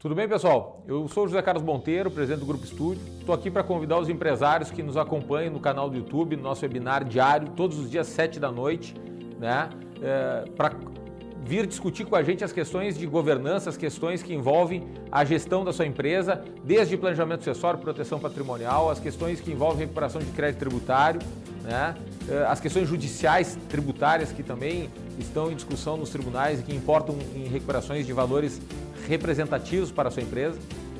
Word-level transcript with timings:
Tudo 0.00 0.14
bem, 0.14 0.26
pessoal? 0.26 0.82
Eu 0.88 1.06
sou 1.08 1.28
José 1.28 1.42
Carlos 1.42 1.62
Monteiro, 1.62 2.10
presidente 2.10 2.40
do 2.40 2.46
Grupo 2.46 2.64
Estúdio. 2.64 3.02
Estou 3.18 3.34
aqui 3.34 3.50
para 3.50 3.62
convidar 3.62 3.98
os 3.98 4.08
empresários 4.08 4.70
que 4.70 4.82
nos 4.82 4.96
acompanham 4.96 5.52
no 5.52 5.60
canal 5.60 5.90
do 5.90 5.96
YouTube, 5.98 6.36
no 6.36 6.42
nosso 6.42 6.62
webinar 6.62 7.04
diário, 7.04 7.50
todos 7.50 7.78
os 7.78 7.90
dias, 7.90 8.06
7 8.06 8.40
da 8.40 8.50
noite, 8.50 8.94
né? 9.38 9.68
É, 10.00 10.46
para 10.56 10.74
vir 11.44 11.66
discutir 11.66 12.06
com 12.06 12.16
a 12.16 12.22
gente 12.22 12.42
as 12.42 12.50
questões 12.50 12.96
de 12.96 13.06
governança, 13.06 13.68
as 13.68 13.76
questões 13.76 14.22
que 14.22 14.32
envolvem 14.32 14.88
a 15.12 15.22
gestão 15.22 15.66
da 15.66 15.72
sua 15.72 15.84
empresa, 15.84 16.42
desde 16.64 16.96
planejamento 16.96 17.44
sucessório, 17.44 17.78
proteção 17.78 18.18
patrimonial, 18.18 18.88
as 18.88 18.98
questões 18.98 19.38
que 19.38 19.52
envolvem 19.52 19.80
recuperação 19.80 20.22
de 20.22 20.30
crédito 20.30 20.60
tributário, 20.60 21.20
né? 21.62 21.94
É, 22.26 22.46
as 22.46 22.58
questões 22.58 22.88
judiciais 22.88 23.58
tributárias 23.68 24.32
que 24.32 24.42
também 24.42 24.88
estão 25.18 25.52
em 25.52 25.54
discussão 25.54 25.98
nos 25.98 26.08
tribunais 26.08 26.60
e 26.60 26.62
que 26.62 26.74
importam 26.74 27.18
em 27.34 27.48
recuperações 27.48 28.06
de 28.06 28.14
valores 28.14 28.62
representativos 29.10 29.90
para 29.90 30.08
a 30.08 30.12
sua 30.12 30.22
empresa. 30.22 30.58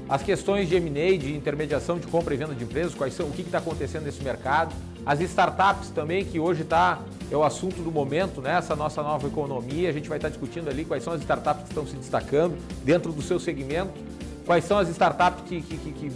As 0.09 0.22
questões 0.22 0.69
de 0.69 0.75
M&A, 0.75 1.16
de 1.16 1.37
intermediação 1.37 1.97
de 1.97 2.06
compra 2.09 2.34
e 2.34 2.37
venda 2.37 2.53
de 2.53 2.65
empresas, 2.65 2.93
quais 2.93 3.15
são, 3.15 3.26
o 3.26 3.31
que 3.31 3.43
está 3.43 3.59
acontecendo 3.59 4.04
nesse 4.04 4.22
mercado. 4.25 4.75
As 5.06 5.21
startups 5.21 5.91
também, 5.91 6.25
que 6.25 6.41
hoje 6.41 6.62
está, 6.62 6.98
é 7.31 7.37
o 7.37 7.44
assunto 7.44 7.81
do 7.81 7.93
momento, 7.93 8.43
né? 8.43 8.59
essa 8.59 8.75
nossa 8.75 9.03
nova 9.04 9.28
economia. 9.28 9.88
A 9.88 9.93
gente 9.93 10.09
vai 10.09 10.19
estar 10.19 10.28
tá 10.28 10.32
discutindo 10.32 10.69
ali 10.69 10.84
quais 10.84 11.04
são 11.04 11.12
as 11.12 11.21
startups 11.21 11.62
que 11.62 11.69
estão 11.69 11.87
se 11.87 11.94
destacando 11.94 12.59
dentro 12.84 13.12
do 13.12 13.22
seu 13.22 13.38
segmento, 13.38 13.93
quais 14.44 14.65
são 14.65 14.78
as 14.78 14.88
startups 14.88 15.44
que, 15.48 15.62
que, 15.62 15.77
que, 15.77 15.92
que 15.92 16.12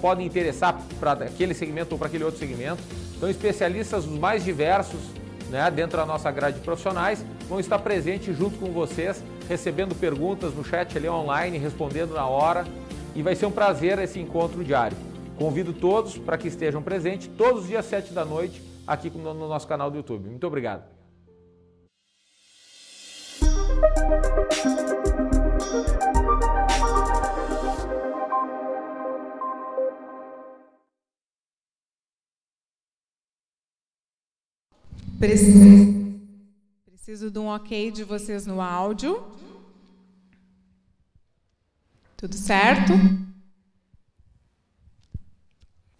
podem 0.00 0.26
interessar 0.26 0.76
para 0.98 1.12
aquele 1.12 1.54
segmento 1.54 1.92
ou 1.92 1.98
para 1.98 2.08
aquele 2.08 2.24
outro 2.24 2.40
segmento. 2.40 2.82
Então, 3.16 3.30
especialistas 3.30 4.06
os 4.06 4.18
mais 4.18 4.44
diversos 4.44 4.98
né, 5.50 5.70
dentro 5.70 5.96
da 5.96 6.04
nossa 6.04 6.30
grade 6.32 6.58
de 6.58 6.64
profissionais 6.64 7.24
vão 7.48 7.60
estar 7.60 7.78
presentes 7.78 8.36
junto 8.36 8.58
com 8.58 8.72
vocês 8.72 9.22
recebendo 9.50 9.96
perguntas 9.96 10.54
no 10.54 10.64
chat 10.64 10.96
ali 10.96 11.08
online, 11.08 11.58
respondendo 11.58 12.14
na 12.14 12.24
hora. 12.24 12.64
E 13.16 13.22
vai 13.22 13.34
ser 13.34 13.46
um 13.46 13.50
prazer 13.50 13.98
esse 13.98 14.20
encontro 14.20 14.62
diário. 14.62 14.96
Convido 15.36 15.72
todos 15.72 16.16
para 16.16 16.38
que 16.38 16.46
estejam 16.46 16.80
presentes 16.80 17.28
todos 17.36 17.62
os 17.62 17.68
dias 17.68 17.84
7 17.86 18.12
da 18.12 18.24
noite 18.24 18.62
aqui 18.86 19.10
no 19.10 19.34
nosso 19.34 19.66
canal 19.66 19.90
do 19.90 19.96
YouTube. 19.96 20.28
Muito 20.28 20.46
obrigado. 20.46 20.84
Preciso. 35.18 35.99
Preciso 37.10 37.28
de 37.28 37.40
um 37.40 37.48
ok 37.48 37.90
de 37.90 38.04
vocês 38.04 38.46
no 38.46 38.60
áudio. 38.60 39.20
Tudo 42.16 42.36
certo? 42.36 42.92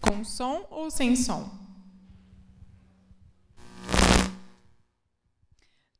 Com 0.00 0.22
som 0.24 0.68
ou 0.70 0.88
sem 0.88 1.16
som? 1.16 1.50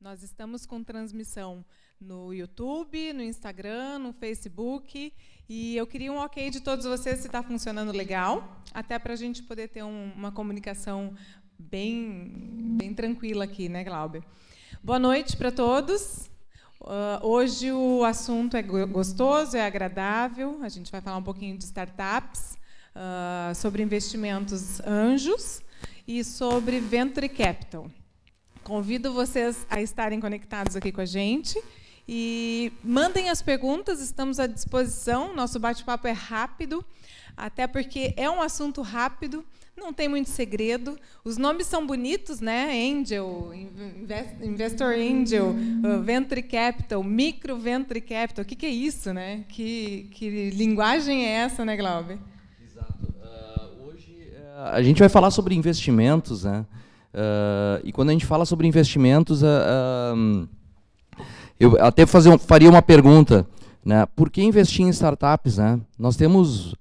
Nós 0.01 0.23
estamos 0.23 0.65
com 0.65 0.85
transmissão 0.85 1.65
no 2.01 2.33
YouTube, 2.33 3.13
no 3.13 3.25
Instagram, 3.25 3.99
no 3.99 4.13
Facebook. 4.13 5.13
E 5.49 5.77
eu 5.77 5.89
queria 5.89 6.13
um 6.13 6.19
ok 6.19 6.51
de 6.51 6.61
todos 6.61 6.87
vocês 6.87 7.19
se 7.19 7.27
está 7.27 7.43
funcionando 7.43 7.91
legal, 7.91 8.63
até 8.73 8.97
para 8.97 9.15
a 9.15 9.17
gente 9.17 9.43
poder 9.43 9.71
ter 9.71 9.83
um, 9.83 10.13
uma 10.13 10.31
comunicação 10.31 11.17
bem, 11.59 12.77
bem 12.79 12.95
tranquila 12.95 13.43
aqui, 13.43 13.69
né, 13.69 13.83
Glauber? 13.83 14.23
Boa 14.83 14.99
noite 14.99 15.37
para 15.37 15.53
todos. 15.53 16.31
Uh, 16.81 17.21
hoje 17.23 17.71
o 17.71 18.03
assunto 18.03 18.57
é 18.57 18.63
gostoso, 18.63 19.55
é 19.55 19.67
agradável. 19.67 20.59
A 20.63 20.71
gente 20.71 20.91
vai 20.91 21.03
falar 21.03 21.19
um 21.19 21.23
pouquinho 21.23 21.59
de 21.59 21.65
startups, 21.65 22.57
uh, 22.97 23.55
sobre 23.55 23.83
investimentos 23.83 24.81
anjos 24.81 25.61
e 26.09 26.25
sobre 26.25 26.81
venture 26.81 27.29
capital. 27.29 27.91
Convido 28.65 29.13
vocês 29.13 29.67
a 29.69 29.83
estarem 29.83 30.19
conectados 30.19 30.75
aqui 30.75 30.91
com 30.91 31.03
a 31.03 31.07
gente 31.07 31.63
e 32.09 32.73
mandem 32.83 33.29
as 33.29 33.43
perguntas, 33.43 34.01
estamos 34.01 34.41
à 34.41 34.47
disposição. 34.47 35.37
Nosso 35.37 35.61
bate-papo 35.61 36.09
é 36.09 36.13
rápido, 36.13 36.83
até 37.37 37.67
porque 37.67 38.15
é 38.17 38.31
um 38.31 38.41
assunto 38.41 38.81
rápido 38.81 39.45
não 39.81 39.93
tem 39.93 40.09
muito 40.09 40.29
segredo. 40.29 40.97
Os 41.25 41.39
nomes 41.39 41.67
são 41.67 41.87
bonitos, 41.87 42.41
né? 42.41 42.71
Angel, 42.71 43.51
Investor 44.43 44.93
Angel, 44.93 45.47
uh, 45.49 46.03
Venture 46.03 46.43
Capital, 46.43 47.03
Micro 47.03 47.57
Venture 47.57 48.01
Capital. 48.01 48.45
O 48.45 48.47
que, 48.47 48.55
que, 48.55 48.67
é 48.67 48.71
isso, 48.71 49.13
né? 49.13 49.45
Que, 49.49 50.09
que, 50.13 50.51
linguagem 50.51 51.25
é 51.25 51.31
essa, 51.31 51.65
né, 51.65 51.77
Glauber? 51.77 52.19
Exato. 52.65 52.95
Uh, 53.05 53.89
hoje 53.89 54.29
uh, 54.35 54.69
a 54.71 54.83
gente 54.83 54.99
vai 54.99 55.09
falar 55.09 55.31
sobre 55.31 55.55
investimentos, 55.55 56.45
né? 56.45 56.65
Uh, 57.13 57.81
e 57.83 57.91
quando 57.91 58.11
a 58.11 58.13
gente 58.13 58.27
fala 58.27 58.45
sobre 58.45 58.69
investimentos, 58.69 59.43
eu 61.59 61.77
até 61.81 62.07
fazer, 62.07 62.39
faria 62.39 62.71
uma 62.71 62.83
pergunta. 62.83 63.47
Né? 63.85 64.07
Por 64.15 64.31
que 64.31 64.43
investir 64.43 64.87
em 64.87 64.91
startups? 64.91 65.57
Né? 65.57 65.81
Nós 65.99 66.15
temos, 66.15 66.75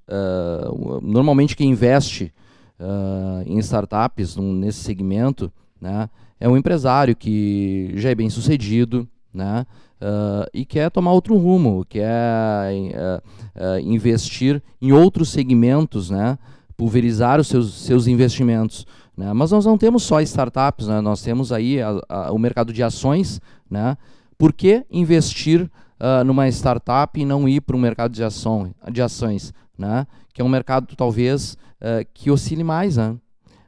normalmente, 1.01 1.55
quem 1.55 1.71
investe 1.71 2.31
uh, 2.79 3.43
em 3.45 3.57
startups 3.59 4.35
nesse 4.35 4.79
segmento, 4.79 5.51
né, 5.79 6.09
é 6.39 6.47
um 6.47 6.57
empresário 6.57 7.15
que 7.15 7.91
já 7.95 8.09
é 8.09 8.15
bem 8.15 8.29
sucedido, 8.29 9.07
né, 9.33 9.65
uh, 10.01 10.49
e 10.53 10.65
quer 10.65 10.89
tomar 10.89 11.11
outro 11.11 11.37
rumo, 11.37 11.85
quer 11.87 12.71
uh, 12.73 13.79
investir 13.81 14.61
em 14.81 14.91
outros 14.91 15.29
segmentos, 15.29 16.09
né, 16.09 16.37
pulverizar 16.75 17.39
os 17.39 17.47
seus, 17.47 17.73
seus 17.81 18.07
investimentos. 18.07 18.87
Né. 19.15 19.33
Mas 19.33 19.51
nós 19.51 19.65
não 19.65 19.77
temos 19.77 20.03
só 20.03 20.21
startups, 20.21 20.87
né, 20.87 21.01
nós 21.01 21.21
temos 21.21 21.51
aí 21.51 21.81
a, 21.81 22.01
a, 22.07 22.31
o 22.31 22.39
mercado 22.39 22.71
de 22.71 22.81
ações. 22.81 23.41
Né. 23.69 23.97
Por 24.37 24.53
que 24.53 24.85
investir 24.89 25.63
uh, 25.63 26.23
numa 26.23 26.47
startup 26.47 27.19
e 27.19 27.25
não 27.25 27.47
ir 27.47 27.59
para 27.59 27.75
o 27.75 27.79
mercado 27.79 28.13
de, 28.13 28.23
ação, 28.23 28.73
de 28.89 29.01
ações? 29.01 29.53
Né, 29.77 30.07
que 30.33 30.41
é 30.41 30.45
um 30.45 30.49
mercado 30.49 30.93
talvez 30.95 31.57
uh, 31.81 32.05
que 32.13 32.31
oscile 32.31 32.63
mais, 32.63 32.97
né? 32.97 33.15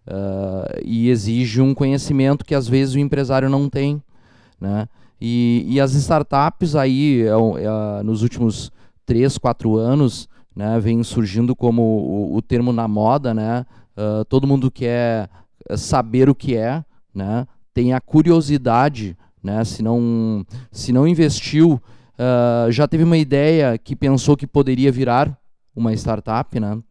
Uh, 0.08 0.82
e 0.84 1.10
exige 1.10 1.62
um 1.62 1.74
conhecimento 1.74 2.44
que 2.44 2.56
às 2.56 2.68
vezes 2.68 2.96
o 2.96 3.00
empresário 3.00 3.50
não 3.50 3.70
tem, 3.70 4.02
né? 4.60 4.88
E, 5.22 5.66
e 5.68 5.80
as 5.80 5.94
startups 5.94 6.76
aí, 6.76 7.22
é, 7.22 7.28
é, 7.28 8.04
nos 8.04 8.24
últimos 8.24 8.72
três, 9.06 9.38
quatro 9.38 9.78
anos, 9.78 10.28
né, 10.56 10.80
vem 10.80 11.04
surgindo 11.04 11.56
como 11.56 11.84
o, 11.84 12.36
o 12.36 12.42
termo 12.42 12.74
na 12.74 12.88
moda, 12.88 13.32
né? 13.32 13.66
Uh, 13.96 14.26
todo 14.26 14.48
mundo 14.48 14.72
quer 14.72 15.30
saber 15.78 16.28
o 16.28 16.34
que 16.34 16.56
é, 16.56 16.84
né? 17.14 17.46
Tem 17.74 17.94
a 17.94 18.02
curiosidade, 18.02 19.16
né? 19.44 19.64
Se 19.64 19.84
não, 19.84 20.44
se 20.72 20.92
não 20.92 21.08
investiu, 21.08 21.74
uh, 21.74 22.72
já 22.72 22.88
teve 22.88 23.04
uma 23.04 23.18
ideia 23.18 23.78
que 23.78 23.96
pensou 23.96 24.36
que 24.36 24.48
poderia 24.48 24.92
virar 24.92 25.38
uma 25.76 25.94
startup, 25.94 26.60
né? 26.60 26.82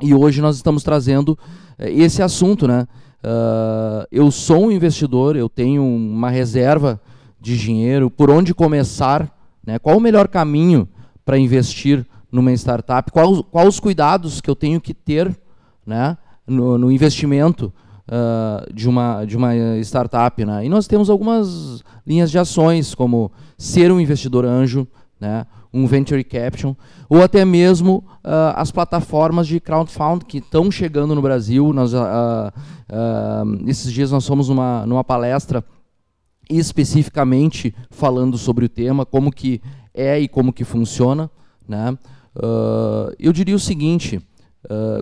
E 0.00 0.14
hoje 0.14 0.40
nós 0.40 0.56
estamos 0.56 0.82
trazendo 0.82 1.36
eh, 1.76 1.90
esse 1.90 2.22
assunto, 2.22 2.68
né? 2.68 2.86
Uh, 3.20 4.06
eu 4.12 4.30
sou 4.30 4.66
um 4.66 4.70
investidor, 4.70 5.34
eu 5.34 5.48
tenho 5.48 5.84
uma 5.84 6.30
reserva 6.30 7.00
de 7.40 7.58
dinheiro, 7.58 8.08
por 8.08 8.30
onde 8.30 8.54
começar, 8.54 9.28
né? 9.66 9.76
Qual 9.76 9.96
o 9.96 10.00
melhor 10.00 10.28
caminho 10.28 10.88
para 11.24 11.36
investir 11.36 12.06
numa 12.30 12.52
startup? 12.52 13.10
Quais 13.10 13.42
qual 13.50 13.66
os 13.66 13.80
cuidados 13.80 14.40
que 14.40 14.48
eu 14.48 14.54
tenho 14.54 14.80
que 14.80 14.94
ter, 14.94 15.36
né? 15.84 16.16
No, 16.46 16.78
no 16.78 16.92
investimento 16.92 17.72
uh, 18.06 18.72
de, 18.72 18.88
uma, 18.88 19.24
de 19.24 19.36
uma 19.36 19.52
startup, 19.78 20.44
né? 20.44 20.64
E 20.64 20.68
nós 20.68 20.86
temos 20.86 21.10
algumas 21.10 21.82
linhas 22.06 22.30
de 22.30 22.38
ações, 22.38 22.94
como 22.94 23.32
ser 23.56 23.90
um 23.90 24.00
investidor 24.00 24.44
anjo, 24.44 24.86
né? 25.20 25.44
Um 25.78 25.86
venture 25.86 26.22
capital, 26.24 26.76
ou 27.08 27.22
até 27.22 27.44
mesmo 27.44 28.04
uh, 28.24 28.54
as 28.56 28.70
plataformas 28.70 29.46
de 29.46 29.60
crowdfunding 29.60 30.24
que 30.26 30.38
estão 30.38 30.70
chegando 30.70 31.14
no 31.14 31.22
Brasil. 31.22 31.72
Nós, 31.72 31.94
uh, 31.94 31.98
uh, 31.98 33.68
esses 33.68 33.92
dias 33.92 34.10
nós 34.10 34.26
fomos 34.26 34.48
numa, 34.48 34.84
numa 34.86 35.04
palestra 35.04 35.64
especificamente 36.50 37.74
falando 37.90 38.36
sobre 38.36 38.64
o 38.64 38.68
tema, 38.68 39.06
como 39.06 39.30
que 39.30 39.60
é 39.94 40.18
e 40.18 40.26
como 40.26 40.52
que 40.52 40.64
funciona. 40.64 41.30
Né? 41.68 41.96
eu 43.18 43.30
diria 43.30 43.54
o 43.54 43.58
seguinte, 43.58 44.18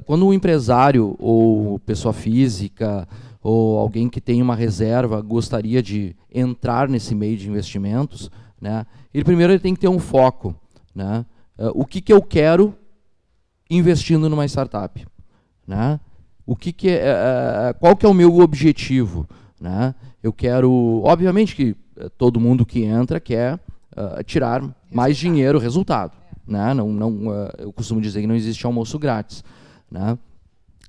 quando 0.05 0.27
um 0.27 0.33
empresário 0.33 1.15
ou 1.21 1.79
pessoa 1.79 2.13
física 2.13 3.07
ou 3.41 3.79
alguém 3.79 4.09
que 4.09 4.21
tem 4.21 4.43
uma 4.43 4.57
reserva 4.57 5.21
gostaria 5.21 5.81
de 5.81 6.17
entrar 6.35 6.89
nesse 6.89 7.15
meio 7.15 7.37
de 7.37 7.49
investimentos, 7.49 8.29
né, 8.61 8.85
ele 9.15 9.23
primeiro 9.23 9.53
ele 9.53 9.61
tem 9.61 9.75
que 9.75 9.81
ter 9.81 9.89
um 9.89 10.01
foco. 10.01 10.55
Né? 10.97 11.27
Uh, 11.59 11.83
o 11.83 11.85
que, 11.85 12.01
que 12.01 12.11
eu 12.11 12.23
quero 12.23 12.75
investindo 13.69 14.31
numa 14.31 14.47
startup? 14.47 15.07
Né? 15.67 16.01
O 16.47 16.57
que, 16.57 16.73
que 16.73 16.89
é, 16.89 17.13
uh, 17.71 17.79
qual 17.79 17.95
que 17.95 18.07
é 18.07 18.09
o 18.09 18.15
meu 18.15 18.39
objetivo? 18.39 19.29
Né? 19.61 19.95
Eu 20.23 20.33
quero, 20.33 21.03
obviamente 21.05 21.55
que 21.55 21.77
todo 22.17 22.41
mundo 22.41 22.65
que 22.65 22.83
entra 22.83 23.21
quer 23.21 23.57
uh, 23.57 24.25
tirar 24.25 24.63
mais 24.91 25.19
dinheiro, 25.19 25.59
resultado. 25.59 26.17
né? 26.47 26.73
não, 26.73 26.91
não, 26.91 27.33
eu 27.59 27.71
costumo 27.75 28.01
dizer 28.01 28.23
que 28.23 28.27
não 28.27 28.35
existe 28.35 28.65
almoço 28.65 28.99
grátis. 28.99 29.45
Né? 29.91 30.19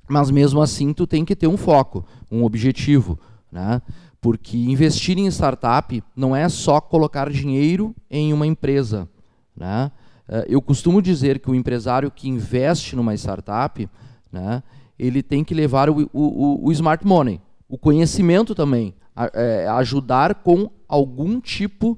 Mas 0.07 0.31
mesmo 0.31 0.61
assim, 0.61 0.93
tu 0.93 1.05
tem 1.05 1.25
que 1.25 1.35
ter 1.35 1.47
um 1.47 1.57
foco, 1.57 2.05
um 2.31 2.45
objetivo. 2.45 3.19
Né? 3.51 3.81
Porque 4.21 4.57
investir 4.57 5.17
em 5.17 5.27
startup 5.27 6.01
não 6.15 6.33
é 6.33 6.47
só 6.47 6.79
colocar 6.79 7.29
dinheiro 7.29 7.93
em 8.09 8.31
uma 8.31 8.47
empresa. 8.47 9.07
Né? 9.55 9.91
Uh, 10.27 10.43
eu 10.47 10.61
costumo 10.61 11.01
dizer 11.01 11.39
que 11.39 11.49
o 11.49 11.55
empresário 11.55 12.11
que 12.11 12.27
investe 12.27 12.95
numa 12.95 13.13
startup, 13.15 13.89
né, 14.31 14.61
ele 14.99 15.23
tem 15.23 15.43
que 15.43 15.53
levar 15.53 15.89
o, 15.89 16.09
o, 16.13 16.67
o 16.67 16.71
smart 16.71 17.05
money, 17.05 17.39
o 17.69 17.77
conhecimento 17.77 18.53
também, 18.55 18.93
a, 19.15 19.29
é, 19.33 19.67
ajudar 19.67 20.35
com 20.35 20.69
algum 20.87 21.39
tipo 21.39 21.97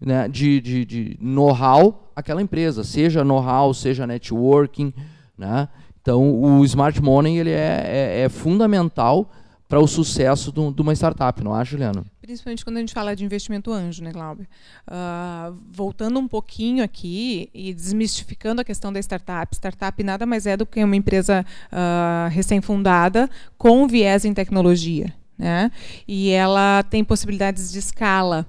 né, 0.00 0.28
de, 0.28 0.60
de, 0.60 0.84
de 0.84 1.18
know-how 1.20 2.10
aquela 2.14 2.40
empresa, 2.40 2.84
seja 2.84 3.24
know-how, 3.24 3.72
seja 3.74 4.06
networking. 4.06 4.92
Né? 5.36 5.68
Então, 6.00 6.42
o 6.42 6.64
smart 6.64 7.02
money 7.02 7.38
ele 7.38 7.50
é, 7.50 7.82
é, 7.86 8.20
é 8.22 8.28
fundamental 8.28 9.30
para 9.70 9.78
o 9.78 9.86
sucesso 9.86 10.50
de 10.50 10.82
uma 10.82 10.92
startup, 10.92 11.44
não 11.44 11.54
acha, 11.54 11.70
Juliano? 11.70 12.04
Principalmente 12.20 12.64
quando 12.64 12.78
a 12.78 12.80
gente 12.80 12.92
fala 12.92 13.14
de 13.14 13.24
investimento 13.24 13.72
anjo, 13.72 14.02
né, 14.02 14.10
Glauber? 14.10 14.48
Uh, 14.88 15.56
voltando 15.70 16.18
um 16.18 16.26
pouquinho 16.26 16.82
aqui 16.82 17.48
e 17.54 17.72
desmistificando 17.72 18.60
a 18.60 18.64
questão 18.64 18.92
da 18.92 18.98
startup. 18.98 19.54
Startup 19.54 20.02
nada 20.02 20.26
mais 20.26 20.44
é 20.44 20.56
do 20.56 20.66
que 20.66 20.82
uma 20.82 20.96
empresa 20.96 21.46
uh, 21.70 22.28
recém-fundada 22.30 23.30
com 23.56 23.86
viés 23.86 24.24
em 24.24 24.34
tecnologia. 24.34 25.14
Né? 25.38 25.70
E 26.06 26.30
ela 26.30 26.82
tem 26.82 27.04
possibilidades 27.04 27.70
de 27.70 27.78
escala. 27.78 28.44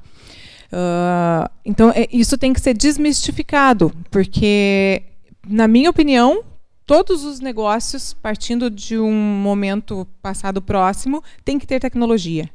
Uh, 0.73 1.47
então, 1.63 1.91
é, 1.91 2.07
isso 2.11 2.35
tem 2.35 2.51
que 2.51 2.59
ser 2.59 2.73
desmistificado, 2.73 3.93
porque, 4.09 5.03
na 5.47 5.67
minha 5.67 5.91
opinião, 5.91 6.43
todos 6.85 7.23
os 7.23 7.39
negócios, 7.39 8.13
partindo 8.13 8.69
de 8.69 8.97
um 8.97 9.13
momento 9.13 10.07
passado 10.21 10.61
próximo, 10.61 11.23
tem 11.43 11.57
que 11.57 11.67
ter 11.67 11.79
tecnologia. 11.79 12.49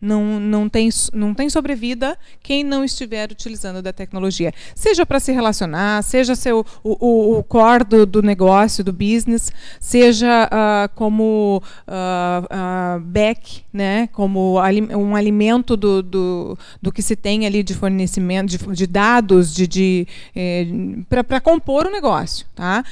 Não, 0.00 0.38
não, 0.38 0.68
tem, 0.68 0.88
não 1.12 1.34
tem 1.34 1.50
sobrevida 1.50 2.16
quem 2.40 2.62
não 2.62 2.84
estiver 2.84 3.32
utilizando 3.32 3.82
da 3.82 3.92
tecnologia. 3.92 4.52
Seja 4.74 5.04
para 5.04 5.18
se 5.18 5.32
relacionar, 5.32 6.02
seja 6.04 6.36
ser 6.36 6.52
o, 6.52 6.64
o, 6.84 7.38
o 7.38 7.42
core 7.42 7.82
do, 7.82 8.06
do, 8.06 8.22
negócio, 8.22 8.84
do 8.84 8.92
business, 8.92 9.50
seja 9.80 10.46
uh, 10.46 10.94
como 10.94 11.60
uh, 11.88 12.96
uh, 12.96 13.00
back, 13.00 13.62
né, 13.72 14.06
como 14.12 14.60
um 14.96 15.16
alimento 15.16 15.76
do, 15.76 16.00
do, 16.00 16.58
do, 16.80 16.92
que 16.92 17.02
se 17.02 17.16
tem 17.16 17.44
ali 17.44 17.64
de 17.64 17.74
fornecimento, 17.74 18.50
de, 18.50 18.58
de 18.58 18.86
dados, 18.86 19.52
de, 19.52 19.66
de 19.66 20.06
eh, 20.34 20.66
para 21.08 21.40
compor 21.40 21.86
o 21.86 21.90
negócio. 21.90 22.46
Tá? 22.54 22.84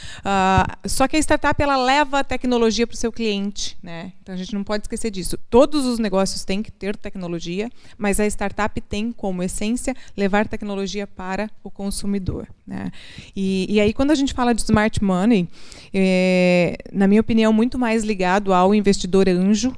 só 0.86 1.08
que 1.08 1.16
a 1.16 1.20
startup 1.20 1.60
ela 1.60 1.76
leva 1.76 2.20
a 2.20 2.24
tecnologia 2.24 2.86
para 2.86 2.94
o 2.94 2.96
seu 2.96 3.12
cliente. 3.12 3.76
Né? 3.82 4.12
Então 4.22 4.34
a 4.34 4.38
gente 4.38 4.54
não 4.54 4.64
pode 4.64 4.84
esquecer 4.84 5.10
disso. 5.10 5.38
Todos 5.48 5.86
os 5.86 5.98
negócios 5.98 6.44
têm 6.44 6.62
que 6.62 6.70
ter 6.70 6.95
tecnologia, 6.96 7.70
mas 7.96 8.18
a 8.20 8.26
startup 8.26 8.80
tem 8.80 9.12
como 9.12 9.42
essência 9.42 9.94
levar 10.16 10.48
tecnologia 10.48 11.06
para 11.06 11.50
o 11.62 11.70
consumidor. 11.70 12.46
Né? 12.66 12.90
E, 13.34 13.66
e, 13.68 13.80
aí, 13.80 13.92
quando 13.92 14.10
a 14.10 14.14
gente 14.14 14.34
fala 14.34 14.54
de 14.54 14.62
smart 14.62 15.02
money, 15.02 15.48
é, 15.92 16.76
na 16.92 17.06
minha 17.06 17.20
opinião, 17.20 17.52
muito 17.52 17.78
mais 17.78 18.04
ligado 18.04 18.52
ao 18.52 18.74
investidor 18.74 19.28
anjo, 19.28 19.74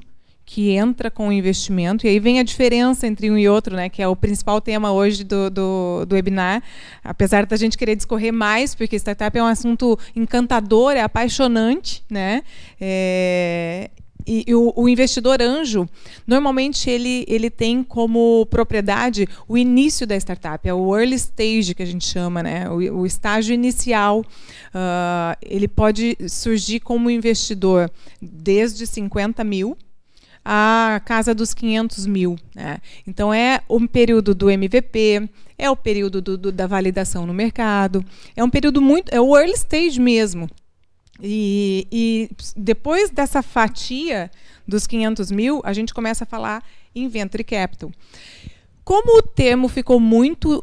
que 0.49 0.71
entra 0.71 1.11
com 1.11 1.27
o 1.27 1.31
investimento, 1.31 2.07
e 2.07 2.09
aí 2.09 2.19
vem 2.19 2.39
a 2.39 2.43
diferença 2.43 3.05
entre 3.05 3.29
um 3.29 3.37
e 3.37 3.47
outro, 3.47 3.75
né, 3.75 3.87
que 3.87 4.01
é 4.01 4.07
o 4.07 4.15
principal 4.15 4.59
tema 4.59 4.91
hoje 4.91 5.23
do, 5.23 5.47
do, 5.47 6.05
do 6.07 6.15
webinar, 6.15 6.63
apesar 7.03 7.45
da 7.45 7.55
gente 7.55 7.77
querer 7.77 7.95
discorrer 7.95 8.33
mais, 8.33 8.73
porque 8.73 8.95
startup 8.95 9.37
é 9.37 9.43
um 9.43 9.45
assunto 9.45 9.95
encantador, 10.15 10.93
é 10.93 11.01
apaixonante, 11.01 12.03
né, 12.09 12.41
é, 12.81 13.91
e, 14.27 14.43
e 14.47 14.53
o, 14.53 14.73
o, 14.75 14.89
investidor 14.89 15.41
anjo, 15.41 15.87
normalmente 16.27 16.89
ele, 16.89 17.25
ele 17.27 17.49
tem 17.49 17.83
como 17.83 18.45
propriedade 18.47 19.27
o 19.47 19.57
início 19.57 20.05
da 20.05 20.15
startup, 20.17 20.67
é 20.67 20.73
o 20.73 20.95
early 20.95 21.15
stage 21.15 21.73
que 21.73 21.81
a 21.81 21.85
gente 21.85 22.05
chama, 22.05 22.43
né? 22.43 22.69
o, 22.69 22.99
o 22.99 23.05
estágio 23.05 23.53
inicial. 23.53 24.19
Uh, 24.19 25.35
ele 25.41 25.67
pode 25.67 26.17
surgir 26.27 26.79
como 26.79 27.09
investidor 27.09 27.89
desde 28.21 28.85
50 28.85 29.43
mil 29.43 29.77
a 30.43 31.01
casa 31.05 31.33
dos 31.33 31.53
500 31.53 32.05
mil. 32.05 32.35
Né? 32.55 32.79
Então, 33.05 33.33
é 33.33 33.61
o 33.67 33.87
período 33.87 34.33
do 34.33 34.49
MVP, 34.49 35.29
é 35.57 35.69
o 35.69 35.75
período 35.75 36.21
do, 36.21 36.37
do, 36.37 36.51
da 36.51 36.65
validação 36.65 37.25
no 37.25 37.33
mercado, 37.33 38.03
é 38.35 38.43
um 38.43 38.49
período 38.49 38.81
muito. 38.81 39.13
é 39.13 39.19
o 39.19 39.37
early 39.37 39.53
stage 39.53 39.99
mesmo. 39.99 40.49
E, 41.21 41.87
e, 41.91 42.29
depois 42.55 43.09
dessa 43.09 43.41
fatia 43.41 44.31
dos 44.67 44.87
500 44.87 45.31
mil, 45.31 45.61
a 45.63 45.73
gente 45.73 45.93
começa 45.93 46.23
a 46.23 46.27
falar 46.27 46.63
em 46.95 47.07
venture 47.07 47.43
capital. 47.43 47.91
Como 48.83 49.19
o 49.19 49.21
termo 49.21 49.67
ficou 49.67 49.99
muito 49.99 50.59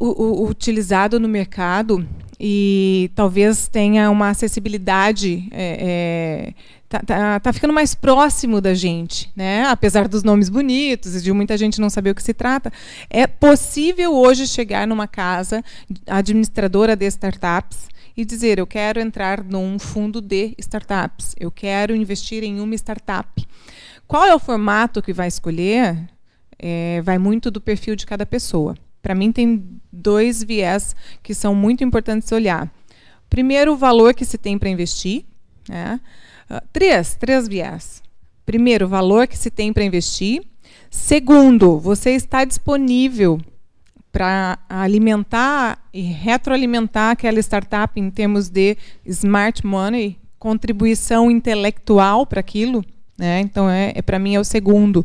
utilizado 0.48 1.20
no 1.20 1.28
mercado 1.28 2.06
e 2.40 3.10
talvez 3.14 3.68
tenha 3.68 4.10
uma 4.10 4.30
acessibilidade, 4.30 5.48
é, 5.52 5.76
é, 5.80 6.54
tá, 6.88 7.00
tá, 7.06 7.40
tá, 7.40 7.52
ficando 7.52 7.72
mais 7.72 7.94
próximo 7.94 8.60
da 8.60 8.74
gente, 8.74 9.30
né? 9.36 9.64
apesar 9.66 10.08
dos 10.08 10.24
nomes 10.24 10.48
bonitos 10.48 11.14
e 11.14 11.22
de 11.22 11.32
muita 11.32 11.56
gente 11.56 11.80
não 11.80 11.88
saber 11.88 12.10
o 12.10 12.14
que 12.16 12.22
se 12.22 12.34
trata, 12.34 12.72
é 13.08 13.28
possível 13.28 14.12
hoje 14.12 14.46
chegar 14.48 14.88
numa 14.88 15.06
casa 15.06 15.62
administradora 16.06 16.96
de 16.96 17.06
startups 17.06 17.88
e 18.16 18.24
dizer: 18.24 18.58
eu 18.58 18.66
quero 18.66 19.00
entrar 19.00 19.44
num 19.44 19.78
fundo 19.78 20.20
de 20.20 20.54
startups, 20.58 21.34
eu 21.38 21.50
quero 21.50 21.94
investir 21.94 22.42
em 22.42 22.60
uma 22.60 22.74
startup. 22.74 23.46
Qual 24.06 24.24
é 24.24 24.34
o 24.34 24.38
formato 24.38 25.02
que 25.02 25.12
vai 25.12 25.28
escolher? 25.28 26.08
É, 26.58 27.02
vai 27.02 27.18
muito 27.18 27.50
do 27.50 27.60
perfil 27.60 27.94
de 27.94 28.06
cada 28.06 28.24
pessoa. 28.24 28.76
Para 29.02 29.14
mim, 29.14 29.30
tem 29.30 29.80
dois 29.92 30.42
viés 30.42 30.96
que 31.22 31.34
são 31.34 31.54
muito 31.54 31.84
importantes 31.84 32.32
olhar. 32.32 32.72
Primeiro, 33.28 33.72
o 33.72 33.76
valor 33.76 34.14
que 34.14 34.24
se 34.24 34.38
tem 34.38 34.58
para 34.58 34.68
investir. 34.68 35.24
Né? 35.68 36.00
Uh, 36.50 36.60
três, 36.72 37.14
três 37.14 37.46
viés. 37.46 38.02
Primeiro, 38.44 38.86
o 38.86 38.88
valor 38.88 39.26
que 39.26 39.36
se 39.36 39.50
tem 39.50 39.72
para 39.72 39.84
investir. 39.84 40.42
Segundo, 40.90 41.78
você 41.78 42.12
está 42.12 42.44
disponível 42.44 43.38
para 44.16 44.58
alimentar 44.66 45.78
e 45.92 46.00
retroalimentar 46.00 47.10
aquela 47.10 47.38
startup 47.38 48.00
em 48.00 48.08
termos 48.08 48.48
de 48.48 48.74
smart 49.04 49.66
money, 49.66 50.18
contribuição 50.38 51.30
intelectual 51.30 52.26
para 52.26 52.40
aquilo. 52.40 52.82
Né? 53.18 53.40
Então, 53.40 53.68
é, 53.68 53.92
é 53.94 54.00
para 54.00 54.18
mim, 54.18 54.34
é 54.34 54.40
o 54.40 54.44
segundo. 54.44 55.04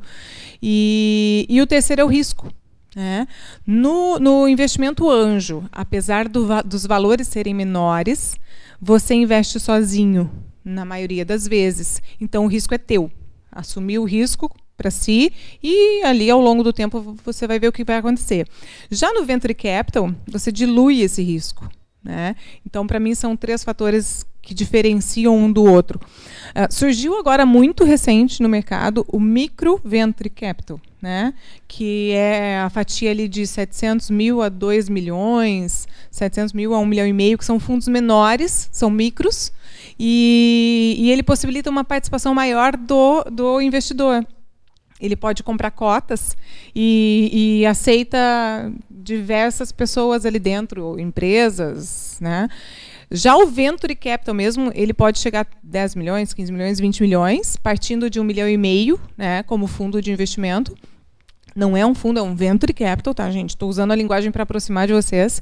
E, 0.63 1.45
e 1.49 1.61
o 1.61 1.67
terceiro 1.67 2.01
é 2.01 2.05
o 2.05 2.07
risco. 2.07 2.53
Né? 2.95 3.27
No, 3.67 4.17
no 4.17 4.47
investimento 4.47 5.09
anjo, 5.09 5.65
apesar 5.73 6.29
do, 6.29 6.47
dos 6.63 6.85
valores 6.85 7.27
serem 7.27 7.53
menores, 7.53 8.37
você 8.81 9.13
investe 9.13 9.59
sozinho, 9.59 10.31
na 10.63 10.85
maioria 10.85 11.25
das 11.25 11.45
vezes. 11.45 12.01
Então, 12.17 12.45
o 12.45 12.47
risco 12.47 12.73
é 12.73 12.77
teu. 12.77 13.11
Assumir 13.51 13.99
o 13.99 14.05
risco 14.05 14.49
para 14.81 14.89
si 14.89 15.31
e 15.61 16.01
ali 16.03 16.29
ao 16.31 16.41
longo 16.41 16.63
do 16.63 16.73
tempo 16.73 17.15
você 17.23 17.45
vai 17.45 17.59
ver 17.59 17.67
o 17.67 17.71
que 17.71 17.83
vai 17.83 17.97
acontecer. 17.97 18.47
Já 18.89 19.13
no 19.13 19.23
venture 19.23 19.53
capital, 19.53 20.11
você 20.27 20.51
dilui 20.51 21.01
esse 21.01 21.21
risco. 21.21 21.69
Né? 22.03 22.35
Então, 22.65 22.87
para 22.87 22.99
mim, 22.99 23.13
são 23.13 23.37
três 23.37 23.63
fatores 23.63 24.25
que 24.41 24.55
diferenciam 24.55 25.37
um 25.37 25.51
do 25.51 25.63
outro. 25.63 25.99
Uh, 26.49 26.73
surgiu 26.73 27.15
agora 27.19 27.45
muito 27.45 27.83
recente 27.83 28.41
no 28.41 28.49
mercado 28.49 29.05
o 29.07 29.19
micro 29.19 29.79
venture 29.85 30.31
capital, 30.31 30.81
né? 30.99 31.31
que 31.67 32.11
é 32.13 32.57
a 32.57 32.69
fatia 32.71 33.11
ali 33.11 33.27
de 33.27 33.45
700 33.45 34.09
mil 34.09 34.41
a 34.41 34.49
2 34.49 34.89
milhões, 34.89 35.87
700 36.09 36.53
mil 36.53 36.73
a 36.73 36.79
1 36.79 36.85
milhão 36.87 37.05
e 37.05 37.13
meio, 37.13 37.37
que 37.37 37.45
são 37.45 37.59
fundos 37.59 37.87
menores, 37.87 38.67
são 38.71 38.89
micros, 38.89 39.51
e, 39.99 40.95
e 40.97 41.11
ele 41.11 41.21
possibilita 41.21 41.69
uma 41.69 41.83
participação 41.83 42.33
maior 42.33 42.75
do, 42.75 43.23
do 43.25 43.61
investidor 43.61 44.25
ele 45.01 45.15
pode 45.15 45.41
comprar 45.41 45.71
cotas 45.71 46.37
e, 46.75 47.59
e, 47.61 47.65
aceita 47.65 48.71
diversas 48.89 49.71
pessoas 49.71 50.25
ali 50.25 50.37
dentro, 50.37 50.99
empresas, 50.99 52.19
né? 52.21 52.47
Já 53.09 53.35
o 53.35 53.47
Venture 53.47 53.93
Capital 53.95 54.33
mesmo, 54.33 54.71
ele 54.73 54.93
pode 54.93 55.19
chegar 55.19 55.41
a 55.41 55.47
10 55.61 55.95
milhões, 55.95 56.33
15 56.33 56.51
milhões, 56.51 56.79
20 56.79 57.01
milhões, 57.01 57.57
partindo 57.57 58.09
de 58.09 58.21
um 58.21 58.23
milhão 58.23 58.47
e 58.47 58.55
meio, 58.55 58.97
né, 59.17 59.43
como 59.43 59.67
fundo 59.67 60.01
de 60.01 60.11
investimento. 60.11 60.77
Não 61.53 61.75
é 61.75 61.85
um 61.85 61.93
fundo, 61.93 62.19
é 62.19 62.23
um 62.23 62.33
Venture 62.33 62.71
Capital, 62.71 63.13
tá, 63.13 63.29
gente? 63.29 63.49
Estou 63.49 63.67
usando 63.67 63.91
a 63.91 63.95
linguagem 63.95 64.31
para 64.31 64.43
aproximar 64.43 64.87
de 64.87 64.93
vocês. 64.93 65.41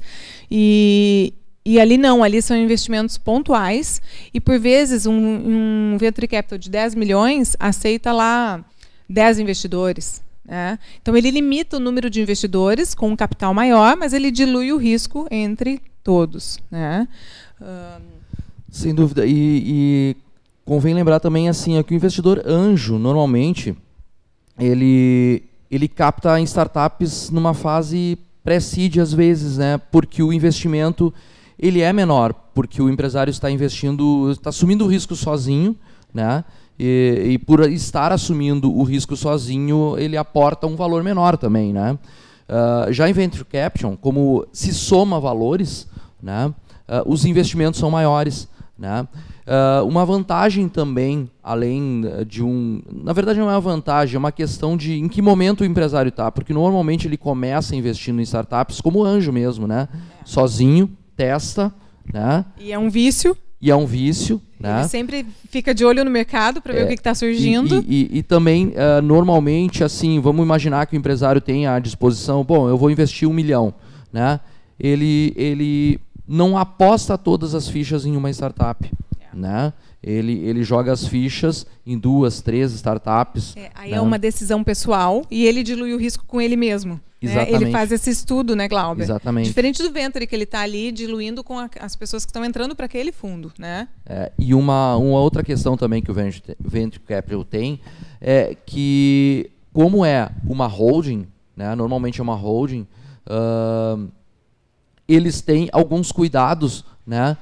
E, 0.50 1.32
e 1.64 1.78
ali 1.78 1.96
não, 1.96 2.24
ali 2.24 2.42
são 2.42 2.56
investimentos 2.56 3.16
pontuais. 3.16 4.02
E 4.34 4.40
por 4.40 4.58
vezes 4.58 5.06
um, 5.06 5.14
um 5.14 5.96
Venture 5.96 6.26
Capital 6.26 6.58
de 6.58 6.68
10 6.68 6.96
milhões 6.96 7.56
aceita 7.60 8.10
lá 8.10 8.64
10 9.10 9.40
investidores. 9.40 10.22
Né? 10.44 10.78
Então, 11.02 11.16
ele 11.16 11.30
limita 11.30 11.76
o 11.76 11.80
número 11.80 12.08
de 12.08 12.20
investidores 12.20 12.94
com 12.94 13.08
um 13.10 13.16
capital 13.16 13.52
maior, 13.52 13.96
mas 13.96 14.12
ele 14.12 14.30
dilui 14.30 14.72
o 14.72 14.76
risco 14.76 15.26
entre 15.30 15.82
todos, 16.02 16.58
né? 16.70 17.06
Sem 18.70 18.94
dúvida. 18.94 19.26
E, 19.26 19.32
e, 19.34 20.16
convém 20.64 20.94
lembrar 20.94 21.20
também 21.20 21.48
assim 21.48 21.76
é 21.76 21.82
que 21.82 21.92
o 21.92 21.96
investidor 21.96 22.42
anjo 22.46 22.98
normalmente 22.98 23.76
ele 24.58 25.42
ele 25.70 25.86
capta 25.86 26.38
em 26.40 26.44
startups 26.44 27.30
numa 27.30 27.54
fase 27.54 28.18
pré-seed 28.42 28.98
às 28.98 29.12
vezes, 29.12 29.58
né? 29.58 29.78
Porque 29.90 30.22
o 30.22 30.32
investimento 30.32 31.12
ele 31.58 31.80
é 31.80 31.92
menor, 31.92 32.32
porque 32.54 32.80
o 32.80 32.88
empresário 32.88 33.30
está 33.30 33.50
investindo, 33.50 34.30
está 34.32 34.50
assumindo 34.50 34.84
o 34.84 34.88
risco 34.88 35.14
sozinho, 35.14 35.76
né? 36.12 36.44
E, 36.82 37.32
e, 37.32 37.38
por 37.38 37.60
estar 37.70 38.10
assumindo 38.10 38.74
o 38.74 38.82
risco 38.84 39.14
sozinho, 39.14 39.96
ele 39.98 40.16
aporta 40.16 40.66
um 40.66 40.76
valor 40.76 41.02
menor 41.02 41.36
também, 41.36 41.74
né? 41.74 41.98
Uh, 42.48 42.90
já 42.90 43.06
em 43.06 43.12
Venture 43.12 43.44
Capital, 43.44 43.98
como 44.00 44.46
se 44.50 44.72
soma 44.72 45.20
valores, 45.20 45.86
né? 46.22 46.46
Uh, 46.46 47.02
os 47.04 47.26
investimentos 47.26 47.78
são 47.78 47.90
maiores, 47.90 48.48
né? 48.78 49.06
Uh, 49.46 49.86
uma 49.86 50.06
vantagem 50.06 50.70
também, 50.70 51.30
além 51.42 52.02
de 52.26 52.42
um. 52.42 52.80
Na 52.90 53.12
verdade, 53.12 53.38
não 53.38 53.50
é 53.50 53.52
uma 53.52 53.60
vantagem, 53.60 54.16
é 54.16 54.18
uma 54.18 54.32
questão 54.32 54.74
de 54.74 54.94
em 54.94 55.06
que 55.06 55.20
momento 55.20 55.60
o 55.60 55.66
empresário 55.66 56.08
está. 56.08 56.32
Porque 56.32 56.54
normalmente 56.54 57.06
ele 57.06 57.18
começa 57.18 57.76
investindo 57.76 58.20
em 58.20 58.22
startups 58.22 58.80
como 58.80 59.04
anjo 59.04 59.30
mesmo, 59.30 59.66
né? 59.66 59.86
É. 59.92 60.24
Sozinho, 60.24 60.88
testa. 61.14 61.70
Né? 62.10 62.42
E 62.58 62.72
é 62.72 62.78
um 62.78 62.88
vício. 62.88 63.36
E 63.60 63.70
é 63.70 63.76
um 63.76 63.84
vício. 63.84 64.40
Né? 64.58 64.80
Ele 64.80 64.88
sempre 64.88 65.26
fica 65.50 65.74
de 65.74 65.84
olho 65.84 66.04
no 66.04 66.10
mercado 66.10 66.62
para 66.62 66.72
ver 66.72 66.80
é, 66.80 66.84
o 66.84 66.88
que 66.88 66.94
está 66.94 67.14
surgindo. 67.14 67.84
E, 67.86 68.08
e, 68.10 68.18
e 68.18 68.22
também, 68.22 68.68
uh, 68.68 69.02
normalmente, 69.02 69.84
assim, 69.84 70.18
vamos 70.18 70.44
imaginar 70.44 70.86
que 70.86 70.96
o 70.96 70.98
empresário 70.98 71.40
tem 71.40 71.66
à 71.66 71.78
disposição, 71.78 72.42
bom, 72.42 72.68
eu 72.68 72.78
vou 72.78 72.90
investir 72.90 73.28
um 73.28 73.32
milhão. 73.32 73.74
Né? 74.12 74.40
Ele, 74.78 75.32
ele 75.36 76.00
não 76.26 76.56
aposta 76.56 77.18
todas 77.18 77.54
as 77.54 77.68
fichas 77.68 78.06
em 78.06 78.16
uma 78.16 78.30
startup. 78.30 78.90
Né? 79.34 79.72
Ele, 80.02 80.38
ele 80.38 80.62
joga 80.62 80.92
as 80.92 81.06
fichas 81.06 81.66
em 81.86 81.98
duas, 81.98 82.40
três 82.40 82.72
startups. 82.72 83.54
É, 83.56 83.70
aí 83.74 83.90
né? 83.90 83.98
é 83.98 84.00
uma 84.00 84.18
decisão 84.18 84.64
pessoal 84.64 85.22
e 85.30 85.44
ele 85.44 85.62
dilui 85.62 85.92
o 85.92 85.98
risco 85.98 86.24
com 86.26 86.40
ele 86.40 86.56
mesmo. 86.56 86.98
Exatamente. 87.22 87.52
Né? 87.52 87.56
Ele 87.56 87.70
faz 87.70 87.92
esse 87.92 88.08
estudo, 88.08 88.56
né, 88.56 88.66
Glauber? 88.66 89.02
Exatamente. 89.02 89.46
Diferente 89.46 89.82
do 89.82 89.92
Venture, 89.92 90.26
que 90.26 90.34
ele 90.34 90.44
está 90.44 90.60
ali 90.60 90.90
diluindo 90.90 91.44
com 91.44 91.58
a, 91.58 91.68
as 91.80 91.94
pessoas 91.94 92.24
que 92.24 92.30
estão 92.30 92.42
entrando 92.44 92.74
para 92.74 92.86
aquele 92.86 93.12
fundo. 93.12 93.52
Né? 93.58 93.88
É, 94.06 94.32
e 94.38 94.54
uma, 94.54 94.96
uma 94.96 95.20
outra 95.20 95.42
questão 95.42 95.76
também 95.76 96.00
que 96.00 96.10
o 96.10 96.14
Venture, 96.14 96.56
Venture 96.58 97.02
Capital 97.04 97.44
tem 97.44 97.80
é 98.20 98.56
que, 98.64 99.50
como 99.70 100.02
é 100.02 100.30
uma 100.46 100.66
holding, 100.66 101.26
né, 101.54 101.74
normalmente 101.74 102.20
é 102.20 102.22
uma 102.22 102.34
holding, 102.34 102.86
uh, 103.26 104.08
eles 105.06 105.42
têm 105.42 105.68
alguns 105.72 106.10
cuidados 106.10 106.84
né, 107.06 107.36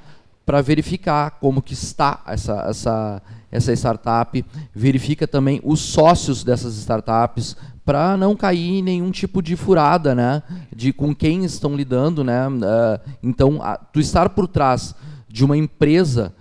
para 0.48 0.62
verificar 0.62 1.32
como 1.32 1.60
que 1.60 1.74
está 1.74 2.22
essa, 2.26 2.64
essa, 2.70 3.22
essa 3.52 3.72
startup, 3.74 4.42
verifica 4.74 5.28
também 5.28 5.60
os 5.62 5.78
sócios 5.78 6.42
dessas 6.42 6.74
startups 6.78 7.54
para 7.84 8.16
não 8.16 8.34
cair 8.34 8.78
em 8.78 8.82
nenhum 8.82 9.10
tipo 9.10 9.42
de 9.42 9.56
furada, 9.56 10.14
né? 10.14 10.42
De 10.74 10.90
com 10.90 11.14
quem 11.14 11.44
estão 11.44 11.76
lidando, 11.76 12.24
né? 12.24 12.48
Uh, 12.48 13.10
então, 13.22 13.60
a, 13.62 13.76
tu 13.76 14.00
estar 14.00 14.30
por 14.30 14.48
trás 14.48 14.94
de 15.28 15.44
uma 15.44 15.54
empresa 15.54 16.32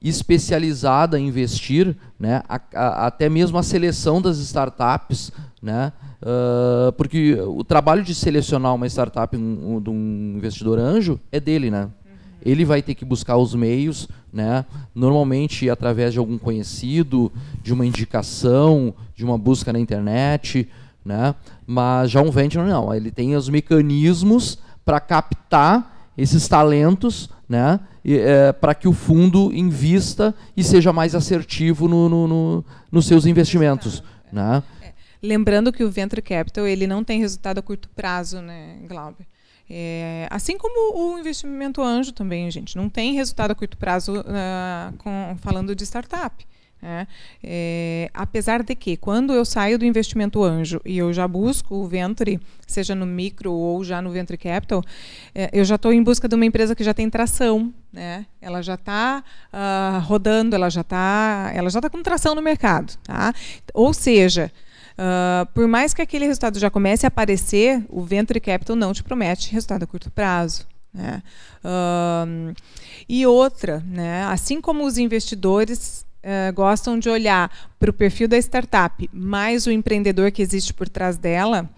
especializada 0.00 1.18
em 1.18 1.26
investir, 1.26 1.96
né? 2.20 2.44
A, 2.48 2.60
a, 2.72 3.06
até 3.08 3.28
mesmo 3.28 3.58
a 3.58 3.64
seleção 3.64 4.22
das 4.22 4.38
startups, 4.38 5.32
né? 5.60 5.92
Uh, 6.22 6.92
porque 6.92 7.34
o 7.40 7.64
trabalho 7.64 8.04
de 8.04 8.14
selecionar 8.14 8.72
uma 8.72 8.86
startup 8.86 9.36
um, 9.36 9.80
de 9.80 9.90
um 9.90 10.34
investidor 10.36 10.78
anjo 10.78 11.18
é 11.32 11.40
dele, 11.40 11.68
né? 11.68 11.88
Ele 12.46 12.64
vai 12.64 12.80
ter 12.80 12.94
que 12.94 13.04
buscar 13.04 13.36
os 13.36 13.54
meios, 13.54 14.08
né? 14.32 14.64
normalmente 14.94 15.68
através 15.68 16.12
de 16.12 16.18
algum 16.18 16.38
conhecido, 16.38 17.32
de 17.62 17.72
uma 17.72 17.84
indicação, 17.84 18.94
de 19.14 19.24
uma 19.24 19.36
busca 19.36 19.72
na 19.72 19.80
internet, 19.80 20.68
né? 21.04 21.34
mas 21.66 22.10
já 22.10 22.22
um 22.22 22.30
venture 22.30 22.64
não, 22.64 22.94
ele 22.94 23.10
tem 23.10 23.34
os 23.34 23.48
mecanismos 23.48 24.58
para 24.84 25.00
captar 25.00 26.10
esses 26.16 26.46
talentos 26.46 27.28
né? 27.48 27.80
É, 28.04 28.52
para 28.52 28.74
que 28.74 28.86
o 28.86 28.92
fundo 28.92 29.52
invista 29.52 30.34
e 30.56 30.62
seja 30.62 30.92
mais 30.92 31.14
assertivo 31.14 31.88
no, 31.88 32.08
no, 32.08 32.28
no, 32.28 32.64
nos 32.90 33.06
seus 33.06 33.26
investimentos. 33.26 34.02
Né? 34.32 34.62
É. 34.80 34.92
Lembrando 35.22 35.72
que 35.72 35.82
o 35.82 35.90
venture 35.90 36.22
capital 36.22 36.66
ele 36.66 36.86
não 36.86 37.02
tem 37.02 37.18
resultado 37.18 37.58
a 37.58 37.62
curto 37.62 37.88
prazo, 37.88 38.40
né, 38.40 38.78
Glauber? 38.88 39.26
É, 39.68 40.28
assim 40.30 40.56
como 40.56 41.14
o 41.14 41.18
investimento 41.18 41.82
anjo 41.82 42.12
também, 42.12 42.50
gente, 42.50 42.76
não 42.76 42.88
tem 42.88 43.14
resultado 43.14 43.50
a 43.50 43.54
curto 43.54 43.76
prazo 43.76 44.20
uh, 44.20 44.96
com, 44.98 45.36
falando 45.40 45.74
de 45.74 45.84
startup. 45.84 46.46
Né? 46.80 47.08
É, 47.42 48.10
apesar 48.12 48.62
de 48.62 48.74
que, 48.74 48.96
quando 48.96 49.32
eu 49.32 49.44
saio 49.44 49.78
do 49.78 49.84
investimento 49.84 50.44
anjo 50.44 50.80
e 50.84 50.98
eu 50.98 51.12
já 51.12 51.26
busco 51.26 51.74
o 51.74 51.86
venture, 51.86 52.38
seja 52.66 52.94
no 52.94 53.06
micro 53.06 53.50
ou 53.52 53.82
já 53.82 54.00
no 54.02 54.10
venture 54.10 54.38
capital, 54.38 54.84
é, 55.34 55.50
eu 55.52 55.64
já 55.64 55.76
estou 55.76 55.92
em 55.92 56.02
busca 56.02 56.28
de 56.28 56.34
uma 56.34 56.44
empresa 56.44 56.74
que 56.74 56.84
já 56.84 56.94
tem 56.94 57.08
tração, 57.08 57.72
né? 57.92 58.26
ela 58.40 58.62
já 58.62 58.74
está 58.74 59.24
uh, 59.24 59.48
ah, 59.52 60.02
rodando, 60.04 60.54
ela 60.54 60.68
já 60.70 60.82
está 60.82 61.50
ela 61.54 61.70
já 61.70 61.80
tá 61.80 61.88
com 61.88 62.02
tração 62.02 62.34
no 62.34 62.42
mercado. 62.42 62.96
Tá? 63.02 63.32
Ou 63.72 63.92
seja, 63.94 64.52
Uh, 64.96 65.44
por 65.52 65.68
mais 65.68 65.92
que 65.92 66.00
aquele 66.00 66.24
resultado 66.24 66.58
já 66.58 66.70
comece 66.70 67.04
a 67.06 67.08
aparecer, 67.08 67.84
o 67.88 68.02
venture 68.02 68.40
capital 68.40 68.74
não 68.74 68.92
te 68.94 69.02
promete 69.02 69.52
resultado 69.52 69.82
a 69.82 69.86
curto 69.86 70.10
prazo. 70.10 70.66
Né? 70.92 71.22
Uh, 71.62 72.54
e 73.06 73.26
outra, 73.26 73.84
né, 73.86 74.24
assim 74.24 74.60
como 74.60 74.86
os 74.86 74.96
investidores 74.96 76.06
uh, 76.24 76.52
gostam 76.54 76.98
de 76.98 77.10
olhar 77.10 77.50
para 77.78 77.90
o 77.90 77.92
perfil 77.92 78.26
da 78.26 78.38
startup, 78.38 79.08
mais 79.12 79.66
o 79.66 79.70
empreendedor 79.70 80.32
que 80.32 80.40
existe 80.40 80.72
por 80.72 80.88
trás 80.88 81.18
dela, 81.18 81.68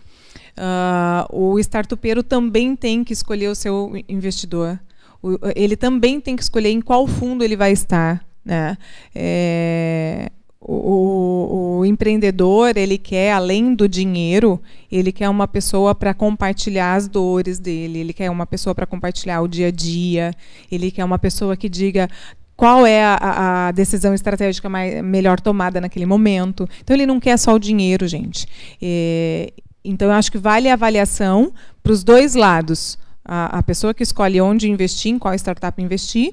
o 1.31 1.57
startupeiro 1.61 2.21
também 2.21 2.75
tem 2.75 3.05
que 3.05 3.13
escolher 3.13 3.47
o 3.47 3.55
seu 3.55 3.93
investidor. 4.09 4.81
O, 5.23 5.39
ele 5.55 5.77
também 5.77 6.21
tem 6.21 6.35
que 6.35 6.43
escolher 6.43 6.71
em 6.71 6.81
qual 6.81 7.07
fundo 7.07 7.45
ele 7.45 7.55
vai 7.57 7.71
estar. 7.71 8.25
Né? 8.45 8.77
É, 9.15 10.33
o, 10.61 11.79
o, 11.79 11.85
empreendedor 11.85 12.77
ele 12.77 12.99
quer 12.99 13.33
além 13.33 13.75
do 13.75 13.89
dinheiro 13.89 14.61
ele 14.91 15.13
quer 15.13 15.29
uma 15.29 15.47
pessoa 15.47 15.95
para 15.95 16.13
compartilhar 16.13 16.95
as 16.95 17.07
dores 17.07 17.61
dele 17.61 18.01
ele 18.01 18.13
quer 18.13 18.29
uma 18.29 18.45
pessoa 18.45 18.75
para 18.75 18.85
compartilhar 18.85 19.41
o 19.41 19.47
dia 19.47 19.69
a 19.69 19.71
dia 19.71 20.33
ele 20.71 20.91
quer 20.91 21.05
uma 21.05 21.19
pessoa 21.19 21.57
que 21.57 21.69
diga 21.69 22.09
qual 22.59 22.85
é 22.85 23.05
a, 23.05 23.69
a 23.69 23.71
decisão 23.71 24.13
estratégica 24.13 24.69
mais, 24.69 25.01
melhor 25.01 25.39
tomada 25.39 25.81
naquele 25.81 26.05
momento. 26.05 26.69
Então 26.83 26.97
ele 26.97 27.07
não 27.07 27.21
quer 27.21 27.39
só 27.39 27.55
o 27.55 27.59
dinheiro 27.59 28.09
gente. 28.09 28.49
É, 28.83 29.53
então 29.85 30.09
eu 30.09 30.15
acho 30.15 30.33
que 30.33 30.39
vale 30.39 30.69
a 30.69 30.73
avaliação 30.73 31.53
para 31.85 31.93
os 31.93 32.03
dois 32.03 32.35
lados 32.35 32.99
a, 33.29 33.59
a 33.59 33.63
pessoa 33.63 33.93
que 33.93 34.03
escolhe 34.03 34.41
onde 34.41 34.71
investir 34.71 35.13
em 35.13 35.19
qual 35.19 35.35
startup 35.35 35.81
investir 35.83 36.33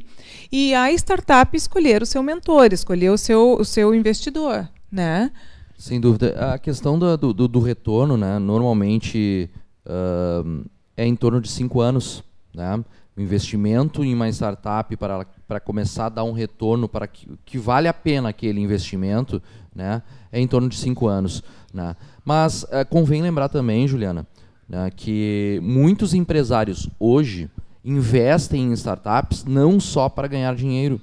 e 0.49 0.73
a 0.73 0.89
startup 0.93 1.55
escolher 1.55 2.01
o 2.01 2.05
seu 2.05 2.23
mentor, 2.23 2.71
escolher 2.71 3.09
o 3.09 3.17
seu, 3.17 3.57
o 3.59 3.65
seu 3.65 3.93
investidor, 3.93 4.69
né? 4.89 5.29
Sem 5.77 5.99
dúvida. 5.99 6.53
A 6.53 6.57
questão 6.57 6.97
do, 6.97 7.17
do, 7.17 7.47
do 7.49 7.59
retorno, 7.59 8.15
né, 8.15 8.39
normalmente 8.39 9.49
uh, 9.85 10.65
é 10.95 11.05
em 11.05 11.15
torno 11.15 11.41
de 11.41 11.49
cinco 11.49 11.81
anos. 11.81 12.23
Né? 12.53 12.81
O 13.17 13.21
investimento 13.21 14.01
em 14.01 14.13
uma 14.13 14.29
startup 14.29 14.95
para, 14.95 15.25
para 15.45 15.59
começar 15.59 16.05
a 16.05 16.09
dar 16.09 16.23
um 16.23 16.31
retorno 16.31 16.87
para 16.87 17.07
que, 17.07 17.27
que 17.43 17.57
vale 17.57 17.89
a 17.89 17.93
pena 17.93 18.29
aquele 18.29 18.61
investimento 18.61 19.41
né, 19.75 20.01
é 20.31 20.39
em 20.39 20.47
torno 20.47 20.69
de 20.69 20.77
cinco 20.77 21.07
anos. 21.07 21.43
Né? 21.73 21.93
Mas 22.23 22.63
uh, 22.63 22.85
convém 22.89 23.21
lembrar 23.21 23.49
também, 23.49 23.85
Juliana, 23.85 24.25
né, 24.67 24.91
que 24.95 25.59
muitos 25.63 26.13
empresários 26.13 26.89
hoje 26.99 27.49
investem 27.83 28.63
em 28.63 28.73
startups 28.73 29.45
não 29.45 29.79
só 29.79 30.09
para 30.09 30.27
ganhar 30.27 30.55
dinheiro, 30.55 30.99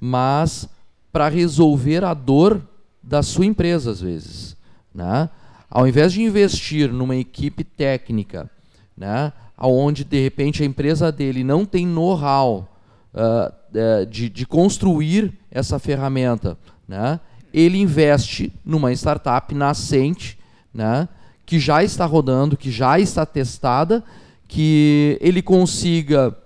mas 0.00 0.68
para 1.10 1.28
resolver 1.28 2.04
a 2.04 2.12
dor 2.12 2.60
da 3.02 3.22
sua 3.22 3.46
empresa, 3.46 3.90
às 3.90 4.00
vezes. 4.00 4.56
Né? 4.94 5.28
Ao 5.70 5.88
invés 5.88 6.12
de 6.12 6.22
investir 6.22 6.92
numa 6.92 7.16
equipe 7.16 7.64
técnica, 7.64 8.50
né, 8.96 9.32
onde 9.58 10.04
de 10.04 10.22
repente 10.22 10.62
a 10.62 10.66
empresa 10.66 11.10
dele 11.10 11.42
não 11.42 11.64
tem 11.64 11.86
know-how 11.86 12.68
uh, 13.14 14.06
de, 14.06 14.28
de 14.28 14.46
construir 14.46 15.32
essa 15.50 15.78
ferramenta, 15.78 16.58
né, 16.86 17.20
ele 17.52 17.78
investe 17.78 18.52
numa 18.64 18.92
startup 18.92 19.54
nascente, 19.54 20.38
né, 20.72 21.08
que 21.48 21.58
já 21.58 21.82
está 21.82 22.04
rodando, 22.04 22.58
que 22.58 22.70
já 22.70 23.00
está 23.00 23.24
testada 23.24 24.04
que 24.46 25.16
ele 25.18 25.40
consiga, 25.40 26.36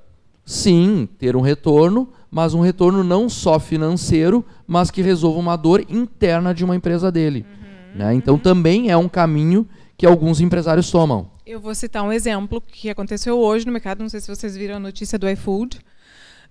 sim, 0.47 1.09
ter 1.19 1.35
um 1.35 1.41
retorno, 1.41 2.09
mas 2.31 2.55
um 2.55 2.61
retorno 2.61 3.03
não 3.03 3.29
só 3.29 3.59
financeiro, 3.59 4.45
mas 4.65 4.93
que 4.93 5.03
resolva 5.03 5.41
uma 5.41 5.57
dor 5.57 5.85
interna 5.89 6.55
de 6.55 6.65
uma 6.65 6.77
empresa 6.77 7.11
dele. 7.11 7.45
Uhum, 7.51 7.99
né? 7.99 8.15
Então 8.15 8.35
uhum. 8.35 8.41
também 8.41 8.91
é 8.91 8.97
um 8.97 9.09
caminho 9.09 9.69
que 9.99 10.07
alguns 10.07 10.41
empresários 10.41 10.89
tomam. 10.89 11.29
Eu 11.45 11.59
vou 11.59 11.75
citar 11.75 12.05
um 12.05 12.13
exemplo 12.13 12.61
que 12.61 12.89
aconteceu 12.89 13.37
hoje 13.37 13.67
no 13.67 13.73
mercado, 13.73 14.03
não 14.03 14.09
sei 14.09 14.21
se 14.21 14.29
vocês 14.29 14.57
viram 14.57 14.77
a 14.77 14.81
notícia 14.81 15.19
do 15.19 15.29
iFood. 15.29 15.81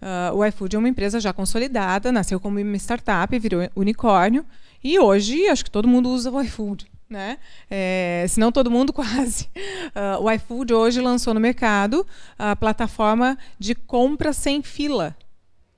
Uh, 0.02 0.36
o 0.36 0.46
iFood 0.46 0.76
é 0.76 0.80
uma 0.80 0.90
empresa 0.90 1.22
já 1.22 1.32
consolidada, 1.32 2.12
nasceu 2.12 2.38
como 2.38 2.60
uma 2.60 2.76
startup, 2.76 3.40
virou 3.40 3.62
unicórnio, 3.78 4.46
e 4.84 5.00
hoje 5.00 5.48
acho 5.48 5.64
que 5.64 5.72
todo 5.72 5.88
mundo 5.88 6.10
usa 6.10 6.30
o 6.30 6.42
iFood. 6.42 6.92
Né? 7.12 7.38
É, 7.70 8.26
se 8.30 8.40
não 8.40 8.54
todo 8.54 8.72
mundo 8.72 8.92
quase. 8.94 9.50
Uh, 9.94 10.24
o 10.24 10.32
iFood 10.32 10.74
hoje 10.74 11.02
lançou 11.02 11.34
no 11.34 11.42
mercado 11.42 12.08
a 12.40 12.56
plataforma 12.56 13.38
de 13.60 13.76
compra 13.76 14.32
sem 14.32 14.64
fila. 14.64 15.14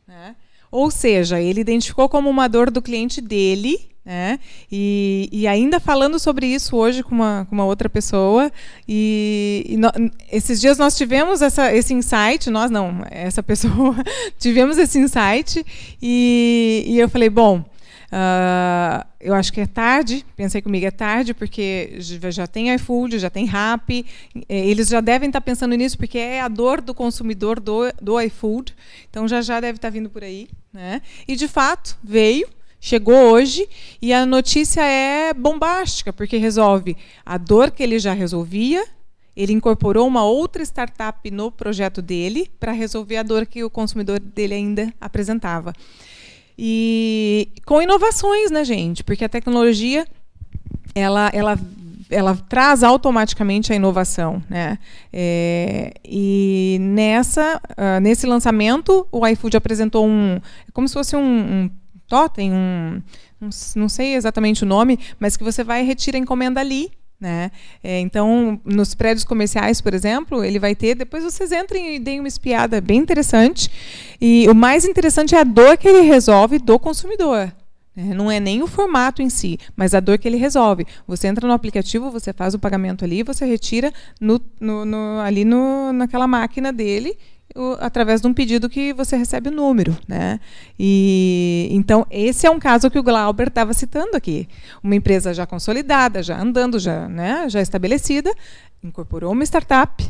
Né? 0.07 0.35
Ou 0.69 0.91
seja, 0.91 1.41
ele 1.41 1.61
identificou 1.61 2.07
como 2.07 2.29
uma 2.29 2.47
dor 2.47 2.69
do 2.69 2.83
cliente 2.83 3.19
dele 3.19 3.91
né? 4.05 4.37
E, 4.69 5.29
e, 5.31 5.47
ainda 5.47 5.79
falando 5.79 6.19
sobre 6.19 6.45
isso 6.45 6.75
hoje 6.75 7.01
com 7.01 7.15
uma, 7.15 7.47
com 7.49 7.55
uma 7.55 7.63
outra 7.63 7.89
pessoa, 7.89 8.51
e, 8.85 9.65
e 9.65 9.77
no, 9.77 9.89
esses 10.29 10.59
dias 10.59 10.77
nós 10.77 10.97
tivemos 10.97 11.41
essa, 11.41 11.73
esse 11.73 11.93
insight, 11.93 12.49
nós 12.49 12.69
não, 12.69 13.01
essa 13.09 13.41
pessoa, 13.41 13.95
tivemos 14.37 14.77
esse 14.77 14.99
insight, 14.99 15.65
e, 16.01 16.83
e 16.85 16.99
eu 16.99 17.07
falei, 17.07 17.29
bom, 17.29 17.63
uh, 18.13 19.06
eu 19.19 19.34
acho 19.34 19.52
que 19.52 19.62
é 19.62 19.65
tarde, 19.65 20.23
pensei 20.36 20.62
comigo, 20.62 20.86
é 20.86 20.91
tarde, 20.91 21.34
porque 21.34 21.97
já 22.30 22.45
tem 22.45 22.73
iFood, 22.76 23.17
já 23.17 23.30
tem 23.30 23.49
eh, 23.49 24.67
eles 24.69 24.89
já 24.89 25.02
devem 25.02 25.30
estar 25.30 25.41
pensando 25.41 25.76
nisso, 25.76 25.97
porque 25.97 26.17
é 26.17 26.41
a 26.41 26.47
dor 26.47 26.82
do 26.82 26.93
consumidor 26.93 27.60
do, 27.60 27.91
do 28.02 28.19
iFood, 28.21 28.76
então 29.10 29.28
já 29.28 29.41
já 29.41 29.60
deve 29.60 29.78
estar 29.78 29.89
vindo 29.89 30.10
por 30.10 30.23
aí. 30.23 30.47
Né? 30.71 31.02
E, 31.28 31.36
de 31.36 31.47
fato, 31.47 31.97
veio, 32.04 32.47
chegou 32.80 33.32
hoje 33.32 33.67
e 34.02 34.13
a 34.13 34.26
notícia 34.26 34.82
é 34.82 35.34
bombástica, 35.34 36.13
porque 36.13 36.38
resolve 36.38 36.95
a 37.26 37.38
dor 37.38 37.71
que 37.71 37.82
ele 37.82 37.97
já 37.97 38.13
resolvia, 38.13 38.86
ele 39.36 39.54
incorporou 39.54 40.08
uma 40.08 40.23
outra 40.23 40.62
startup 40.63 41.32
no 41.32 41.52
projeto 41.52 42.02
dele 42.02 42.52
para 42.60 42.71
resolver 42.71 43.17
a 43.17 43.23
dor 43.23 43.45
que 43.45 43.63
o 43.63 43.69
consumidor 43.69 44.19
dele 44.19 44.54
ainda 44.54 44.93
apresentava. 45.02 45.73
E 46.57 47.51
com 47.65 47.81
inovações, 47.81 48.51
né, 48.51 48.63
gente? 48.63 49.03
Porque 49.03 49.25
a 49.25 49.29
tecnologia 49.29 50.05
ela, 50.95 51.29
ela, 51.33 51.59
ela 52.09 52.35
traz 52.47 52.83
automaticamente 52.83 53.73
a 53.73 53.75
inovação, 53.75 54.43
né? 54.49 54.77
É, 55.11 55.93
e 56.05 56.77
nessa, 56.79 57.59
uh, 57.71 57.99
nesse 58.01 58.27
lançamento, 58.27 59.07
o 59.11 59.25
iFood 59.27 59.57
apresentou 59.57 60.07
um, 60.07 60.39
como 60.71 60.87
se 60.87 60.93
fosse 60.93 61.15
um, 61.15 61.21
um 61.21 61.69
totem, 62.07 62.53
um, 62.53 63.01
um, 63.41 63.49
não 63.75 63.89
sei 63.89 64.15
exatamente 64.15 64.63
o 64.63 64.67
nome, 64.67 64.99
mas 65.19 65.35
que 65.35 65.43
você 65.43 65.63
vai 65.63 65.81
e 65.81 65.85
retira 65.85 66.17
a 66.17 66.19
encomenda 66.19 66.59
ali. 66.59 66.91
Né? 67.23 67.51
É, 67.81 68.01
então, 68.01 68.59
nos 68.65 68.93
prédios 68.93 69.23
comerciais, 69.23 69.79
por 69.79 69.93
exemplo, 69.93 70.43
ele 70.43 70.59
vai 70.59 70.75
ter. 70.75 70.93
Depois 70.93 71.23
vocês 71.23 71.53
entrem 71.53 71.95
e 71.95 71.99
deem 71.99 72.19
uma 72.19 72.27
espiada 72.27 72.81
bem 72.81 72.99
interessante. 72.99 73.71
E 74.19 74.45
o 74.49 74.53
mais 74.53 74.83
interessante 74.83 75.33
é 75.33 75.39
a 75.39 75.45
dor 75.45 75.77
que 75.77 75.88
ele 75.88 76.01
resolve 76.01 76.59
do 76.59 76.77
consumidor. 76.77 77.49
Né? 77.95 78.13
Não 78.13 78.29
é 78.29 78.41
nem 78.41 78.62
o 78.62 78.67
formato 78.67 79.21
em 79.21 79.29
si, 79.29 79.57
mas 79.73 79.95
a 79.95 80.01
dor 80.01 80.17
que 80.17 80.27
ele 80.27 80.36
resolve. 80.36 80.86
Você 81.07 81.27
entra 81.27 81.47
no 81.47 81.53
aplicativo, 81.53 82.12
você 82.12 82.33
faz 82.33 82.53
o 82.53 82.59
pagamento 82.59 83.05
ali, 83.05 83.23
você 83.23 83.45
retira 83.45 83.93
no, 84.19 84.41
no, 84.59 84.83
no, 84.83 85.21
ali 85.21 85.45
naquela 85.93 86.27
máquina 86.27 86.73
dele 86.73 87.17
através 87.79 88.21
de 88.21 88.27
um 88.27 88.34
pedido 88.34 88.69
que 88.69 88.93
você 88.93 89.15
recebe 89.15 89.49
o 89.49 89.51
número, 89.51 89.95
né? 90.08 90.39
E 90.79 91.67
então 91.71 92.06
esse 92.10 92.47
é 92.47 92.49
um 92.49 92.60
caso 92.60 92.89
que 92.89 92.97
o 92.97 93.03
Glauber 93.03 93.47
estava 93.47 93.73
citando 93.73 94.15
aqui, 94.15 94.47
uma 94.84 94.95
empresa 94.95 95.34
já 95.34 95.45
consolidada, 95.45 96.23
já 96.23 96.39
andando, 96.39 96.79
já, 96.79 97.08
né, 97.08 97.47
já 97.49 97.62
estabelecida, 97.62 98.34
incorporou 98.84 99.32
uma 99.32 99.43
startup, 99.43 100.03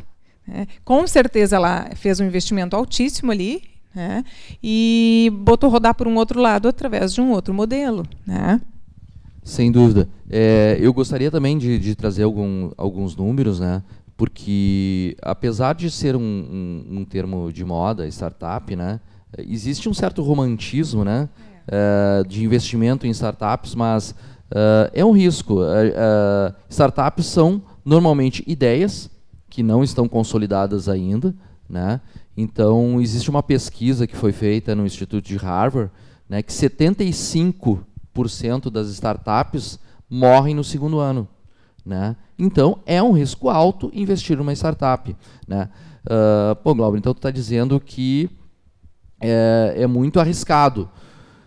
né? 0.48 0.68
com 0.86 1.06
certeza 1.06 1.58
ela 1.58 1.90
fez 1.96 2.20
um 2.20 2.26
investimento 2.26 2.76
altíssimo 2.76 3.32
ali, 3.32 3.62
né? 3.94 4.24
E 4.64 5.32
botou 5.42 5.70
rodar 5.70 5.94
por 5.94 6.08
um 6.08 6.16
outro 6.16 6.40
lado 6.42 6.68
através 6.68 7.14
de 7.14 7.22
um 7.22 7.32
outro 7.32 7.54
modelo, 7.54 8.06
né? 8.26 8.60
Sem 9.44 9.72
dúvida. 9.72 10.08
É, 10.30 10.78
eu 10.80 10.94
gostaria 10.94 11.30
também 11.30 11.58
de, 11.58 11.78
de 11.78 11.96
trazer 11.96 12.24
algum, 12.24 12.72
alguns 12.78 13.16
números, 13.16 13.60
né? 13.60 13.84
Porque 14.24 15.18
apesar 15.22 15.76
de 15.76 15.92
ser 15.92 16.16
um, 16.16 16.22
um, 16.22 17.00
um, 17.00 17.04
termo 17.04 17.52
de 17.52 17.66
moda, 17.66 18.08
startup, 18.08 18.74
né, 18.74 19.02
existe 19.38 19.90
um 19.90 19.94
certo 19.94 20.24
romantismo, 20.24 21.04
né, 21.04 21.28
é. 21.68 22.22
uh, 22.22 22.26
de 22.26 22.42
investimento 22.42 23.06
em 23.06 23.10
startups, 23.10 23.76
mas 23.76 24.12
uh, 24.12 24.90
é 24.94 25.04
um 25.04 25.12
risco. 25.12 25.56
Uh, 25.56 26.56
startups 26.70 27.26
são 27.26 27.62
normalmente 27.84 28.46
ideias 28.48 29.12
que 29.50 29.62
não 29.62 29.84
estão 29.84 30.08
consolidadas 30.08 30.88
ainda, 30.88 31.36
né. 31.68 32.00
Então 32.38 33.02
existe 33.02 33.30
uma 33.30 33.44
pesquisa 33.44 34.08
que 34.08 34.16
foi 34.16 34.32
feita 34.32 34.74
no 34.74 34.86
Instituto 34.86 35.28
de 35.28 35.36
Harvard, 35.36 35.92
né, 36.30 36.42
que 36.42 36.54
75% 36.54 38.72
das 38.72 38.88
startups 38.88 39.78
morrem 40.10 40.56
no 40.56 40.64
segundo 40.64 41.00
ano. 41.00 41.28
Né? 41.86 42.16
Então, 42.38 42.80
é 42.86 43.02
um 43.02 43.12
risco 43.12 43.50
alto 43.50 43.92
investir 43.94 44.38
numa 44.38 44.54
startup. 44.54 45.16
Né? 45.48 45.70
Uh, 46.06 46.56
pô, 46.58 46.74
Glauber, 46.76 46.98
então 46.98 47.14
tu 47.14 47.18
está 47.18 47.32
dizendo 47.32 47.80
que 47.80 48.30
é, 49.22 49.76
é, 49.78 49.88
muito 49.88 50.20
arriscado. 50.20 50.90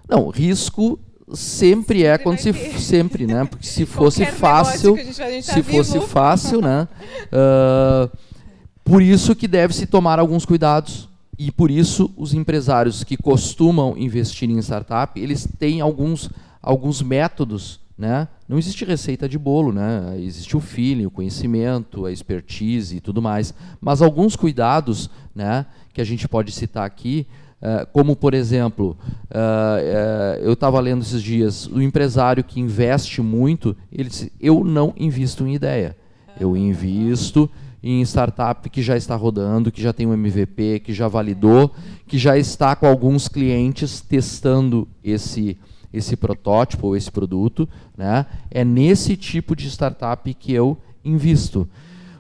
Não, 0.09 0.29
risco 0.29 0.99
sempre 1.35 2.05
é 2.05 2.17
quando 2.17 2.39
se 2.39 2.53
sempre, 2.79 3.27
né? 3.27 3.45
Porque 3.45 3.67
se 3.67 3.85
fosse 3.87 4.25
fácil, 4.25 4.95
a 4.95 4.99
gente, 4.99 5.23
a 5.23 5.31
gente 5.31 5.47
tá 5.47 5.53
se 5.53 5.61
vivo. 5.61 5.77
fosse 5.77 6.01
fácil, 6.01 6.61
né? 6.61 6.89
Uh, 7.27 8.17
por 8.85 9.03
isso 9.03 9.35
que 9.35 9.47
deve 9.47 9.75
se 9.75 9.87
tomar 9.87 10.19
alguns 10.19 10.47
cuidados 10.47 11.09
e 11.39 11.51
por 11.51 11.71
isso 11.71 12.11
os 12.17 12.33
empresários 12.33 13.05
que 13.05 13.17
costumam 13.17 13.95
investir 13.99 14.49
em 14.49 14.59
startup, 14.59 15.21
eles 15.21 15.47
têm 15.59 15.81
alguns 15.81 16.31
alguns 16.63 17.01
métodos 17.03 17.79
né? 17.97 18.29
Não 18.49 18.59
existe 18.59 18.85
receita 18.85 19.29
de 19.29 19.39
bolo, 19.39 19.73
né? 19.73 20.17
existe 20.19 20.57
o 20.57 20.61
feeling, 20.61 21.07
o 21.07 21.11
conhecimento, 21.11 22.05
a 22.05 22.13
expertise 22.13 22.97
e 22.97 23.01
tudo 23.01 23.23
mais. 23.23 23.55
Mas 23.81 24.03
alguns 24.03 24.37
cuidados 24.37 25.09
né, 25.35 25.67
que 25.95 26.01
a 26.01 26.05
gente 26.05 26.29
pode 26.29 26.53
citar 26.53 26.85
aqui, 26.85 27.27
uh, 27.63 27.87
como 27.93 28.15
por 28.15 28.35
exemplo, 28.35 28.97
uh, 29.31 29.35
uh, 29.35 30.43
eu 30.43 30.53
estava 30.53 30.79
lendo 30.79 31.03
esses 31.03 31.23
dias, 31.23 31.67
o 31.67 31.81
empresário 31.81 32.45
que 32.45 32.61
investe 32.61 33.23
muito, 33.23 33.75
ele 33.91 34.11
disse, 34.11 34.31
eu 34.39 34.63
não 34.63 34.93
invisto 34.97 35.47
em 35.47 35.55
ideia, 35.55 35.97
eu 36.39 36.55
invisto 36.55 37.51
em 37.83 38.03
startup 38.03 38.69
que 38.69 38.83
já 38.83 38.97
está 38.97 39.17
rodando, 39.17 39.71
que 39.71 39.81
já 39.81 39.93
tem 39.93 40.07
um 40.07 40.13
MVP, 40.13 40.81
que 40.81 40.93
já 40.93 41.09
validou, 41.09 41.73
que 42.07 42.19
já 42.19 42.37
está 42.37 42.75
com 42.75 42.87
alguns 42.87 43.29
clientes 43.29 44.01
testando 44.01 44.89
esse 45.05 45.57
esse 45.97 46.17
protótipo 46.17 46.89
ou 46.89 46.97
esse 46.97 47.11
produto, 47.11 47.69
né? 47.97 48.27
É 48.51 48.65
nesse 48.65 49.17
tipo 49.17 49.57
de 49.57 49.69
startup 49.69 50.33
que 50.35 50.53
eu 50.53 50.77
invisto. 51.05 51.69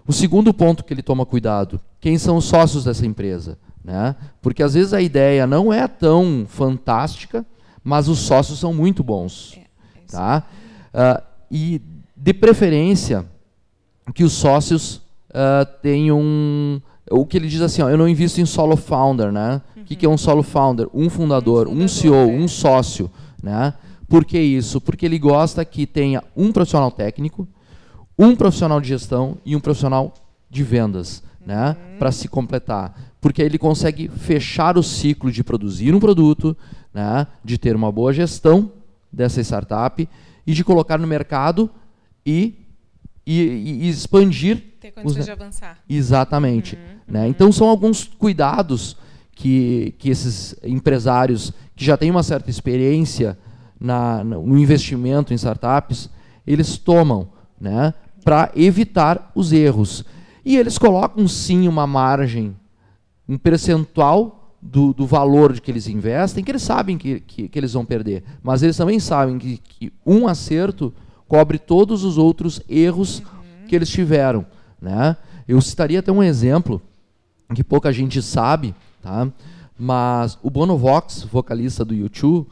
O 0.06 0.12
segundo 0.12 0.54
ponto 0.54 0.84
que 0.84 0.94
ele 0.94 1.02
toma 1.02 1.26
cuidado, 1.26 1.80
quem 2.00 2.16
são 2.18 2.36
os 2.36 2.44
sócios 2.44 2.84
dessa 2.84 3.04
empresa, 3.04 3.58
né? 3.84 4.16
Porque 4.40 4.62
às 4.62 4.74
vezes 4.74 4.92
a 4.92 5.00
ideia 5.00 5.46
não 5.46 5.72
é 5.72 5.86
tão 5.86 6.46
fantástica, 6.48 7.44
mas 7.82 8.08
os 8.08 8.20
sócios 8.20 8.58
são 8.58 8.72
muito 8.72 9.02
bons, 9.02 9.56
é, 9.56 9.60
é 9.60 10.06
tá? 10.10 10.44
Uh, 10.94 11.22
e 11.50 11.80
de 12.16 12.32
preferência 12.32 13.26
que 14.14 14.24
os 14.24 14.32
sócios 14.32 14.96
uh, 15.30 15.66
tenham 15.82 16.80
o 17.10 17.24
que 17.24 17.36
ele 17.36 17.48
diz 17.48 17.60
assim, 17.60 17.82
ó, 17.82 17.88
eu 17.88 17.96
não 17.96 18.08
invisto 18.08 18.40
em 18.40 18.46
solo 18.46 18.76
founder, 18.76 19.30
né? 19.30 19.60
O 19.74 19.78
uhum. 19.78 19.84
que, 19.84 19.96
que 19.96 20.06
é 20.06 20.08
um 20.08 20.18
solo 20.18 20.42
founder? 20.42 20.88
Um 20.92 21.08
fundador, 21.08 21.68
um, 21.68 21.70
fundador, 21.70 21.84
um 21.84 21.88
CEO, 21.88 22.14
é. 22.14 22.26
um 22.26 22.48
sócio. 22.48 23.10
Né? 23.46 23.74
Por 24.08 24.24
que 24.24 24.40
isso? 24.40 24.80
Porque 24.80 25.06
ele 25.06 25.20
gosta 25.20 25.64
que 25.64 25.86
tenha 25.86 26.20
um 26.36 26.50
profissional 26.50 26.90
técnico, 26.90 27.46
um 28.18 28.34
profissional 28.34 28.80
de 28.80 28.88
gestão 28.88 29.38
e 29.44 29.54
um 29.54 29.60
profissional 29.60 30.12
de 30.50 30.64
vendas, 30.64 31.22
né? 31.46 31.68
Uhum. 31.68 31.98
Para 31.98 32.10
se 32.10 32.26
completar. 32.26 33.14
Porque 33.20 33.40
ele 33.40 33.56
consegue 33.56 34.08
fechar 34.08 34.76
o 34.76 34.82
ciclo 34.82 35.30
de 35.30 35.44
produzir 35.44 35.94
um 35.94 36.00
produto, 36.00 36.56
né? 36.92 37.28
de 37.44 37.56
ter 37.56 37.76
uma 37.76 37.92
boa 37.92 38.12
gestão 38.12 38.72
dessa 39.12 39.40
startup 39.40 40.08
e 40.44 40.52
de 40.52 40.64
colocar 40.64 40.98
no 40.98 41.06
mercado 41.06 41.70
e, 42.24 42.66
e, 43.24 43.84
e 43.84 43.88
expandir. 43.88 44.74
Ter 44.80 44.90
condições 44.90 45.20
os... 45.20 45.24
de 45.24 45.30
avançar. 45.30 45.78
Exatamente. 45.88 46.74
Uhum. 46.74 47.14
Né? 47.14 47.28
Então 47.28 47.52
são 47.52 47.68
alguns 47.68 48.02
cuidados 48.02 48.96
que, 49.36 49.94
que 49.98 50.08
esses 50.10 50.56
empresários 50.64 51.52
que 51.76 51.84
já 51.84 51.96
têm 51.96 52.10
uma 52.10 52.22
certa 52.22 52.50
experiência 52.50 53.38
na, 53.78 54.24
no 54.24 54.58
investimento 54.58 55.32
em 55.32 55.36
startups, 55.36 56.10
eles 56.46 56.78
tomam 56.78 57.28
né, 57.60 57.92
para 58.24 58.50
evitar 58.56 59.30
os 59.34 59.52
erros. 59.52 60.04
E 60.44 60.56
eles 60.56 60.78
colocam 60.78 61.28
sim 61.28 61.68
uma 61.68 61.86
margem, 61.86 62.56
um 63.28 63.36
percentual 63.36 64.54
do, 64.62 64.94
do 64.94 65.06
valor 65.06 65.52
de 65.52 65.60
que 65.60 65.70
eles 65.70 65.86
investem, 65.86 66.42
que 66.42 66.50
eles 66.50 66.62
sabem 66.62 66.96
que, 66.96 67.20
que, 67.20 67.48
que 67.48 67.58
eles 67.58 67.74
vão 67.74 67.84
perder. 67.84 68.24
Mas 68.42 68.62
eles 68.62 68.76
também 68.76 68.98
sabem 68.98 69.38
que, 69.38 69.58
que 69.58 69.92
um 70.04 70.26
acerto 70.26 70.94
cobre 71.28 71.58
todos 71.58 72.04
os 72.04 72.16
outros 72.16 72.60
erros 72.68 73.22
que 73.68 73.76
eles 73.76 73.90
tiveram. 73.90 74.46
Né? 74.80 75.16
Eu 75.46 75.60
citaria 75.60 75.98
até 75.98 76.10
um 76.10 76.22
exemplo 76.22 76.80
que 77.54 77.62
pouca 77.62 77.92
gente 77.92 78.20
sabe, 78.22 78.74
tá? 79.02 79.28
Mas 79.78 80.38
o 80.42 80.50
Bono 80.50 80.76
Vox, 80.76 81.26
vocalista 81.30 81.84
do 81.84 81.94
YouTube, 81.94 82.46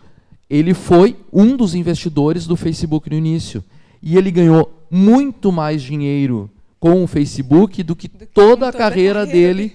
ele 0.48 0.74
foi 0.74 1.16
um 1.32 1.56
dos 1.56 1.74
investidores 1.74 2.46
do 2.46 2.56
Facebook 2.56 3.08
no 3.08 3.16
início. 3.16 3.64
E 4.02 4.16
ele 4.16 4.30
ganhou 4.30 4.70
muito 4.90 5.50
mais 5.50 5.82
dinheiro 5.82 6.50
com 6.78 7.02
o 7.02 7.06
Facebook 7.06 7.82
do 7.82 7.96
que, 7.96 8.08
do 8.08 8.18
que 8.18 8.26
toda 8.26 8.68
a 8.68 8.72
carreira, 8.72 9.20
carreira 9.20 9.26
dele, 9.26 9.72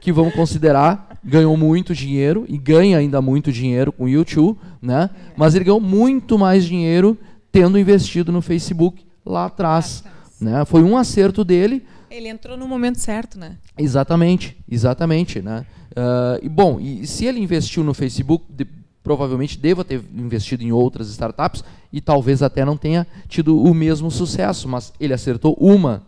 que 0.00 0.12
vamos 0.12 0.34
considerar, 0.34 1.18
ganhou 1.24 1.56
muito 1.56 1.92
dinheiro 1.92 2.44
e 2.48 2.56
ganha 2.56 2.98
ainda 2.98 3.20
muito 3.20 3.50
dinheiro 3.50 3.90
com 3.90 4.04
o 4.04 4.08
YouTube, 4.08 4.56
né? 4.80 5.10
É. 5.12 5.32
Mas 5.36 5.56
ele 5.56 5.64
ganhou 5.64 5.80
muito 5.80 6.38
mais 6.38 6.64
dinheiro 6.64 7.18
tendo 7.50 7.78
investido 7.78 8.30
no 8.30 8.40
Facebook 8.40 9.04
lá 9.24 9.46
atrás, 9.46 10.04
né? 10.40 10.64
Foi 10.64 10.82
um 10.84 10.96
acerto 10.96 11.44
dele. 11.44 11.82
Ele 12.16 12.28
entrou 12.28 12.56
no 12.56 12.66
momento 12.66 12.98
certo, 12.98 13.38
né? 13.38 13.58
Exatamente, 13.76 14.56
exatamente, 14.70 15.42
né? 15.42 15.66
Uh, 15.90 16.44
e 16.44 16.48
bom, 16.48 16.80
e 16.80 17.06
se 17.06 17.26
ele 17.26 17.40
investiu 17.40 17.84
no 17.84 17.92
Facebook, 17.92 18.44
de, 18.50 18.66
provavelmente 19.02 19.58
deva 19.58 19.84
ter 19.84 20.02
investido 20.14 20.64
em 20.64 20.72
outras 20.72 21.08
startups 21.08 21.62
e 21.92 22.00
talvez 22.00 22.42
até 22.42 22.64
não 22.64 22.76
tenha 22.76 23.06
tido 23.28 23.62
o 23.62 23.72
mesmo 23.72 24.10
sucesso, 24.10 24.68
mas 24.68 24.92
ele 24.98 25.14
acertou 25.14 25.56
uma 25.60 26.02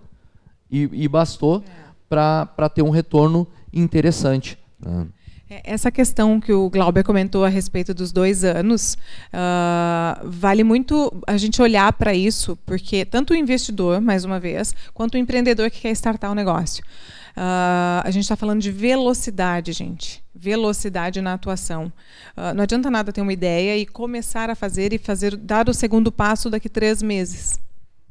e, 0.71 0.89
e 0.93 1.09
bastou 1.09 1.63
é. 1.67 1.71
para 2.09 2.69
ter 2.69 2.83
um 2.83 2.91
retorno 2.91 3.47
interessante. 3.73 4.59
Né? 4.81 5.07
Essa 5.51 5.91
questão 5.91 6.39
que 6.39 6.53
o 6.53 6.69
Glauber 6.69 7.03
comentou 7.03 7.43
a 7.43 7.49
respeito 7.49 7.95
dos 7.95 8.13
dois 8.13 8.45
anos, 8.45 8.99
uh, 9.33 10.29
vale 10.29 10.63
muito 10.63 11.11
a 11.27 11.39
gente 11.39 11.63
olhar 11.63 11.91
para 11.95 12.13
isso, 12.13 12.59
porque 12.67 13.05
tanto 13.05 13.33
o 13.33 13.37
investidor, 13.37 13.99
mais 13.99 14.27
uma 14.27 14.39
vez, 14.39 14.75
quanto 14.93 15.15
o 15.15 15.19
empreendedor 15.19 15.71
que 15.71 15.81
quer 15.81 15.91
startar 15.93 16.29
o 16.29 16.33
um 16.35 16.37
negócio. 16.37 16.85
Uh, 17.31 18.05
a 18.05 18.11
gente 18.11 18.25
está 18.25 18.37
falando 18.37 18.61
de 18.61 18.71
velocidade, 18.71 19.73
gente. 19.73 20.23
Velocidade 20.35 21.23
na 21.23 21.33
atuação. 21.33 21.91
Uh, 22.37 22.53
não 22.55 22.65
adianta 22.65 22.91
nada 22.91 23.11
ter 23.11 23.23
uma 23.23 23.33
ideia 23.33 23.79
e 23.79 23.87
começar 23.87 24.51
a 24.51 24.55
fazer 24.55 24.93
e 24.93 24.99
fazer 24.99 25.35
dar 25.35 25.69
o 25.69 25.73
segundo 25.73 26.13
passo 26.13 26.51
daqui 26.51 26.69
três 26.69 27.03
meses. 27.03 27.59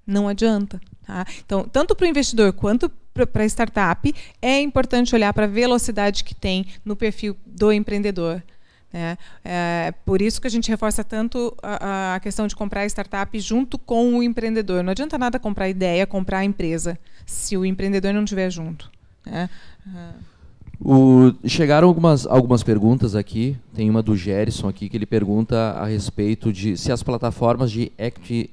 Não 0.07 0.27
adianta. 0.27 0.79
Tá? 1.05 1.25
Então, 1.45 1.65
tanto 1.65 1.95
para 1.95 2.05
o 2.05 2.09
investidor 2.09 2.51
quanto 2.53 2.89
para 3.25 3.43
a 3.43 3.45
startup, 3.45 4.13
é 4.41 4.61
importante 4.61 5.15
olhar 5.15 5.33
para 5.33 5.45
a 5.45 5.47
velocidade 5.47 6.23
que 6.23 6.35
tem 6.35 6.67
no 6.85 6.95
perfil 6.95 7.35
do 7.45 7.71
empreendedor. 7.71 8.43
Né? 8.91 9.17
É, 9.43 9.93
por 10.05 10.21
isso 10.21 10.39
que 10.39 10.47
a 10.47 10.49
gente 10.49 10.69
reforça 10.69 11.03
tanto 11.03 11.55
a, 11.61 12.15
a, 12.15 12.19
questão 12.19 12.47
de 12.47 12.55
comprar 12.55 12.85
startup 12.85 13.39
junto 13.39 13.77
com 13.77 14.17
o 14.17 14.23
empreendedor. 14.23 14.83
Não 14.83 14.91
adianta 14.91 15.17
nada 15.17 15.39
comprar 15.39 15.69
ideia, 15.69 16.05
comprar 16.05 16.43
empresa, 16.43 16.97
se 17.25 17.57
o 17.57 17.65
empreendedor 17.65 18.13
não 18.13 18.23
estiver 18.23 18.49
junto. 18.49 18.91
Né? 19.25 19.49
O, 20.79 21.33
chegaram 21.45 21.87
algumas, 21.87 22.25
algumas 22.27 22.63
perguntas 22.63 23.15
aqui. 23.15 23.57
Tem 23.73 23.89
uma 23.89 24.03
do 24.03 24.15
Gerson 24.15 24.67
aqui 24.67 24.87
que 24.87 24.95
ele 24.95 25.05
pergunta 25.05 25.55
a 25.71 25.85
respeito 25.85 26.53
de 26.53 26.77
se 26.77 26.91
as 26.91 27.03
plataformas 27.03 27.71
de 27.71 27.91
equity 27.97 28.51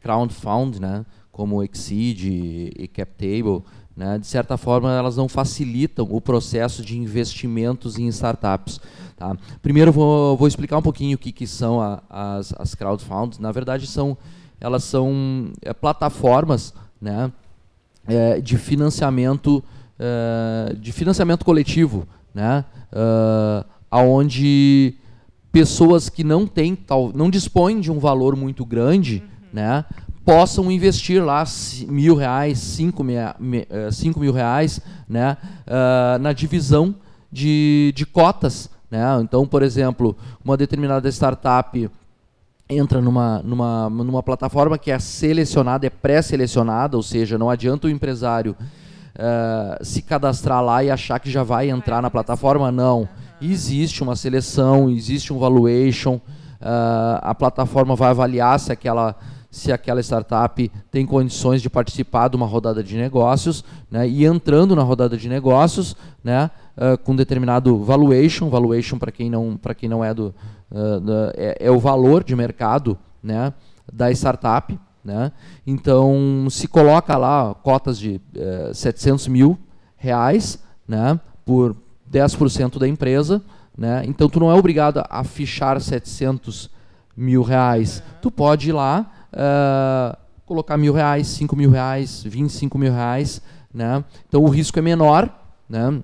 crowdfund, 0.00 0.80
né, 0.80 1.04
como 1.30 1.62
Exceed 1.62 2.72
e 2.76 2.88
CapTable, 2.88 3.62
né, 4.00 4.18
de 4.18 4.26
certa 4.26 4.56
forma 4.56 4.90
elas 4.96 5.18
não 5.18 5.28
facilitam 5.28 6.08
o 6.10 6.22
processo 6.22 6.82
de 6.82 6.96
investimentos 6.96 7.98
em 7.98 8.06
startups. 8.06 8.80
Tá? 9.14 9.36
Primeiro 9.60 9.92
vou, 9.92 10.38
vou 10.38 10.48
explicar 10.48 10.78
um 10.78 10.82
pouquinho 10.82 11.16
o 11.16 11.18
que, 11.18 11.30
que 11.30 11.46
são 11.46 11.82
a, 11.82 12.02
as, 12.08 12.54
as 12.58 12.74
crowdfunds. 12.74 13.38
Na 13.38 13.52
verdade 13.52 13.86
são 13.86 14.16
elas 14.58 14.84
são 14.84 15.52
é, 15.60 15.74
plataformas 15.74 16.72
né, 16.98 17.30
é, 18.08 18.40
de 18.40 18.56
financiamento 18.56 19.62
é, 19.98 20.74
de 20.76 20.92
financiamento 20.92 21.44
coletivo, 21.44 22.08
né, 22.34 22.64
uh, 22.90 23.68
aonde 23.90 24.94
pessoas 25.52 26.08
que 26.08 26.24
não 26.24 26.46
têm 26.46 26.74
tal, 26.74 27.12
não 27.14 27.28
dispõem 27.28 27.80
de 27.80 27.92
um 27.92 27.98
valor 27.98 28.34
muito 28.34 28.64
grande, 28.64 29.22
uhum. 29.22 29.48
né, 29.52 29.84
possam 30.30 30.70
investir 30.70 31.20
lá 31.24 31.42
mil 31.88 32.14
reais, 32.14 32.60
cinco, 32.60 33.04
eh, 33.10 33.90
cinco 33.90 34.20
mil 34.20 34.32
reais 34.32 34.80
né, 35.08 35.36
uh, 35.66 36.20
na 36.20 36.32
divisão 36.32 36.94
de, 37.32 37.92
de 37.96 38.06
cotas. 38.06 38.70
Né? 38.88 39.02
Então, 39.22 39.44
por 39.44 39.60
exemplo, 39.60 40.16
uma 40.44 40.56
determinada 40.56 41.08
startup 41.08 41.90
entra 42.68 43.00
numa, 43.00 43.42
numa, 43.42 43.90
numa 43.90 44.22
plataforma 44.22 44.78
que 44.78 44.92
é 44.92 45.00
selecionada, 45.00 45.84
é 45.84 45.90
pré-selecionada, 45.90 46.96
ou 46.96 47.02
seja, 47.02 47.36
não 47.36 47.50
adianta 47.50 47.88
o 47.88 47.90
empresário 47.90 48.54
uh, 49.16 49.84
se 49.84 50.00
cadastrar 50.00 50.62
lá 50.62 50.84
e 50.84 50.92
achar 50.92 51.18
que 51.18 51.28
já 51.28 51.42
vai 51.42 51.70
entrar 51.70 52.00
na 52.00 52.08
plataforma, 52.08 52.70
não. 52.70 53.08
Existe 53.42 54.00
uma 54.00 54.14
seleção, 54.14 54.88
existe 54.88 55.32
um 55.32 55.40
valuation, 55.40 56.20
uh, 56.60 57.18
a 57.20 57.34
plataforma 57.34 57.96
vai 57.96 58.10
avaliar 58.10 58.60
se 58.60 58.70
aquela 58.70 59.16
se 59.50 59.72
aquela 59.72 60.00
startup 60.00 60.70
tem 60.90 61.04
condições 61.04 61.60
de 61.60 61.68
participar 61.68 62.28
de 62.28 62.36
uma 62.36 62.46
rodada 62.46 62.84
de 62.84 62.96
negócios, 62.96 63.64
né, 63.90 64.08
e 64.08 64.24
entrando 64.24 64.76
na 64.76 64.82
rodada 64.82 65.16
de 65.16 65.28
negócios, 65.28 65.96
né, 66.22 66.50
uh, 66.76 66.96
com 66.98 67.16
determinado 67.16 67.82
valuation, 67.82 68.48
valuation 68.48 68.96
para 68.96 69.10
quem 69.10 69.28
não 69.28 69.56
para 69.56 69.74
quem 69.74 69.88
não 69.88 70.04
é 70.04 70.14
do, 70.14 70.32
uh, 70.70 71.32
é, 71.34 71.56
é, 71.66 71.70
o 71.70 71.80
valor 71.80 72.22
de 72.22 72.36
mercado, 72.36 72.96
né, 73.20 73.52
da 73.92 74.10
startup, 74.12 74.78
né, 75.04 75.32
então 75.66 76.46
se 76.48 76.68
coloca 76.68 77.16
lá 77.16 77.52
cotas 77.54 77.98
de 77.98 78.20
uh, 78.36 78.70
eh, 78.70 78.72
700 78.72 79.26
mil 79.26 79.58
reais, 79.96 80.62
né, 80.86 81.18
por 81.44 81.74
10% 82.10 82.78
da 82.78 82.86
empresa, 82.86 83.42
né, 83.76 84.02
então 84.06 84.28
tu 84.28 84.38
não 84.38 84.50
é 84.50 84.54
obrigado 84.54 85.02
a 85.10 85.24
fichar 85.24 85.80
700 85.80 86.70
mil 87.16 87.42
reais, 87.42 88.00
tu 88.22 88.30
pode 88.30 88.68
ir 88.68 88.72
lá 88.72 89.10
uh, 89.32 90.16
colocar 90.46 90.76
mil 90.76 90.92
reais, 90.92 91.26
cinco 91.28 91.54
mil 91.56 91.70
reais, 91.70 92.22
vinte 92.24 92.50
e 92.50 92.52
cinco 92.52 92.78
mil 92.78 92.92
reais, 92.92 93.40
né? 93.72 94.04
Então 94.28 94.42
o 94.42 94.48
risco 94.48 94.78
é 94.78 94.82
menor, 94.82 95.28
né? 95.68 95.88
Uhum. 95.88 96.02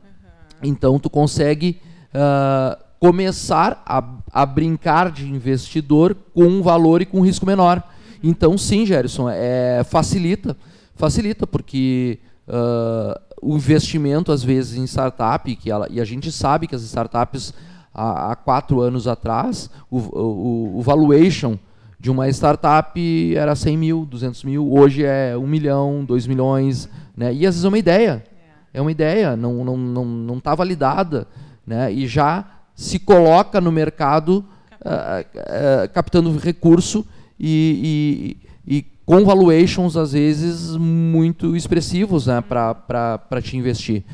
Então 0.62 0.98
tu 0.98 1.10
consegue 1.10 1.80
uh, 2.14 2.80
começar 3.00 3.82
a, 3.84 4.02
a 4.32 4.46
brincar 4.46 5.10
de 5.10 5.28
investidor 5.28 6.16
com 6.34 6.44
um 6.44 6.62
valor 6.62 7.02
e 7.02 7.06
com 7.06 7.18
um 7.18 7.24
risco 7.24 7.44
menor. 7.44 7.82
Então 8.22 8.56
sim, 8.56 8.86
Gerson, 8.86 9.28
é, 9.28 9.82
facilita, 9.84 10.56
facilita 10.94 11.46
porque 11.46 12.18
uh, 12.48 13.20
o 13.42 13.56
investimento 13.56 14.32
às 14.32 14.42
vezes 14.42 14.78
em 14.78 14.84
startup, 14.84 15.54
que 15.56 15.70
ela, 15.70 15.86
e 15.90 16.00
a 16.00 16.04
gente 16.04 16.32
sabe 16.32 16.66
que 16.66 16.74
as 16.74 16.82
startups 16.82 17.52
há, 17.92 18.32
há 18.32 18.36
quatro 18.36 18.80
anos 18.80 19.06
atrás, 19.06 19.70
o, 19.90 19.98
o, 19.98 20.78
o 20.78 20.82
valuation 20.82 21.58
de 21.98 22.10
uma 22.10 22.28
startup 22.28 23.36
era 23.36 23.54
100 23.54 23.76
mil, 23.76 24.04
200 24.04 24.44
mil, 24.44 24.72
hoje 24.72 25.04
é 25.04 25.36
1 25.36 25.46
milhão, 25.46 26.04
2 26.04 26.26
milhões, 26.26 26.88
né? 27.16 27.32
E 27.32 27.46
às 27.46 27.54
vezes 27.54 27.64
é 27.64 27.68
uma 27.68 27.78
ideia, 27.78 28.24
é 28.72 28.80
uma 28.80 28.90
ideia, 28.90 29.36
não 29.36 29.64
não 29.64 29.76
não 29.76 30.04
não 30.04 30.38
está 30.38 30.54
validada, 30.54 31.26
né? 31.66 31.92
E 31.92 32.06
já 32.06 32.44
se 32.74 32.98
coloca 32.98 33.60
no 33.60 33.72
mercado 33.72 34.44
uh, 34.84 35.20
uh, 35.24 35.88
captando 35.94 36.36
recurso 36.36 37.06
e, 37.40 38.36
e, 38.66 38.76
e, 38.76 38.82
com 39.06 39.24
valuations 39.24 39.96
às 39.96 40.12
vezes 40.12 40.76
muito 40.76 41.56
expressivos, 41.56 42.26
né? 42.26 42.42
Para 42.42 43.42
te 43.42 43.56
investir. 43.56 44.04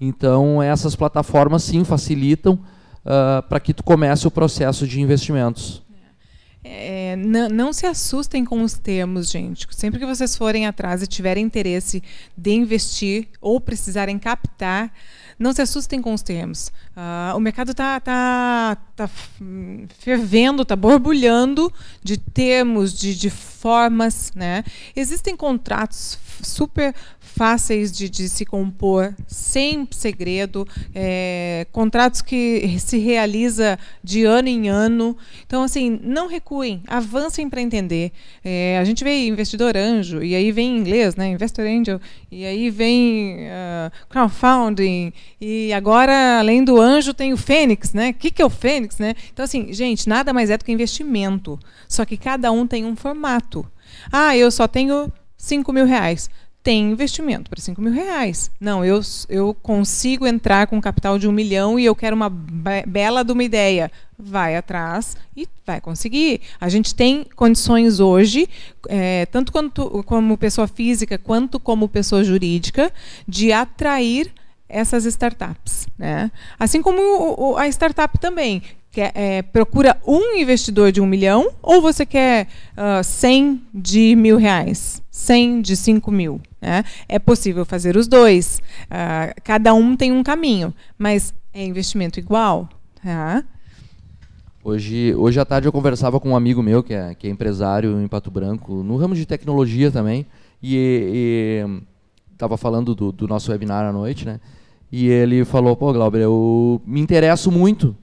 Então 0.00 0.62
essas 0.62 0.94
plataformas 0.94 1.64
sim 1.64 1.82
facilitam 1.82 2.54
uh, 2.54 3.42
para 3.48 3.58
que 3.58 3.74
tu 3.74 3.82
comece 3.82 4.28
o 4.28 4.30
processo 4.30 4.86
de 4.86 5.00
investimentos. 5.00 5.82
É, 6.64 7.16
não, 7.16 7.48
não, 7.48 7.72
se 7.72 7.86
assustem 7.86 8.44
com 8.44 8.62
os 8.62 8.74
termos, 8.74 9.30
gente. 9.30 9.66
Sempre 9.70 9.98
que 9.98 10.06
vocês 10.06 10.36
forem 10.36 10.66
atrás 10.66 11.02
e 11.02 11.06
tiverem 11.08 11.44
interesse 11.44 12.02
de 12.36 12.52
investir 12.52 13.28
ou 13.40 13.60
precisarem 13.60 14.16
captar, 14.16 14.92
não 15.36 15.52
se 15.52 15.60
assustem 15.60 16.00
com 16.00 16.14
os 16.14 16.22
termos. 16.22 16.68
Uh, 16.96 17.36
o 17.36 17.40
mercado 17.40 17.72
está 17.72 17.98
tá, 17.98 18.76
tá 18.94 19.10
fervendo, 19.98 20.62
está 20.62 20.76
borbulhando 20.76 21.72
de 22.00 22.16
termos, 22.16 22.96
de, 22.96 23.18
de 23.18 23.28
formas. 23.28 24.30
Né? 24.36 24.62
Existem 24.94 25.36
contratos 25.36 26.16
super 26.42 26.94
fáceis 27.18 27.90
de, 27.90 28.08
de 28.08 28.28
se 28.28 28.44
compor, 28.44 29.14
sem 29.26 29.88
segredo, 29.90 30.66
é, 30.94 31.66
contratos 31.72 32.20
que 32.20 32.76
se 32.78 32.98
realiza 32.98 33.78
de 34.02 34.24
ano 34.24 34.48
em 34.48 34.68
ano. 34.68 35.16
Então, 35.46 35.62
assim, 35.62 35.98
não 36.02 36.28
recuem, 36.28 36.82
avancem 36.86 37.48
para 37.48 37.60
entender. 37.60 38.12
É, 38.44 38.78
a 38.78 38.84
gente 38.84 39.02
vê 39.02 39.26
investidor 39.26 39.76
anjo, 39.76 40.22
e 40.22 40.34
aí 40.34 40.52
vem 40.52 40.76
em 40.76 40.78
inglês, 40.78 41.16
né, 41.16 41.28
investor 41.28 41.64
angel, 41.64 42.00
e 42.30 42.44
aí 42.44 42.70
vem 42.70 43.46
uh, 43.46 43.92
crowdfunding, 44.08 45.12
e 45.40 45.72
agora, 45.72 46.38
além 46.38 46.62
do 46.64 46.80
anjo, 46.80 47.14
tem 47.14 47.32
o 47.32 47.36
fênix, 47.36 47.92
né? 47.92 48.10
O 48.10 48.14
que, 48.14 48.30
que 48.30 48.42
é 48.42 48.44
o 48.44 48.50
fênix, 48.50 48.98
né? 48.98 49.14
Então, 49.32 49.44
assim, 49.44 49.72
gente, 49.72 50.08
nada 50.08 50.32
mais 50.32 50.50
é 50.50 50.58
do 50.58 50.64
que 50.64 50.72
investimento. 50.72 51.58
Só 51.88 52.04
que 52.04 52.16
cada 52.16 52.50
um 52.52 52.66
tem 52.66 52.84
um 52.84 52.96
formato. 52.96 53.66
Ah, 54.10 54.36
eu 54.36 54.50
só 54.50 54.66
tenho 54.66 55.12
5 55.42 55.72
mil 55.72 55.84
reais 55.84 56.30
tem 56.62 56.92
investimento 56.92 57.50
para 57.50 57.60
5 57.60 57.82
mil 57.82 57.92
reais. 57.92 58.48
Não, 58.60 58.84
eu, 58.84 59.00
eu 59.28 59.52
consigo 59.52 60.24
entrar 60.24 60.68
com 60.68 60.80
capital 60.80 61.18
de 61.18 61.26
um 61.26 61.32
milhão 61.32 61.76
e 61.76 61.84
eu 61.84 61.96
quero 61.96 62.14
uma 62.14 62.30
be 62.30 62.84
bela 62.86 63.24
de 63.24 63.32
uma 63.32 63.42
ideia. 63.42 63.90
Vai 64.16 64.54
atrás 64.54 65.16
e 65.36 65.48
vai 65.66 65.80
conseguir. 65.80 66.40
A 66.60 66.68
gente 66.68 66.94
tem 66.94 67.26
condições 67.34 67.98
hoje, 67.98 68.48
é, 68.88 69.26
tanto 69.26 69.50
quanto, 69.50 70.04
como 70.04 70.38
pessoa 70.38 70.68
física 70.68 71.18
quanto 71.18 71.58
como 71.58 71.88
pessoa 71.88 72.22
jurídica, 72.22 72.92
de 73.26 73.52
atrair 73.52 74.32
essas 74.68 75.04
startups. 75.04 75.88
Né? 75.98 76.30
Assim 76.56 76.80
como 76.80 77.56
a 77.56 77.66
startup 77.66 78.16
também. 78.20 78.62
Quer, 78.92 79.10
é, 79.14 79.42
procura 79.42 79.98
um 80.06 80.36
investidor 80.36 80.92
de 80.92 81.00
um 81.00 81.06
milhão 81.06 81.50
ou 81.62 81.80
você 81.80 82.04
quer 82.04 82.46
uh, 82.76 83.00
ah, 83.00 83.02
100 83.02 83.62
de 83.72 84.14
mil 84.14 84.36
reais, 84.36 85.01
100 85.22 85.62
de 85.62 85.76
5 85.76 86.10
mil? 86.10 86.40
Né? 86.60 86.84
É 87.08 87.18
possível 87.18 87.64
fazer 87.64 87.96
os 87.96 88.06
dois. 88.06 88.60
Uh, 88.86 89.40
cada 89.42 89.72
um 89.74 89.96
tem 89.96 90.12
um 90.12 90.22
caminho, 90.22 90.74
mas 90.98 91.32
é 91.52 91.64
investimento 91.64 92.18
igual. 92.18 92.68
Tá? 93.02 93.44
Hoje, 94.64 95.14
hoje 95.14 95.40
à 95.40 95.44
tarde 95.44 95.66
eu 95.66 95.72
conversava 95.72 96.20
com 96.20 96.30
um 96.30 96.36
amigo 96.36 96.62
meu 96.62 96.82
que 96.82 96.94
é, 96.94 97.14
que 97.14 97.26
é 97.26 97.30
empresário 97.30 98.00
em 98.00 98.06
Pato 98.06 98.30
Branco, 98.30 98.82
no 98.82 98.96
ramo 98.96 99.14
de 99.14 99.26
tecnologia 99.26 99.90
também, 99.90 100.26
e 100.62 101.64
estava 102.32 102.56
falando 102.56 102.94
do, 102.94 103.10
do 103.10 103.26
nosso 103.26 103.50
webinar 103.50 103.84
à 103.84 103.92
noite, 103.92 104.24
né? 104.24 104.40
E 104.90 105.08
ele 105.08 105.44
falou, 105.44 105.74
pô, 105.74 105.92
Glauber, 105.92 106.20
eu 106.20 106.80
me 106.84 107.00
interesso 107.00 107.50
muito 107.50 107.96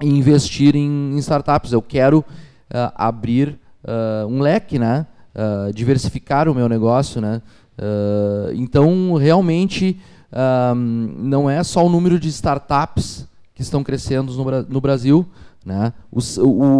em 0.00 0.16
investir 0.16 0.76
em, 0.76 1.14
em 1.14 1.18
startups. 1.18 1.72
Eu 1.72 1.82
quero 1.82 2.20
uh, 2.20 2.92
abrir 2.94 3.58
uh, 3.82 4.26
um 4.26 4.40
leque, 4.40 4.78
né? 4.78 5.06
Uh, 5.34 5.72
diversificar 5.72 6.48
o 6.48 6.54
meu 6.54 6.68
negócio, 6.68 7.20
né? 7.20 7.42
então, 8.54 9.14
realmente, 9.14 9.98
não 11.16 11.50
é 11.50 11.60
só 11.64 11.84
o 11.84 11.88
número 11.88 12.20
de 12.20 12.28
startups 12.28 13.26
que 13.52 13.62
estão 13.62 13.82
crescendo 13.82 14.32
no, 14.32 14.62
no 14.62 14.80
Brasil, 14.80 15.26
né? 15.66 15.92
O, 16.08 16.20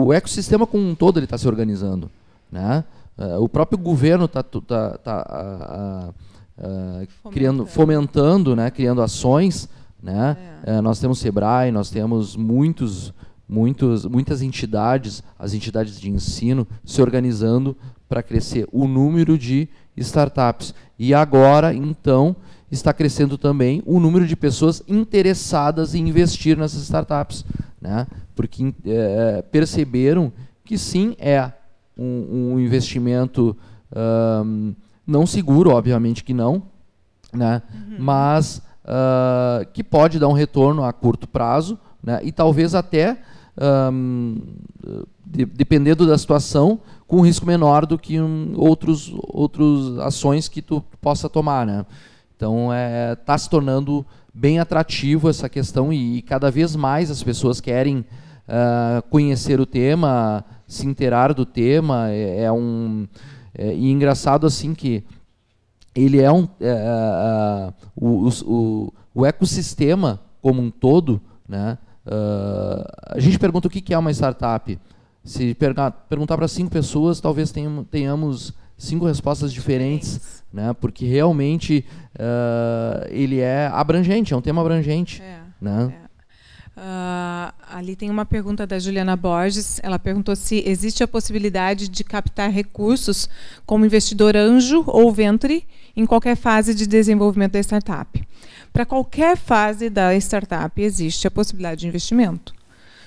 o, 0.06 0.12
ecossistema 0.12 0.68
como 0.68 0.88
um 0.88 0.94
todo 0.94 1.18
ele 1.18 1.24
está 1.24 1.36
se 1.36 1.48
organizando, 1.48 2.08
né? 2.50 2.84
o 3.40 3.48
próprio 3.48 3.76
governo 3.76 4.26
está 4.26 4.40
tá, 4.40 4.98
tá, 4.98 6.14
uh, 6.58 7.30
criando, 7.30 7.66
fomentando, 7.66 8.54
né, 8.54 8.70
criando 8.70 9.02
ações. 9.02 9.68
Né? 10.02 10.36
É. 10.64 10.78
Uh, 10.78 10.82
nós 10.82 10.98
temos 10.98 11.18
Sebrae, 11.18 11.72
nós 11.72 11.90
temos 11.90 12.36
muitos, 12.36 13.12
muitos, 13.48 14.04
muitas 14.04 14.42
entidades, 14.42 15.22
as 15.38 15.54
entidades 15.54 15.98
de 15.98 16.10
ensino, 16.10 16.66
se 16.84 17.00
organizando 17.00 17.76
para 18.08 18.22
crescer 18.22 18.66
o 18.72 18.86
número 18.86 19.38
de 19.38 19.68
startups. 19.96 20.74
E 20.98 21.14
agora, 21.14 21.74
então, 21.74 22.36
está 22.70 22.92
crescendo 22.92 23.38
também 23.38 23.82
o 23.86 24.00
número 24.00 24.26
de 24.26 24.36
pessoas 24.36 24.82
interessadas 24.88 25.94
em 25.94 26.08
investir 26.08 26.56
nessas 26.56 26.82
startups. 26.82 27.44
Né? 27.80 28.06
Porque 28.34 28.74
é, 28.86 29.42
perceberam 29.42 30.32
que 30.64 30.78
sim, 30.78 31.14
é 31.18 31.52
um, 31.96 32.52
um 32.54 32.60
investimento 32.60 33.56
um, 34.44 34.74
não 35.06 35.26
seguro, 35.26 35.70
obviamente 35.70 36.24
que 36.24 36.34
não, 36.34 36.62
né? 37.32 37.62
Uhum. 37.72 37.96
mas 37.98 38.62
uh, 38.84 39.66
que 39.72 39.82
pode 39.82 40.18
dar 40.18 40.28
um 40.28 40.32
retorno 40.32 40.84
a 40.84 40.92
curto 40.92 41.28
prazo 41.28 41.78
né? 42.02 42.20
e 42.22 42.32
talvez 42.32 42.74
até, 42.74 43.18
um, 43.92 44.40
de, 45.24 45.44
dependendo 45.44 46.06
da 46.06 46.16
situação, 46.16 46.80
com 47.06 47.18
um 47.18 47.20
risco 47.20 47.46
menor 47.46 47.86
do 47.86 47.98
que 47.98 48.20
um, 48.20 48.52
outros, 48.56 49.12
outros 49.28 49.98
ações 49.98 50.48
que 50.48 50.62
tu 50.62 50.82
possa 51.00 51.28
tomar. 51.28 51.66
Né? 51.66 51.84
Então, 52.36 52.72
está 52.72 52.76
é, 52.76 53.14
tá 53.14 53.38
se 53.38 53.48
tornando 53.48 54.04
bem 54.32 54.58
atrativo 54.58 55.28
essa 55.28 55.48
questão 55.48 55.92
e, 55.92 56.18
e 56.18 56.22
cada 56.22 56.50
vez 56.50 56.74
mais 56.74 57.10
as 57.10 57.22
pessoas 57.22 57.60
querem 57.60 57.98
uh, 57.98 59.02
conhecer 59.10 59.60
o 59.60 59.66
tema, 59.66 60.44
se 60.66 60.86
inteirar 60.86 61.32
do 61.32 61.46
tema. 61.46 62.10
É, 62.10 62.44
é 62.44 62.52
um 62.52 63.06
é, 63.56 63.72
e 63.72 63.90
engraçado 63.90 64.46
assim 64.46 64.74
que 64.74 65.04
ele 65.94 66.20
é 66.20 66.30
um 66.32 66.48
é, 66.60 66.66
é, 66.66 66.70
é 66.70 67.72
o, 67.94 68.28
o, 68.44 68.92
o, 69.14 69.26
ecossistema 69.26 70.20
como 70.42 70.60
um 70.60 70.70
todo, 70.70 71.20
né? 71.48 71.78
Uh, 72.04 72.84
a 73.06 73.20
gente 73.20 73.38
pergunta 73.38 73.68
o 73.68 73.70
que 73.70 73.94
é 73.94 73.98
uma 73.98 74.10
startup. 74.10 74.78
Se 75.24 75.54
perguntar 75.54 76.36
para 76.36 76.46
cinco 76.46 76.70
pessoas, 76.70 77.18
talvez 77.18 77.50
tenhamos 77.90 78.52
cinco 78.76 79.06
respostas 79.06 79.52
diferentes, 79.52 80.44
né? 80.52 80.74
Porque 80.74 81.06
realmente 81.06 81.84
uh, 82.14 83.06
ele 83.08 83.40
é 83.40 83.66
abrangente, 83.68 84.34
é 84.34 84.36
um 84.36 84.42
tema 84.42 84.60
abrangente, 84.60 85.22
é, 85.22 85.40
né? 85.60 85.94
É. 86.00 86.04
Uh, 86.76 87.54
ali 87.70 87.94
tem 87.94 88.10
uma 88.10 88.26
pergunta 88.26 88.66
da 88.66 88.78
Juliana 88.78 89.16
Borges. 89.16 89.80
Ela 89.82 89.98
perguntou 89.98 90.34
se 90.34 90.62
existe 90.66 91.02
a 91.02 91.08
possibilidade 91.08 91.88
de 91.88 92.02
captar 92.02 92.50
recursos 92.50 93.28
como 93.64 93.86
investidor 93.86 94.36
anjo 94.36 94.82
ou 94.86 95.12
venture 95.12 95.64
em 95.96 96.04
qualquer 96.04 96.36
fase 96.36 96.74
de 96.74 96.86
desenvolvimento 96.86 97.52
da 97.52 97.60
startup. 97.60 98.22
Para 98.72 98.84
qualquer 98.84 99.36
fase 99.36 99.88
da 99.88 100.14
startup 100.16 100.82
existe 100.82 101.26
a 101.28 101.30
possibilidade 101.30 101.82
de 101.82 101.86
investimento. 101.86 102.52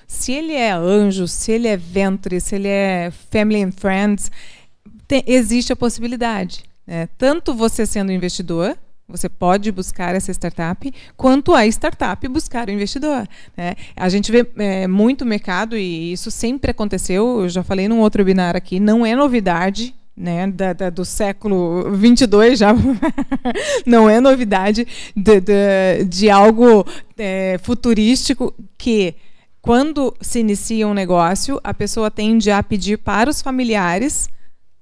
Se 0.08 0.32
ele 0.32 0.54
é 0.54 0.72
anjo, 0.72 1.28
se 1.28 1.52
ele 1.52 1.68
é 1.68 1.76
venture, 1.76 2.40
se 2.40 2.56
ele 2.56 2.70
é 2.70 3.12
family 3.30 3.62
and 3.62 3.74
friends, 3.74 4.32
tem, 5.06 5.22
existe 5.28 5.74
a 5.74 5.76
possibilidade. 5.76 6.64
Né? 6.88 7.10
Tanto 7.18 7.54
você 7.54 7.86
sendo 7.86 8.14
investidor, 8.14 8.78
você 9.08 9.28
pode 9.28 9.70
buscar 9.72 10.16
essa 10.16 10.32
startup, 10.32 10.94
quanto 11.16 11.54
a 11.54 11.68
startup 11.68 12.26
buscar 12.30 12.70
o 12.70 12.72
investidor. 12.72 13.28
Né? 13.56 13.76
A 13.96 14.08
gente 14.08 14.32
vê 14.32 14.48
é, 14.58 14.88
muito 14.88 15.26
mercado, 15.26 15.78
e 15.78 16.14
isso 16.14 16.32
sempre 16.32 16.72
aconteceu, 16.72 17.42
eu 17.42 17.50
já 17.50 17.64
falei 17.64 17.90
num 17.90 18.00
outro 18.00 18.22
webinar 18.22 18.56
aqui, 18.56 18.80
não 18.80 19.06
é 19.06 19.14
novidade, 19.14 19.94
né, 20.16 20.48
da, 20.48 20.74
da, 20.74 20.90
do 20.90 21.06
século 21.06 21.92
22 21.92 22.58
já 22.58 22.74
não 23.86 24.10
é 24.10 24.20
novidade 24.20 24.88
de, 25.16 25.40
de, 25.40 26.06
de 26.06 26.28
algo 26.28 26.84
é, 27.16 27.60
futurístico 27.62 28.52
que 28.80 29.14
quando 29.68 30.16
se 30.22 30.40
inicia 30.40 30.88
um 30.88 30.94
negócio 30.94 31.60
a 31.64 31.74
pessoa 31.74 32.10
tende 32.10 32.50
a 32.50 32.64
pedir 32.64 32.98
para 32.98 33.30
os 33.30 33.42
familiares 33.42 34.30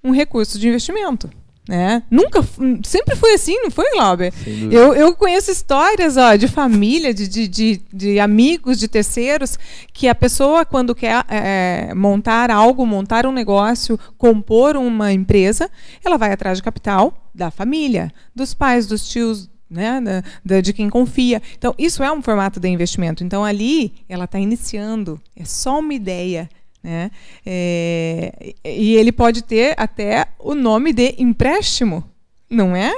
um 0.03 0.11
recurso 0.11 0.59
de 0.59 0.67
investimento 0.67 1.29
né? 1.67 2.03
Nunca, 2.11 2.43
sempre 2.83 3.15
foi 3.15 3.33
assim, 3.33 3.55
não 3.63 3.71
foi, 3.71 3.89
Glauber? 3.91 4.31
Eu, 4.71 4.93
eu 4.93 5.15
conheço 5.15 5.49
histórias 5.49 6.15
ó, 6.15 6.35
de 6.35 6.47
família, 6.47 7.13
de, 7.13 7.27
de, 7.27 7.47
de, 7.47 7.81
de, 7.91 8.19
amigos, 8.19 8.77
de 8.77 8.87
terceiros, 8.87 9.57
que 9.91 10.07
a 10.07 10.13
pessoa, 10.13 10.63
quando 10.63 10.93
quer 10.93 11.25
é, 11.27 11.91
montar 11.95 12.51
algo, 12.51 12.85
montar 12.85 13.25
um 13.25 13.31
negócio, 13.31 13.99
compor 14.15 14.77
uma 14.77 15.11
empresa, 15.11 15.69
ela 16.03 16.17
vai 16.17 16.31
atrás 16.31 16.59
de 16.59 16.63
capital 16.63 17.31
da 17.33 17.49
família, 17.49 18.11
dos 18.35 18.53
pais, 18.53 18.85
dos 18.85 19.07
tios, 19.09 19.49
né, 19.69 20.23
da, 20.43 20.61
de 20.61 20.73
quem 20.73 20.89
confia. 20.89 21.41
Então, 21.57 21.73
isso 21.77 22.03
é 22.03 22.11
um 22.11 22.21
formato 22.21 22.59
de 22.59 22.67
investimento. 22.67 23.23
Então, 23.23 23.43
ali, 23.43 23.93
ela 24.07 24.25
está 24.25 24.39
iniciando, 24.39 25.19
é 25.35 25.45
só 25.45 25.79
uma 25.79 25.93
ideia 25.93 26.49
né? 26.85 27.09
É, 27.43 28.53
e 28.63 28.95
ele 28.95 29.11
pode 29.11 29.41
ter 29.41 29.73
até 29.75 30.27
o 30.37 30.53
nome 30.53 30.93
de 30.93 31.15
empréstimo, 31.17 32.03
não 32.47 32.75
é? 32.75 32.93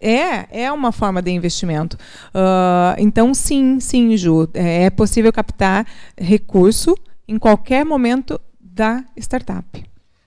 É, 0.00 0.64
é 0.64 0.72
uma 0.72 0.90
forma 0.90 1.22
de 1.22 1.30
investimento. 1.30 1.96
Uh, 2.34 2.98
então, 2.98 3.32
sim, 3.32 3.78
sim, 3.78 4.16
Ju, 4.16 4.48
é, 4.54 4.86
é 4.86 4.90
possível 4.90 5.32
captar 5.32 5.86
recurso 6.16 6.96
em 7.28 7.38
qualquer 7.38 7.84
momento 7.84 8.40
da 8.60 9.04
startup. 9.16 9.84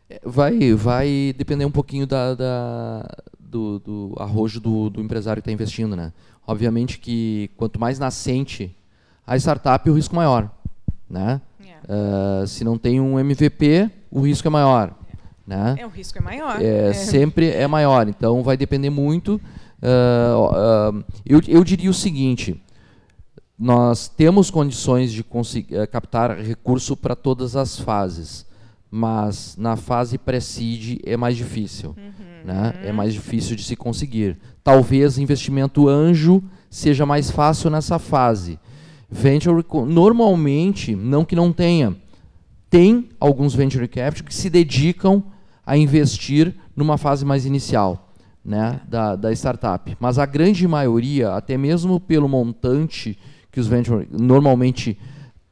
É, 0.09 0.21
vai, 0.23 0.73
vai 0.73 1.33
depender 1.37 1.65
um 1.65 1.71
pouquinho 1.71 2.07
da, 2.07 2.33
da 2.33 3.05
do, 3.51 3.79
do, 3.79 4.13
arrojo 4.17 4.59
do, 4.59 4.89
do 4.89 5.01
empresário 5.01 5.41
que 5.41 5.49
está 5.49 5.53
investindo, 5.53 5.95
né? 5.95 6.13
Obviamente 6.47 6.97
que 6.97 7.51
quanto 7.57 7.79
mais 7.79 7.99
nascente 7.99 8.75
a 9.27 9.37
startup, 9.37 9.87
o 9.89 9.93
risco 9.93 10.15
maior, 10.15 10.49
né? 11.09 11.41
Uh, 11.83 12.47
se 12.47 12.63
não 12.63 12.77
tem 12.77 13.01
um 13.01 13.19
MVP, 13.19 13.89
o 14.09 14.21
risco 14.21 14.47
é 14.47 14.51
maior. 14.51 14.93
Né? 15.45 15.75
É, 15.79 15.85
o 15.85 15.89
risco 15.89 16.17
é 16.17 16.21
maior. 16.21 16.61
É, 16.61 16.89
é. 16.89 16.93
Sempre 16.93 17.49
é 17.49 17.67
maior. 17.67 18.07
Então 18.07 18.41
vai 18.43 18.55
depender 18.55 18.89
muito. 18.89 19.41
Uh, 19.81 20.99
uh, 20.99 21.03
eu, 21.25 21.41
eu 21.47 21.63
diria 21.63 21.89
o 21.89 21.93
seguinte: 21.93 22.61
nós 23.57 24.07
temos 24.07 24.49
condições 24.51 25.11
de 25.11 25.23
conseguir 25.23 25.85
captar 25.87 26.37
recurso 26.37 26.95
para 26.95 27.15
todas 27.15 27.55
as 27.55 27.79
fases, 27.79 28.45
mas 28.91 29.55
na 29.57 29.77
fase 29.77 30.17
pré-seed 30.17 30.99
é 31.05 31.15
mais 31.15 31.37
difícil. 31.37 31.95
Uhum. 31.97 32.45
Né? 32.45 32.73
É 32.83 32.91
mais 32.91 33.13
difícil 33.13 33.55
de 33.55 33.63
se 33.63 33.75
conseguir. 33.75 34.37
Talvez 34.63 35.17
investimento 35.17 35.87
anjo 35.87 36.43
seja 36.69 37.05
mais 37.05 37.31
fácil 37.31 37.69
nessa 37.69 37.97
fase 37.97 38.59
Venture, 39.13 39.61
normalmente, 39.87 40.95
não 40.95 41.25
que 41.25 41.35
não 41.35 41.51
tenha, 41.51 41.97
tem 42.69 43.09
alguns 43.19 43.53
venture 43.53 43.85
capital 43.85 44.25
que 44.25 44.33
se 44.33 44.49
dedicam 44.49 45.21
a 45.65 45.75
investir 45.75 46.55
numa 46.73 46.97
fase 46.97 47.25
mais 47.25 47.45
inicial. 47.45 48.07
né, 48.43 48.81
da, 48.87 49.15
da 49.15 49.31
startup. 49.33 49.95
Mas 49.99 50.17
a 50.17 50.25
grande 50.25 50.67
maioria, 50.67 51.35
até 51.35 51.57
mesmo 51.57 51.99
pelo 51.99 52.27
montante 52.27 53.15
que 53.51 53.59
os 53.59 53.67
venture 53.67 54.07
normalmente 54.09 54.97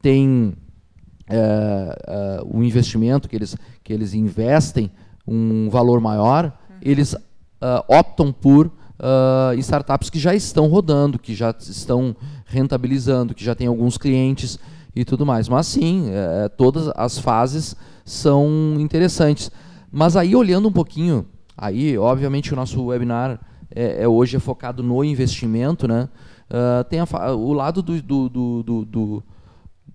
têm 0.01 0.55
é, 1.29 2.41
o 2.45 2.63
investimento 2.63 3.29
que 3.29 3.35
eles, 3.35 3.55
que 3.83 3.93
eles 3.93 4.13
investem, 4.13 4.91
um 5.27 5.69
valor 5.69 6.01
maior, 6.01 6.45
uhum. 6.45 6.75
eles 6.81 7.15
optam 7.87 8.31
por 8.31 8.71
startups 9.57 10.09
que 10.09 10.17
já 10.17 10.33
estão 10.33 10.67
rodando, 10.67 11.19
que 11.19 11.35
já 11.35 11.55
estão 11.59 12.15
rentabilizando, 12.45 13.33
que 13.35 13.43
já 13.43 13.53
têm 13.53 13.67
alguns 13.67 13.97
clientes 13.97 14.57
e 14.95 15.05
tudo 15.05 15.25
mais. 15.25 15.47
Mas 15.47 15.67
sim, 15.67 16.09
é, 16.09 16.49
todas 16.49 16.89
as 16.95 17.19
fases 17.19 17.75
são 18.03 18.75
interessantes. 18.79 19.51
Mas 19.91 20.15
aí 20.15 20.35
olhando 20.35 20.67
um 20.67 20.71
pouquinho, 20.71 21.25
aí 21.57 21.97
obviamente 21.97 22.53
o 22.53 22.55
nosso 22.55 22.83
webinar 22.85 23.39
é, 23.73 24.03
é 24.03 24.07
hoje 24.07 24.37
é 24.37 24.39
focado 24.39 24.83
no 24.83 25.03
investimento, 25.03 25.87
né? 25.87 26.09
Uh, 26.49 26.83
tem 26.85 26.99
a, 26.99 27.33
o 27.33 27.53
lado 27.53 27.83
do 27.83 28.01
do, 28.01 28.29
do, 28.29 28.63
do, 28.63 29.23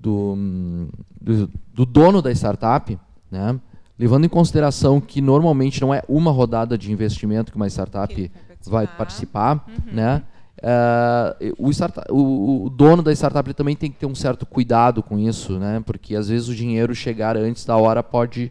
do, 0.04 1.48
do, 1.72 1.86
dono 1.86 2.20
da 2.20 2.30
startup, 2.30 2.98
né? 3.30 3.58
levando 3.98 4.26
em 4.26 4.28
consideração 4.28 5.00
que 5.00 5.22
normalmente 5.22 5.80
não 5.80 5.94
é 5.94 6.02
uma 6.06 6.30
rodada 6.30 6.76
de 6.76 6.92
investimento 6.92 7.50
que 7.50 7.56
uma 7.56 7.68
startup 7.68 8.14
vai 8.14 8.28
participar, 8.28 8.70
vai 8.70 8.86
participar 8.86 9.64
uhum. 9.66 9.94
né? 9.94 10.22
Uh, 10.56 11.54
o, 11.58 11.70
startup, 11.70 12.06
o, 12.10 12.64
o, 12.66 12.70
dono 12.70 13.02
da 13.02 13.12
startup 13.12 13.52
também 13.52 13.76
tem 13.76 13.90
que 13.90 13.98
ter 13.98 14.06
um 14.06 14.14
certo 14.14 14.46
cuidado 14.46 15.02
com 15.02 15.18
isso, 15.18 15.58
né? 15.58 15.82
Porque 15.84 16.14
às 16.14 16.28
vezes 16.28 16.48
o 16.48 16.54
dinheiro 16.54 16.94
chegar 16.94 17.36
antes 17.36 17.64
da 17.64 17.76
hora 17.76 18.02
pode, 18.02 18.50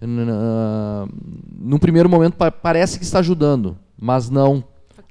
num 0.00 1.78
primeiro 1.78 2.08
momento 2.08 2.36
parece 2.62 2.98
que 2.98 3.04
está 3.04 3.18
ajudando, 3.18 3.76
mas 3.98 4.30
não. 4.30 4.62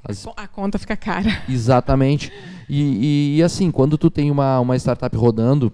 As... 0.03 0.25
A 0.37 0.47
conta 0.47 0.77
fica 0.79 0.95
cara. 0.95 1.41
Exatamente. 1.49 2.31
E, 2.69 2.81
e, 2.81 3.37
e, 3.37 3.43
assim, 3.43 3.71
quando 3.71 3.97
tu 3.97 4.09
tem 4.09 4.29
uma, 4.29 4.59
uma 4.59 4.75
startup 4.75 5.15
rodando 5.15 5.71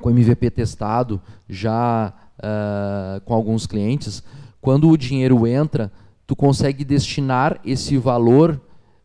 com 0.00 0.10
MVP 0.10 0.50
testado, 0.50 1.20
já 1.48 2.12
uh, 2.38 3.20
com 3.22 3.34
alguns 3.34 3.66
clientes, 3.66 4.22
quando 4.60 4.88
o 4.88 4.96
dinheiro 4.96 5.46
entra, 5.46 5.90
tu 6.26 6.36
consegue 6.36 6.84
destinar 6.84 7.60
esse 7.64 7.96
valor 7.96 8.60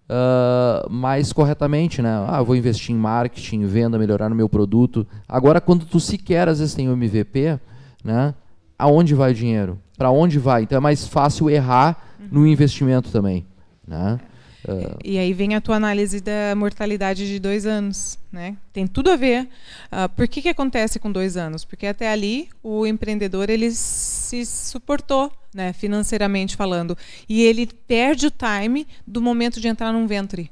uh, 0.10 0.90
mais 0.92 1.32
corretamente, 1.32 2.02
né? 2.02 2.26
Ah, 2.28 2.42
vou 2.42 2.56
investir 2.56 2.94
em 2.94 2.98
marketing, 2.98 3.66
venda, 3.66 3.98
melhorar 3.98 4.30
no 4.30 4.36
meu 4.36 4.50
produto. 4.50 5.08
Agora, 5.28 5.62
quando 5.62 5.86
tu 5.86 6.00
sequer 6.00 6.48
às 6.48 6.60
vezes 6.60 6.76
tem 6.76 6.90
o 6.90 6.94
MVP, 6.94 7.60
né? 8.04 8.34
Aonde 8.78 9.14
vai 9.14 9.32
o 9.32 9.36
dinheiro? 9.36 9.80
Para 9.98 10.10
onde 10.10 10.40
vai? 10.40 10.64
Então 10.64 10.78
é 10.78 10.82
mais 10.82 11.08
fácil 11.08 11.50
errar 11.50 12.04
no 12.32 12.48
investimento 12.48 13.12
também, 13.12 13.46
né? 13.88 14.20
Uh... 14.68 14.98
E 15.04 15.18
aí 15.18 15.34
vem 15.34 15.56
a 15.56 15.62
tua 15.62 15.76
análise 15.76 16.22
da 16.22 16.56
mortalidade 16.56 17.28
de 17.28 17.40
dois 17.40 17.66
anos, 17.66 18.20
né? 18.32 18.56
Tem 18.72 18.86
tudo 18.86 19.12
a 19.12 19.16
ver. 19.16 19.48
Uh, 19.92 20.08
por 20.16 20.28
que 20.28 20.42
que 20.42 20.50
acontece 20.50 21.00
com 21.00 21.12
dois 21.12 21.38
anos? 21.38 21.66
Porque 21.66 21.88
até 21.88 22.10
ali 22.10 22.50
o 22.62 22.86
empreendedor 22.86 23.50
ele 23.50 23.72
se 23.72 24.46
suportou, 24.46 25.32
né, 25.54 25.74
financeiramente 25.74 26.56
falando, 26.56 26.98
e 27.28 27.44
ele 27.44 27.68
perde 27.88 28.28
o 28.28 28.32
time 28.32 28.88
do 29.06 29.22
momento 29.22 29.60
de 29.60 29.68
entrar 29.68 29.92
num 29.92 30.08
ventre. 30.08 30.52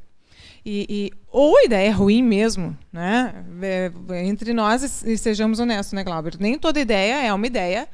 E, 0.66 0.86
e, 0.89 1.12
ou 1.32 1.57
a 1.57 1.64
ideia 1.64 1.88
é 1.88 1.91
ruim 1.91 2.22
mesmo, 2.22 2.78
né? 2.91 3.34
É, 3.62 3.91
entre 4.26 4.53
nós 4.53 5.03
e 5.03 5.18
sejamos 5.18 5.60
honestos, 5.60 5.93
né, 5.93 6.03
Glauber? 6.03 6.36
Nem 6.39 6.60
toda 6.60 6.80
ideia 6.80 7.26
é 7.26 7.34
uma 7.34 7.47
ideia 7.47 7.88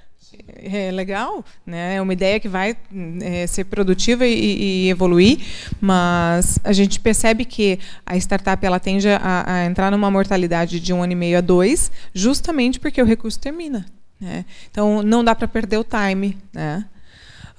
é 0.47 0.91
legal, 0.91 1.43
né? 1.65 1.95
É 1.95 2.01
uma 2.01 2.13
ideia 2.13 2.39
que 2.39 2.47
vai 2.47 2.75
é, 3.21 3.47
ser 3.47 3.65
produtiva 3.65 4.25
e, 4.25 4.85
e, 4.85 4.89
evoluir, 4.89 5.39
mas 5.79 6.59
a 6.63 6.73
gente 6.73 6.99
percebe 6.99 7.45
que 7.45 7.79
a 8.05 8.15
startup 8.17 8.65
ela 8.65 8.79
tende 8.79 9.07
a, 9.09 9.43
a, 9.45 9.65
entrar 9.65 9.91
numa 9.91 10.09
mortalidade 10.09 10.79
de 10.79 10.93
um 10.93 11.03
ano 11.03 11.13
e 11.13 11.15
meio 11.15 11.37
a 11.37 11.41
dois, 11.41 11.91
justamente 12.13 12.79
porque 12.79 13.01
o 13.01 13.05
recurso 13.05 13.39
termina. 13.39 13.85
Né? 14.19 14.45
Então 14.71 15.03
não 15.03 15.23
dá 15.23 15.35
para 15.35 15.47
perder 15.47 15.77
o 15.77 15.83
time, 15.83 16.37
né? 16.53 16.85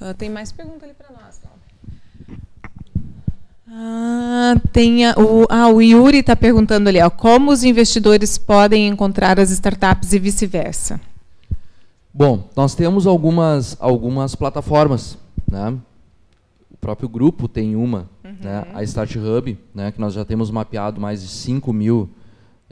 Uh, 0.01 0.12
tem 0.14 0.29
mais 0.29 0.53
pergunta 0.53 0.85
ali 0.85 0.95
para 0.95 1.09
nós, 1.11 1.41
ah, 3.79 4.55
tem 4.73 5.05
a, 5.05 5.14
o, 5.19 5.45
ah, 5.51 5.69
o 5.69 5.83
Yuri 5.83 6.21
está 6.21 6.35
perguntando 6.35 6.89
ali, 6.89 6.99
ó, 6.99 7.11
como 7.11 7.51
os 7.51 7.62
investidores 7.62 8.39
podem 8.39 8.89
encontrar 8.89 9.39
as 9.39 9.51
startups 9.51 10.14
e 10.14 10.19
vice-versa. 10.19 10.99
Bom, 12.19 12.49
nós 12.57 12.75
temos 12.75 13.07
algumas, 13.07 13.77
algumas 13.79 14.35
plataformas, 14.35 15.19
né? 15.47 15.77
O 16.71 16.77
próprio 16.79 17.11
grupo 17.11 17.47
tem 17.47 17.77
uma, 17.77 18.09
uhum. 18.25 18.37
né? 18.41 18.67
a 18.73 18.83
Start 18.85 19.17
Hub, 19.17 19.59
né? 19.75 19.93
que 19.93 20.01
nós 20.01 20.14
já 20.14 20.25
temos 20.25 20.51
mapeado 20.51 20.99
mais 20.99 21.21
de 21.21 21.29
5 21.29 21.71
mil 21.75 22.09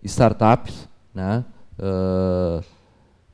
startups 0.02 0.88
né? 1.14 1.44
Uh, 1.78 2.64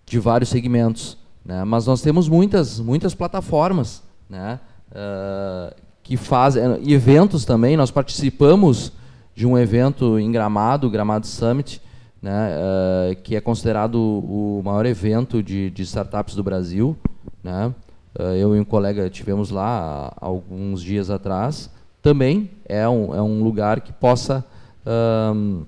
de 0.05 0.19
vários 0.19 0.51
segmentos. 0.51 1.17
Né? 1.45 1.63
Mas 1.63 1.87
nós 1.87 2.03
temos 2.03 2.29
muitas, 2.29 2.81
muitas 2.81 3.15
plataformas 3.15 4.03
né? 4.29 4.59
Uh, 4.91 5.73
que 6.03 6.17
fazem 6.17 6.91
eventos 6.91 7.45
também. 7.45 7.77
Nós 7.77 7.93
participamos 7.93 8.93
de 9.33 9.47
um 9.47 9.57
evento 9.57 10.19
em 10.19 10.33
Gramado, 10.33 10.91
Gramado 10.91 11.29
Summit, 11.29 11.81
né, 12.23 12.55
uh, 12.55 13.17
que 13.23 13.35
é 13.35 13.41
considerado 13.41 13.97
o 13.97 14.61
maior 14.65 14.85
evento 14.85 15.43
de, 15.43 15.71
de 15.71 15.83
startups 15.83 16.35
do 16.35 16.43
Brasil. 16.43 16.97
Né? 17.43 17.73
Uh, 18.19 18.23
eu 18.35 18.55
e 18.55 18.61
um 18.61 18.65
colega 18.65 19.09
tivemos 19.09 19.51
lá 19.51 20.13
há 20.21 20.27
alguns 20.27 20.83
dias 20.83 21.11
atrás. 21.11 21.71
Também 22.03 22.51
é 22.67 22.89
um, 22.89 23.15
é 23.15 23.23
um 23.23 23.43
lugar 23.43 23.81
que 23.81 23.93
possa 23.93 24.45
um, 25.35 25.65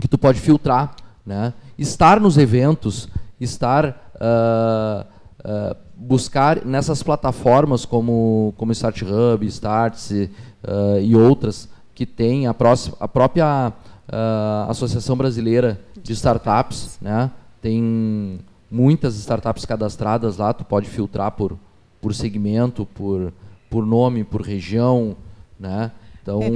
que 0.00 0.08
tu 0.08 0.18
pode 0.18 0.40
filtrar, 0.40 0.94
né? 1.24 1.52
Estar 1.78 2.18
nos 2.18 2.38
eventos, 2.38 3.08
estar 3.38 4.10
uh, 4.16 5.76
buscar 5.94 6.64
nessas 6.64 7.02
plataformas 7.02 7.84
como 7.84 8.54
como 8.56 8.72
Start 8.72 9.02
Hub, 9.02 9.46
Starts 9.46 10.10
e 10.10 11.14
outras 11.14 11.68
que 11.94 12.04
tem 12.04 12.46
a, 12.46 12.54
a 13.00 13.08
própria 13.08 13.72
uh, 14.08 14.70
Associação 14.70 15.16
Brasileira 15.16 15.80
de 16.02 16.12
Startups, 16.12 16.98
né? 17.00 17.30
Tem 17.60 18.40
muitas 18.70 19.16
startups 19.16 19.64
cadastradas 19.64 20.36
lá, 20.36 20.52
tu 20.52 20.64
pode 20.64 20.88
filtrar 20.88 21.32
por, 21.32 21.58
por 22.00 22.14
segmento, 22.14 22.86
por, 22.86 23.32
por 23.70 23.86
nome, 23.86 24.24
por 24.24 24.42
região, 24.42 25.16
né? 25.58 25.90
Então... 26.22 26.40
É, 26.42 26.50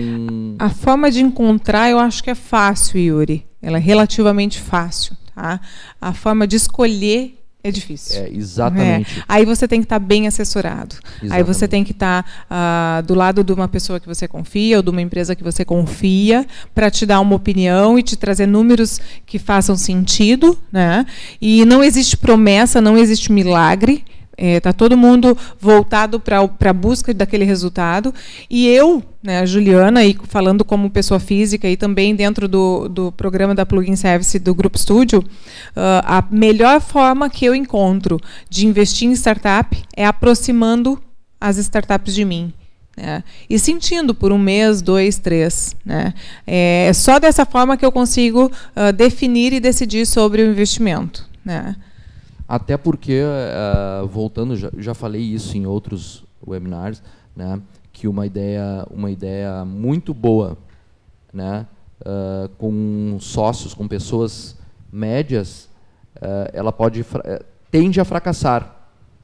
a 0.59 0.71
forma 0.71 1.11
de 1.11 1.21
encontrar 1.21 1.91
eu 1.91 1.99
acho 1.99 2.23
que 2.23 2.31
é 2.31 2.35
fácil, 2.35 2.99
Yuri. 2.99 3.47
Ela 3.63 3.77
é 3.77 3.81
relativamente 3.81 4.61
fácil. 4.61 5.17
Tá? 5.35 5.61
A 6.01 6.13
forma 6.13 6.47
de 6.47 6.57
escolher 6.57 7.40
é 7.63 7.71
difícil. 7.71 8.23
É, 8.23 8.31
exatamente. 8.31 9.21
É. 9.21 9.25
Aí 9.29 9.45
você 9.45 9.69
tem 9.69 9.81
que 9.81 9.85
estar 9.85 10.01
tá 10.01 10.05
bem 10.05 10.27
assessorado. 10.27 10.97
Exatamente. 11.23 11.33
Aí 11.35 11.43
você 11.43 11.69
tem 11.69 11.85
que 11.85 11.93
estar 11.93 12.23
tá, 12.23 13.01
uh, 13.01 13.07
do 13.07 13.15
lado 13.15 13.45
de 13.45 13.53
uma 13.53 13.69
pessoa 13.69 14.01
que 14.01 14.09
você 14.09 14.27
confia 14.27 14.79
ou 14.79 14.83
de 14.83 14.89
uma 14.89 15.03
empresa 15.03 15.37
que 15.37 15.45
você 15.45 15.65
confia 15.65 16.47
para 16.75 16.91
te 16.91 17.05
dar 17.05 17.21
uma 17.21 17.37
opinião 17.37 17.99
e 17.99 18.03
te 18.03 18.17
trazer 18.17 18.47
números 18.47 18.99
que 19.27 19.39
façam 19.39 19.77
sentido. 19.77 20.59
Né? 20.73 21.05
E 21.41 21.65
não 21.67 21.85
existe 21.85 22.17
promessa, 22.17 22.81
não 22.81 22.97
existe 22.97 23.31
milagre. 23.31 24.05
Está 24.37 24.47
é, 24.47 24.61
tá 24.61 24.73
todo 24.73 24.97
mundo 24.97 25.37
voltado 25.59 26.19
para 26.19 26.41
a 26.41 26.73
busca 26.73 27.13
daquele 27.13 27.45
resultado. 27.45 28.15
E 28.49 28.67
eu, 28.69 29.03
né, 29.23 29.41
a 29.41 29.47
Juliana, 29.47 30.05
e 30.05 30.17
falando 30.25 30.65
como 30.65 30.91
pessoa 30.91 31.21
física 31.21 31.69
e 31.69 31.77
também 31.77 32.15
dentro 32.15 32.49
do, 32.49 32.89
do 32.89 33.13
programa 33.13 33.55
da 33.55 33.67
Plugin 33.67 33.97
Service 33.97 34.39
do 34.39 34.55
Grupo 34.55 34.79
Studio, 34.79 35.19
uh, 35.21 36.03
a 36.05 36.25
melhor 36.31 36.81
forma 36.81 37.29
que 37.29 37.45
eu 37.45 37.55
encontro 37.55 38.19
de 38.49 38.67
investir 38.67 39.09
em 39.09 39.13
startup 39.13 39.77
é 39.95 40.07
aproximando 40.07 40.99
as 41.41 41.59
startups 41.59 42.15
de 42.15 42.25
mim. 42.25 42.53
Né? 42.97 43.25
E 43.49 43.59
sentindo 43.59 44.15
por 44.15 44.33
um 44.33 44.39
mês, 44.39 44.81
dois, 44.83 45.19
três. 45.19 45.77
Né? 45.85 46.15
É 46.47 46.93
só 46.95 47.19
dessa 47.19 47.45
forma 47.45 47.77
que 47.77 47.85
eu 47.85 47.93
consigo 47.93 48.47
uh, 48.47 48.93
definir 48.93 49.53
e 49.53 49.61
decidir 49.61 50.07
sobre 50.07 50.43
o 50.43 50.51
investimento. 50.51 51.29
Né? 51.45 51.75
Até 52.51 52.77
porque, 52.77 53.23
uh, 53.23 54.09
voltando, 54.09 54.57
já, 54.57 54.73
já 54.77 54.93
falei 54.93 55.23
isso 55.23 55.57
em 55.57 55.67
outros 55.67 56.25
webinars, 56.45 57.01
né, 57.37 57.63
que 57.93 58.09
uma 58.09 58.27
ideia, 58.27 58.85
uma 58.91 59.09
ideia 59.09 59.65
muito 59.65 60.13
boa, 60.13 60.59
né, 61.33 61.65
uh, 62.01 62.49
com 62.59 63.19
sócios, 63.21 63.73
com 63.73 63.87
pessoas 63.87 64.59
médias, 64.93 65.69
uh, 66.17 66.51
ela 66.53 66.73
pode 66.73 67.07
tende 67.71 68.01
a 68.01 68.05
fracassar, 68.05 68.75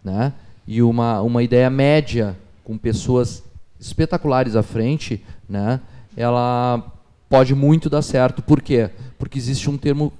né? 0.04 0.32
E 0.64 0.80
uma 0.80 1.20
uma 1.20 1.42
ideia 1.42 1.68
média 1.68 2.36
com 2.62 2.78
pessoas 2.78 3.42
espetaculares 3.80 4.54
à 4.54 4.62
frente, 4.62 5.24
né? 5.48 5.80
Ela 6.16 6.92
pode 7.28 7.56
muito 7.56 7.90
dar 7.90 8.02
certo. 8.02 8.40
Por 8.40 8.62
quê? 8.62 8.88
Porque 9.18 9.36
existe 9.36 9.68
um 9.68 9.76
termo 9.76 10.12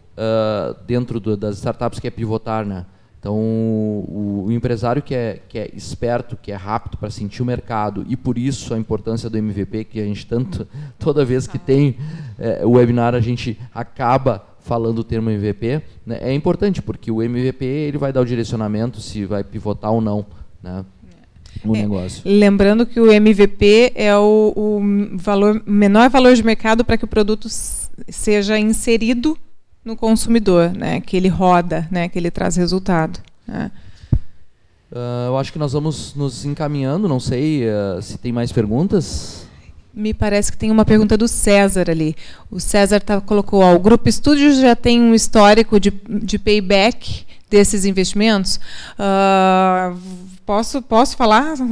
dentro 0.88 1.20
do, 1.20 1.36
das 1.36 1.58
startups 1.58 2.00
que 2.00 2.08
é 2.08 2.10
pivotar, 2.10 2.66
né? 2.66 2.84
Então, 3.18 3.34
o, 3.34 4.44
o, 4.46 4.52
empresário 4.52 5.02
que 5.02 5.14
é, 5.14 5.40
que 5.48 5.58
é 5.58 5.70
esperto, 5.74 6.36
que 6.36 6.52
é 6.52 6.54
rápido 6.54 6.96
para 6.96 7.10
sentir 7.10 7.42
o 7.42 7.44
mercado, 7.44 8.04
e 8.08 8.16
por 8.16 8.38
isso 8.38 8.72
a 8.72 8.78
importância 8.78 9.28
do 9.28 9.36
MVP, 9.36 9.84
que 9.84 10.00
a 10.00 10.04
gente 10.04 10.26
tanto, 10.26 10.66
toda 10.98 11.24
vez 11.24 11.46
que 11.46 11.58
tem 11.58 11.96
é, 12.38 12.64
o 12.64 12.72
webinar, 12.72 13.14
a 13.14 13.20
gente 13.20 13.58
acaba 13.74 14.46
falando 14.60 14.98
o 14.98 15.04
termo 15.04 15.30
MVP, 15.30 15.82
né, 16.04 16.18
é 16.20 16.34
importante, 16.34 16.82
porque 16.82 17.10
o 17.10 17.22
MVP 17.22 17.64
ele 17.64 17.98
vai 17.98 18.12
dar 18.12 18.20
o 18.20 18.24
direcionamento 18.24 19.00
se 19.00 19.24
vai 19.24 19.42
pivotar 19.42 19.92
ou 19.92 20.00
não 20.00 20.26
né, 20.62 20.84
o 21.64 21.74
é, 21.74 21.82
negócio. 21.82 22.22
Lembrando 22.24 22.84
que 22.84 23.00
o 23.00 23.10
MVP 23.10 23.92
é 23.94 24.16
o, 24.16 24.52
o 24.56 25.16
valor, 25.16 25.62
menor 25.66 26.10
valor 26.10 26.34
de 26.34 26.44
mercado 26.44 26.84
para 26.84 26.98
que 26.98 27.04
o 27.04 27.08
produto 27.08 27.48
seja 28.08 28.58
inserido 28.58 29.38
no 29.86 29.96
consumidor, 29.96 30.72
né, 30.72 31.00
que 31.00 31.16
ele 31.16 31.28
roda, 31.28 31.86
né, 31.92 32.08
que 32.08 32.18
ele 32.18 32.28
traz 32.28 32.56
resultado. 32.56 33.20
Né. 33.46 33.70
Uh, 34.90 35.28
eu 35.28 35.38
acho 35.38 35.52
que 35.52 35.60
nós 35.60 35.72
vamos 35.72 36.12
nos 36.16 36.44
encaminhando, 36.44 37.08
não 37.08 37.20
sei 37.20 37.62
uh, 37.68 38.02
se 38.02 38.18
tem 38.18 38.32
mais 38.32 38.50
perguntas. 38.50 39.46
Me 39.94 40.12
parece 40.12 40.50
que 40.50 40.58
tem 40.58 40.72
uma 40.72 40.84
pergunta 40.84 41.16
do 41.16 41.28
César 41.28 41.88
ali. 41.88 42.16
O 42.50 42.58
César 42.58 43.00
tá, 43.00 43.20
colocou: 43.20 43.60
ó, 43.62 43.74
o 43.74 43.78
Grupo 43.78 44.08
Estúdios 44.08 44.58
já 44.58 44.74
tem 44.76 45.00
um 45.00 45.14
histórico 45.14 45.80
de, 45.80 45.90
de 45.90 46.38
payback 46.38 47.24
desses 47.48 47.84
investimentos. 47.84 48.60
Uh, 48.98 49.96
Posso, 50.46 50.80
posso 50.80 51.16
falar, 51.16 51.54
uh, 51.58 51.64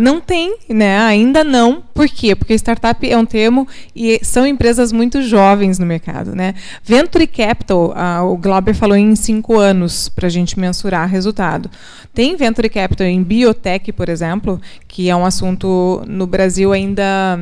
não 0.00 0.18
tem, 0.18 0.56
né? 0.66 0.98
Ainda 1.00 1.44
não. 1.44 1.82
Por 1.92 2.08
quê? 2.08 2.34
Porque 2.34 2.54
startup 2.54 3.06
é 3.06 3.14
um 3.18 3.26
termo 3.26 3.68
e 3.94 4.18
são 4.24 4.46
empresas 4.46 4.90
muito 4.90 5.20
jovens 5.20 5.78
no 5.78 5.84
mercado, 5.84 6.34
né? 6.34 6.54
Venture 6.82 7.26
Capital, 7.26 7.90
uh, 7.90 8.24
o 8.24 8.34
Glauber 8.38 8.72
falou 8.74 8.96
em 8.96 9.14
cinco 9.14 9.58
anos 9.58 10.08
para 10.08 10.26
a 10.26 10.30
gente 10.30 10.58
mensurar 10.58 11.06
resultado. 11.06 11.70
Tem 12.14 12.34
Venture 12.34 12.70
Capital 12.70 13.06
em 13.06 13.22
biotech, 13.22 13.92
por 13.92 14.08
exemplo, 14.08 14.58
que 14.88 15.10
é 15.10 15.14
um 15.14 15.26
assunto 15.26 16.02
no 16.08 16.26
Brasil 16.26 16.72
ainda 16.72 17.38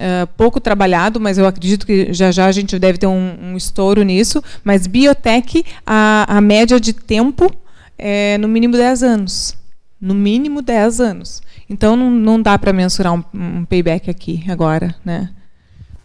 Uh, 0.00 0.26
pouco 0.34 0.58
trabalhado, 0.58 1.20
mas 1.20 1.36
eu 1.36 1.46
acredito 1.46 1.84
que 1.84 2.10
já 2.10 2.32
já 2.32 2.46
a 2.46 2.52
gente 2.52 2.78
deve 2.78 2.96
ter 2.96 3.06
um, 3.06 3.36
um 3.38 3.54
estouro 3.54 4.02
nisso. 4.02 4.42
Mas 4.64 4.86
biotech, 4.86 5.62
a, 5.86 6.24
a 6.26 6.40
média 6.40 6.80
de 6.80 6.94
tempo 6.94 7.54
é 8.00 8.38
no 8.38 8.48
mínimo 8.48 8.76
10 8.76 9.02
anos. 9.02 9.56
No 10.00 10.14
mínimo 10.14 10.62
10 10.62 11.00
anos. 11.00 11.42
Então 11.68 11.94
não, 11.94 12.10
não 12.10 12.40
dá 12.40 12.58
para 12.58 12.72
mensurar 12.72 13.12
um, 13.12 13.24
um, 13.34 13.64
payback 13.64 14.10
aqui 14.10 14.44
agora, 14.50 14.94
né? 15.04 15.34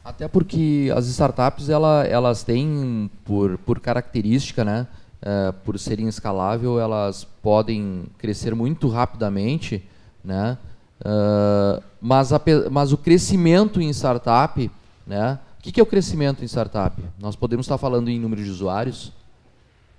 Até 0.03 0.27
porque 0.27 0.91
as 0.95 1.07
startups 1.07 1.69
ela, 1.69 2.03
elas 2.05 2.43
têm 2.43 3.09
por, 3.23 3.57
por 3.59 3.79
característica, 3.79 4.63
né, 4.63 4.85
é, 5.19 5.51
por 5.63 5.79
serem 5.79 6.07
escalável, 6.07 6.79
elas 6.79 7.23
podem 7.41 8.03
crescer 8.19 8.53
muito 8.53 8.87
rapidamente, 8.87 9.83
né? 10.23 10.57
Uh, 11.01 11.83
mas, 11.99 12.31
a, 12.31 12.41
mas 12.71 12.93
o 12.93 12.97
crescimento 12.97 13.81
em 13.81 13.89
startup, 13.89 14.71
né? 15.05 15.39
O 15.59 15.63
que, 15.63 15.71
que 15.71 15.79
é 15.79 15.83
o 15.83 15.85
crescimento 15.85 16.43
em 16.43 16.47
startup? 16.47 17.01
Nós 17.19 17.35
podemos 17.35 17.65
estar 17.65 17.77
falando 17.79 18.09
em 18.09 18.19
número 18.19 18.43
de 18.43 18.49
usuários 18.49 19.11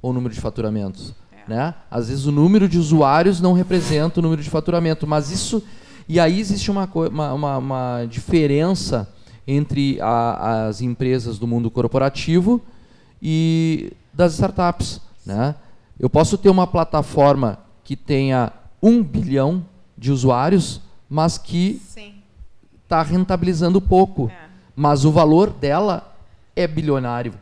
ou 0.00 0.12
número 0.12 0.32
de 0.32 0.40
faturamentos. 0.40 1.12
Né? 1.46 1.74
Às 1.90 2.08
vezes 2.08 2.26
o 2.26 2.32
número 2.32 2.68
de 2.68 2.78
usuários 2.78 3.40
não 3.40 3.52
representa 3.52 4.18
o 4.18 4.22
número 4.22 4.42
de 4.42 4.50
faturamento, 4.50 5.06
mas 5.06 5.30
isso. 5.30 5.62
E 6.08 6.18
aí 6.18 6.40
existe 6.40 6.70
uma, 6.70 6.88
uma, 7.32 7.56
uma, 7.56 8.06
diferença 8.06 9.08
entre 9.46 10.00
a, 10.00 10.66
as 10.66 10.80
empresas 10.80 11.38
do 11.38 11.46
mundo 11.46 11.70
corporativo 11.70 12.60
e 13.22 13.92
das 14.12 14.34
startups. 14.34 15.00
Né? 15.24 15.54
Eu 15.98 16.10
posso 16.10 16.36
ter 16.36 16.48
uma 16.48 16.66
plataforma 16.66 17.58
que 17.84 17.96
tenha 17.96 18.52
um 18.82 19.02
bilhão 19.02 19.64
de 19.96 20.10
usuários, 20.10 20.80
mas 21.08 21.38
que 21.38 21.80
está 22.82 23.02
rentabilizando 23.02 23.80
pouco. 23.80 24.30
É. 24.32 24.46
Mas 24.74 25.04
o 25.04 25.12
valor 25.12 25.50
dela 25.50 26.12
é 26.54 26.66
bilionário 26.66 27.34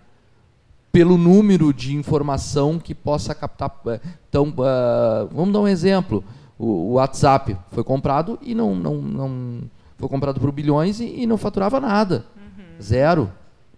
pelo 0.94 1.18
número 1.18 1.74
de 1.74 1.96
informação 1.96 2.78
que 2.78 2.94
possa 2.94 3.34
captar. 3.34 3.74
Eh, 3.88 4.00
então, 4.28 4.50
uh, 4.50 5.28
vamos 5.34 5.52
dar 5.52 5.58
um 5.58 5.66
exemplo. 5.66 6.22
O, 6.56 6.66
o, 6.66 6.92
WhatsApp 6.92 7.56
foi 7.72 7.82
comprado 7.82 8.38
e 8.40 8.54
não, 8.54 8.76
não, 8.76 9.02
não 9.02 9.60
foi 9.98 10.08
comprado 10.08 10.38
por 10.38 10.52
bilhões 10.52 11.00
e, 11.00 11.22
e 11.22 11.26
não 11.26 11.36
faturava 11.36 11.80
nada, 11.80 12.24
uhum. 12.36 12.80
zero, 12.80 13.28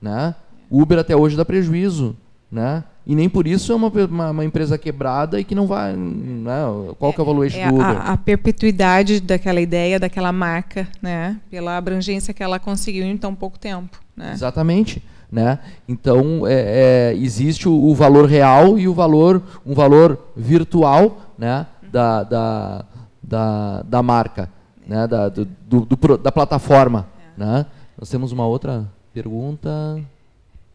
né? 0.00 0.34
Uber 0.70 0.98
até 0.98 1.16
hoje 1.16 1.38
dá 1.38 1.44
prejuízo, 1.44 2.14
né? 2.52 2.84
E 3.06 3.14
nem 3.14 3.30
por 3.30 3.46
isso 3.46 3.72
é 3.72 3.74
uma, 3.74 3.88
uma, 3.88 4.30
uma 4.32 4.44
empresa 4.44 4.76
quebrada 4.76 5.40
e 5.40 5.44
que 5.44 5.54
não 5.54 5.66
vai. 5.66 5.96
Né? 5.96 6.60
Qual 6.98 7.14
que 7.14 7.20
é 7.20 7.22
o 7.22 7.26
valuation 7.26 7.60
é, 7.60 7.68
do 7.68 7.76
Uber? 7.76 7.86
A, 7.86 8.12
a, 8.12 8.16
perpetuidade 8.18 9.20
daquela 9.20 9.60
ideia, 9.60 9.98
daquela 9.98 10.32
marca, 10.32 10.86
né? 11.00 11.40
pela 11.48 11.78
abrangência 11.78 12.34
que 12.34 12.42
ela 12.42 12.58
conseguiu 12.58 13.04
em 13.04 13.16
tão 13.16 13.34
pouco 13.34 13.58
tempo. 13.58 14.02
Né? 14.14 14.32
Exatamente. 14.32 15.00
Né? 15.30 15.58
Então 15.88 16.46
é, 16.46 17.10
é, 17.12 17.14
existe 17.16 17.68
o, 17.68 17.72
o, 17.72 17.94
valor 17.94 18.26
real 18.26 18.78
e 18.78 18.86
o 18.86 18.94
valor, 18.94 19.42
um 19.64 19.74
valor 19.74 20.18
virtual 20.36 21.18
né? 21.36 21.66
da, 21.82 22.22
da, 22.22 22.84
da, 23.22 23.82
da 23.82 24.02
marca, 24.02 24.48
né? 24.86 25.06
da, 25.06 25.28
do, 25.28 25.44
do, 25.44 25.80
do, 25.84 26.18
da 26.18 26.30
plataforma. 26.30 27.08
É. 27.36 27.40
Né? 27.40 27.66
Nós 27.98 28.08
temos 28.08 28.30
uma 28.30 28.46
outra 28.46 28.86
pergunta. 29.12 30.00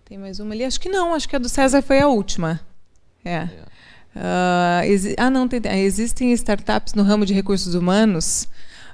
Tem 0.04 0.18
mais 0.18 0.40
uma 0.40 0.54
ali? 0.54 0.66
Acho 0.66 0.80
que 0.80 0.90
não, 0.90 1.14
acho 1.14 1.30
que 1.30 1.36
a 1.36 1.40
do 1.40 1.48
César 1.48 1.82
foi 1.82 2.02
a 2.02 2.08
última. 2.08 2.60
É. 3.24 3.48
Uh, 4.16 5.16
ah, 5.18 5.30
não, 5.30 5.48
tem, 5.48 5.62
existem 5.80 6.34
startups 6.34 6.94
no 6.94 7.04
ramo 7.04 7.26
de 7.26 7.34
recursos 7.34 7.76
humanos. 7.76 8.50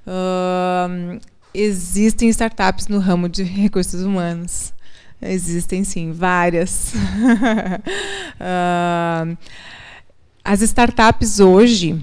Uh, 0.05 1.19
existem 1.53 2.29
startups 2.29 2.87
no 2.87 2.99
ramo 2.99 3.27
de 3.27 3.43
recursos 3.43 4.03
humanos. 4.03 4.73
Existem 5.21 5.83
sim, 5.83 6.11
várias. 6.11 6.93
uh, 8.39 9.37
as 10.43 10.61
startups 10.61 11.39
hoje, 11.39 11.93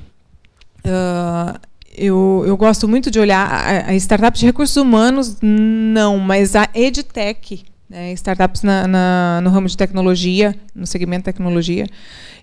uh, 0.84 1.58
eu, 1.96 2.42
eu 2.46 2.56
gosto 2.56 2.88
muito 2.88 3.10
de 3.10 3.20
olhar 3.20 3.48
a, 3.48 3.90
a 3.90 3.94
startup 3.94 4.36
de 4.36 4.44
recursos 4.44 4.76
humanos, 4.76 5.38
não, 5.40 6.18
mas 6.18 6.56
a 6.56 6.68
EdTech, 6.74 7.64
né, 7.88 8.12
startups 8.12 8.62
na, 8.62 8.88
na, 8.88 9.40
no 9.42 9.50
ramo 9.50 9.68
de 9.68 9.76
tecnologia, 9.76 10.56
no 10.74 10.86
segmento 10.86 11.24
tecnologia, 11.24 11.86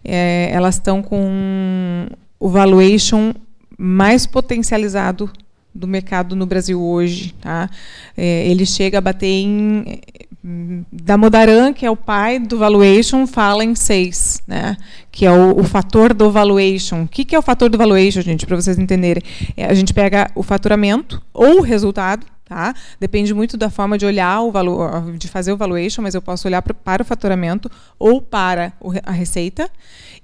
é, 0.04 0.50
elas 0.54 0.76
estão 0.76 1.04
com 1.04 2.08
o 2.40 2.50
valuation 2.50 3.34
mais 3.78 4.26
potencializado 4.26 5.30
do 5.74 5.88
mercado 5.88 6.36
no 6.36 6.46
Brasil 6.46 6.82
hoje. 6.82 7.34
Tá? 7.42 7.70
É, 8.16 8.48
ele 8.48 8.66
chega 8.66 8.98
a 8.98 9.02
bater 9.02 9.28
em 9.28 10.00
da 10.44 11.18
Modaran, 11.18 11.72
que 11.72 11.86
é 11.86 11.92
o 11.92 11.96
pai 11.96 12.39
do 12.39 12.58
valuation, 12.58 13.28
fala 13.28 13.64
em 13.64 13.76
seis, 13.76 14.42
né? 14.48 14.76
que 15.12 15.26
é 15.26 15.32
o, 15.32 15.60
o 15.60 15.64
fator 15.64 16.14
do 16.14 16.32
valuation. 16.32 17.04
O 17.04 17.08
que, 17.08 17.24
que, 17.24 17.36
é 17.36 17.39
o 17.39 17.44
fator 17.44 17.70
do 17.70 17.78
valuation, 17.78 18.22
gente, 18.22 18.46
para 18.48 18.56
vocês 18.56 18.80
entenderem? 18.80 19.22
É, 19.56 19.66
a 19.66 19.74
gente 19.74 19.94
pega 19.94 20.32
o 20.34 20.42
faturamento 20.42 21.22
ou 21.32 21.60
o 21.60 21.62
resultado, 21.62 22.26
tá? 22.44 22.74
depende 23.00 23.34
muito 23.36 23.56
da 23.56 23.70
forma 23.70 24.00
de 24.00 24.06
olhar 24.06 24.42
o 24.42 24.52
valor, 24.52 25.16
de 25.16 25.28
fazer 25.28 25.54
o 25.54 25.58
valuation, 25.58 26.02
mas 26.02 26.16
eu 26.16 26.22
posso 26.22 26.48
olhar 26.48 26.62
para, 26.64 26.74
para 26.74 27.04
o 27.04 27.06
faturamento 27.06 27.70
ou 28.00 28.20
para 28.20 28.74
a 29.06 29.12
receita 29.12 29.70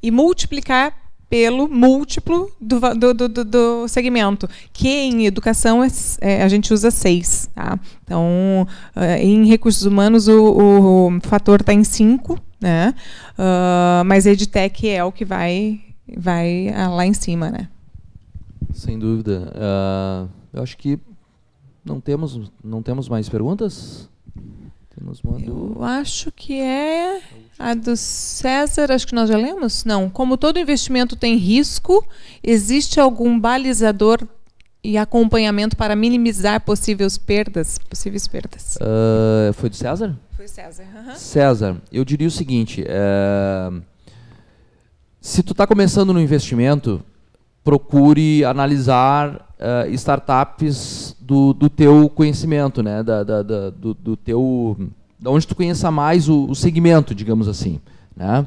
e 0.01 0.09
multiplicar 0.09 0.93
pelo 1.30 1.67
múltiplo 1.67 2.49
do, 2.59 2.80
do, 2.95 3.13
do, 3.13 3.45
do, 3.45 3.88
segmento, 3.88 4.47
que 4.71 4.88
em 4.88 5.25
educação 5.25 5.84
é, 5.84 5.88
é, 6.21 6.43
a 6.43 6.47
gente 6.47 6.73
usa 6.73 6.89
seis. 6.89 7.49
Tá? 7.53 7.78
Então, 8.03 8.65
uh, 8.95 9.01
em 9.19 9.45
recursos 9.45 9.84
humanos, 9.84 10.28
o, 10.28 11.09
o 11.09 11.19
fator 11.21 11.61
está 11.61 11.73
em 11.73 11.84
cinco, 11.84 12.39
né? 12.61 12.93
Uh, 13.34 14.05
mas 14.05 14.25
EdTech 14.25 14.88
é 14.88 15.03
o 15.03 15.11
que 15.11 15.25
vai, 15.25 15.82
vai 16.17 16.69
uh, 16.69 16.95
lá 16.95 17.05
em 17.05 17.13
cima. 17.13 17.49
Né? 17.49 17.67
Sem 18.73 18.97
dúvida. 18.97 19.53
eu 20.53 20.63
acho 20.63 20.78
que 20.78 20.97
não 21.84 21.99
temos, 21.99 22.51
não 22.63 22.82
temos 22.82 23.09
mais 23.09 23.28
perguntas? 23.28 24.09
Temos 24.97 25.21
uma. 25.23 25.39
Eu 25.39 25.84
acho 25.84 26.32
que 26.32 26.59
é 26.59 27.21
a 27.60 27.74
do 27.74 27.95
César, 27.95 28.91
acho 28.91 29.08
que 29.08 29.16
nós 29.16 29.30
já 29.30 29.38
lemos? 29.38 29.84
Não. 29.84 30.10
Como 30.10 30.38
todo 30.38 30.60
investimento 30.60 31.16
tem 31.16 31.36
risco, 31.36 32.05
existe 32.43 32.99
algum 32.99 33.39
balizador 33.39 34.22
e 34.84 34.97
acompanhamento 34.97 35.76
para 35.76 35.95
minimizar 35.95 36.62
possíveis 36.62 37.18
perdas? 37.18 37.78
Possíveis 37.78 38.28
perdas. 38.28 38.78
Uh, 38.78 39.53
foi 39.53 39.70
do 39.70 39.76
César? 39.76 40.18
Foi 40.36 40.47
César. 40.47 40.84
Uhum. 40.84 41.16
César, 41.16 41.82
eu 41.91 42.05
diria 42.05 42.28
o 42.28 42.32
seguinte: 42.32 42.84
é, 42.88 43.72
se 45.20 45.41
tu 45.41 45.51
está 45.51 45.66
começando 45.66 46.14
no 46.14 46.22
investimento, 46.22 47.03
procure 47.64 48.45
analisar 48.45 49.47
uh, 49.60 49.91
startups 49.93 51.16
do, 51.20 51.53
do 51.53 51.70
teu 51.70 52.08
conhecimento, 52.08 52.82
né? 52.82 53.03
Da, 53.03 53.24
da, 53.24 53.41
da 53.43 53.70
do, 53.70 53.93
do, 53.93 54.16
teu, 54.16 54.78
da 55.20 55.32
onde 55.32 55.47
tu 55.47 55.55
conheça 55.55 55.89
mais 55.91 56.30
o, 56.30 56.45
o 56.45 56.55
segmento, 56.55 57.15
digamos 57.15 57.47
assim, 57.47 57.80
né? 58.15 58.45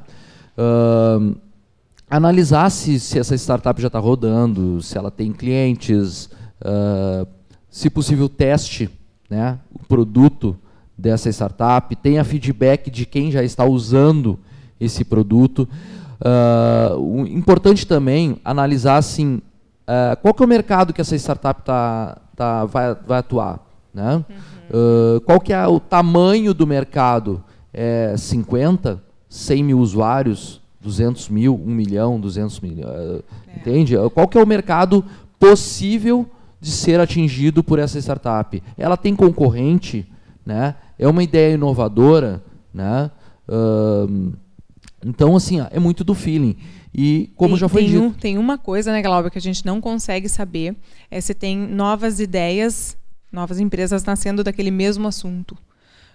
uh, 0.56 1.36
analisar 2.08 2.70
se, 2.70 2.98
se 2.98 3.18
essa 3.18 3.34
startup 3.36 3.80
já 3.80 3.86
está 3.86 3.98
rodando, 3.98 4.82
se 4.82 4.98
ela 4.98 5.10
tem 5.10 5.32
clientes, 5.32 6.26
uh, 6.60 7.26
se 7.68 7.88
possível 7.88 8.28
teste 8.28 8.90
né, 9.28 9.58
o 9.72 9.78
produto 9.86 10.56
dessa 10.98 11.30
startup, 11.30 11.94
tenha 11.96 12.24
feedback 12.24 12.90
de 12.90 13.06
quem 13.06 13.30
já 13.30 13.42
está 13.42 13.64
usando 13.64 14.38
esse 14.78 15.04
produto. 15.04 15.68
Uh, 16.20 17.26
importante 17.26 17.86
também 17.86 18.38
analisar 18.44 18.96
assim, 18.96 19.40
uh, 19.86 20.16
qual 20.20 20.34
que 20.34 20.42
é 20.42 20.46
o 20.46 20.48
mercado 20.48 20.92
que 20.92 21.00
essa 21.00 21.16
startup 21.16 21.62
tá, 21.62 22.18
tá, 22.36 22.64
vai, 22.66 22.94
vai 22.94 23.18
atuar. 23.20 23.60
Né? 23.94 24.16
Uhum. 24.16 24.24
Uh, 24.70 25.20
qual 25.22 25.40
que 25.40 25.52
é 25.52 25.66
o 25.66 25.80
tamanho 25.80 26.54
do 26.54 26.66
mercado? 26.66 27.42
É 27.72 28.14
50, 28.16 29.02
100 29.28 29.64
mil 29.64 29.78
usuários, 29.78 30.60
200 30.80 31.28
mil, 31.28 31.54
1 31.54 31.66
milhão, 31.66 32.20
200 32.20 32.60
mil. 32.60 32.78
É. 32.82 33.20
Entende? 33.56 33.94
Qual 34.14 34.28
que 34.28 34.38
é 34.38 34.42
o 34.42 34.46
mercado 34.46 35.04
possível 35.38 36.26
de 36.60 36.70
ser 36.70 37.00
atingido 37.00 37.62
por 37.62 37.78
essa 37.78 37.98
startup? 37.98 38.62
Ela 38.78 38.96
tem 38.96 39.14
concorrente? 39.14 40.06
Né? 40.44 40.74
É 40.98 41.06
uma 41.06 41.22
ideia 41.22 41.54
inovadora? 41.54 42.42
Né? 42.72 43.10
Uh, 43.48 44.32
então, 45.04 45.36
assim, 45.36 45.60
é 45.70 45.78
muito 45.78 46.04
do 46.04 46.14
feeling. 46.14 46.56
E 46.92 47.30
como 47.36 47.50
tem, 47.50 47.58
já 47.58 47.68
foi 47.68 47.82
tem 47.82 47.90
dito. 47.90 48.02
Um, 48.02 48.12
tem 48.12 48.38
uma 48.38 48.58
coisa, 48.58 48.92
né, 48.92 49.00
Glauber, 49.00 49.30
que 49.30 49.38
a 49.38 49.40
gente 49.40 49.64
não 49.64 49.80
consegue 49.80 50.28
saber 50.28 50.76
é 51.10 51.20
se 51.20 51.34
tem 51.34 51.56
novas 51.56 52.20
ideias, 52.20 52.96
novas 53.30 53.60
empresas 53.60 54.04
nascendo 54.04 54.42
daquele 54.42 54.70
mesmo 54.70 55.06
assunto. 55.06 55.56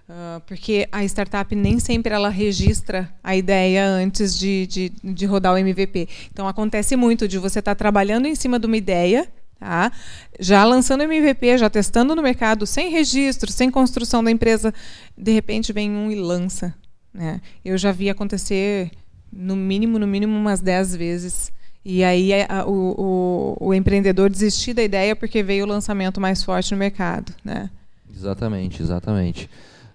Uh, 0.08 0.40
porque 0.46 0.88
a 0.92 1.04
startup 1.04 1.56
nem 1.56 1.80
sempre 1.80 2.14
ela 2.14 2.30
registra 2.30 3.12
a 3.24 3.36
ideia 3.36 3.88
antes 3.88 4.38
de, 4.38 4.68
de, 4.68 4.92
de 5.04 5.26
rodar 5.26 5.54
o 5.54 5.58
MVP. 5.58 6.08
Então 6.32 6.48
acontece 6.48 6.96
muito 6.96 7.28
de 7.28 7.40
você 7.40 7.58
estar 7.58 7.72
tá 7.72 7.76
trabalhando 7.76 8.28
em 8.28 8.36
cima 8.36 8.60
de 8.60 8.68
uma 8.68 8.78
ideia, 8.78 9.28
tá? 9.60 9.92
já 10.40 10.64
lançando 10.64 11.02
o 11.02 11.04
MVP, 11.12 11.58
já 11.58 11.72
testando 11.72 12.16
no 12.16 12.22
mercado, 12.22 12.68
sem 12.68 12.92
registro, 12.92 13.52
sem 13.52 13.72
construção 13.72 14.24
da 14.24 14.30
empresa, 14.30 14.72
de 15.18 15.32
repente 15.32 15.74
vem 15.74 15.90
um 15.90 16.12
e 16.12 16.16
lança. 16.16 16.76
Né? 17.12 17.42
Eu 17.64 17.76
já 17.76 17.92
vi 17.92 18.08
acontecer 18.08 18.92
no 19.34 19.56
mínimo, 19.56 19.98
no 19.98 20.06
mínimo 20.06 20.38
umas 20.38 20.62
10 20.62 20.96
vezes. 20.96 21.52
E 21.86 22.04
aí 22.04 22.34
a, 22.34 22.66
o, 22.66 23.56
o, 23.60 23.68
o, 23.68 23.74
empreendedor 23.74 24.30
desistir 24.30 24.74
da 24.74 24.82
ideia 24.82 25.16
porque 25.16 25.44
veio 25.44 25.66
o 25.66 25.68
lançamento 25.68 26.20
mais 26.20 26.44
forte 26.44 26.72
no 26.72 26.78
mercado. 26.78 27.32
Né? 27.44 27.70
Exatamente, 28.14 28.82
exatamente. 28.82 29.50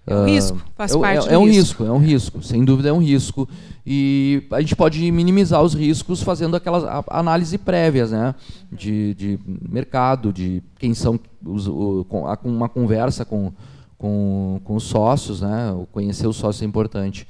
É 0.07 0.15
um 0.15 0.23
uh, 0.23 0.27
risco, 0.27 0.63
faz 0.77 0.95
é, 0.95 0.99
parte 0.99 1.29
é, 1.29 1.35
é 1.35 1.39
um 1.39 1.45
risco. 1.45 1.59
risco, 1.59 1.85
é 1.85 1.91
um 1.93 1.99
risco, 1.99 2.43
sem 2.43 2.65
dúvida 2.65 2.91
é 2.91 2.93
um 2.93 3.03
risco. 3.03 3.49
E 3.85 4.45
a 4.53 4.61
gente 4.61 4.77
pode 4.77 5.11
minimizar 5.11 5.63
os 5.63 5.75
riscos 5.75 6.23
fazendo 6.23 6.57
aquelas 6.57 6.85
análise 7.09 7.59
prévias, 7.59 8.13
né? 8.13 8.35
De, 8.71 9.15
de 9.15 9.39
mercado, 9.69 10.33
de 10.33 10.63
quem 10.79 10.95
são 10.95 11.19
os, 11.45 11.67
o, 11.67 12.07
uma 12.45 12.69
conversa 12.69 13.25
com 13.25 13.53
com, 14.01 14.59
com 14.65 14.77
os 14.77 14.85
sócios, 14.85 15.43
né? 15.43 15.77
Conhecer 15.93 16.27
os 16.27 16.37
sócios 16.37 16.63
é 16.63 16.65
importante. 16.65 17.29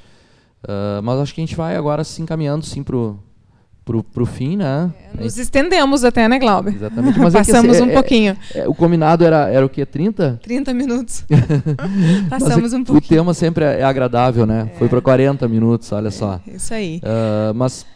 Uh, 0.63 1.03
mas 1.03 1.19
acho 1.19 1.35
que 1.35 1.41
a 1.41 1.45
gente 1.45 1.57
vai 1.57 1.75
agora 1.75 2.05
se 2.05 2.23
encaminhando 2.23 2.65
sim 2.65 2.85
pro 2.85 3.19
pro, 3.85 4.03
pro 4.03 4.27
fim, 4.27 4.57
né? 4.57 4.91
É, 5.19 5.23
nos 5.23 5.37
estendemos 5.37 6.05
até, 6.05 6.29
né, 6.29 6.39
Glauber? 6.39 6.75
Exatamente. 6.75 7.19
Mas 7.19 7.33
Passamos 7.33 7.77
é 7.77 7.81
que, 7.81 7.85
um 7.87 7.91
é, 7.91 7.95
pouquinho. 7.95 8.37
É, 8.55 8.69
o 8.69 8.75
combinado 8.75 9.25
era, 9.25 9.49
era 9.49 9.65
o 9.65 9.69
quê? 9.69 9.85
30? 9.85 10.41
30 10.43 10.75
minutos. 10.75 11.25
Passamos 12.31 12.73
um 12.73 12.85
pouquinho. 12.85 13.21
O 13.21 13.25
tema 13.25 13.35
sempre 13.35 13.65
é, 13.65 13.83
agradável, 13.83 14.47
né? 14.47 14.71
Foi 14.79 14.89
para 14.89 15.01
40 15.01 15.47
minutos, 15.49 15.91
olha 15.93 16.11
só. 16.11 16.41
Isso 16.47 16.73
aí. 16.73 17.01
Uh, 17.03 17.55
mas 17.55 17.87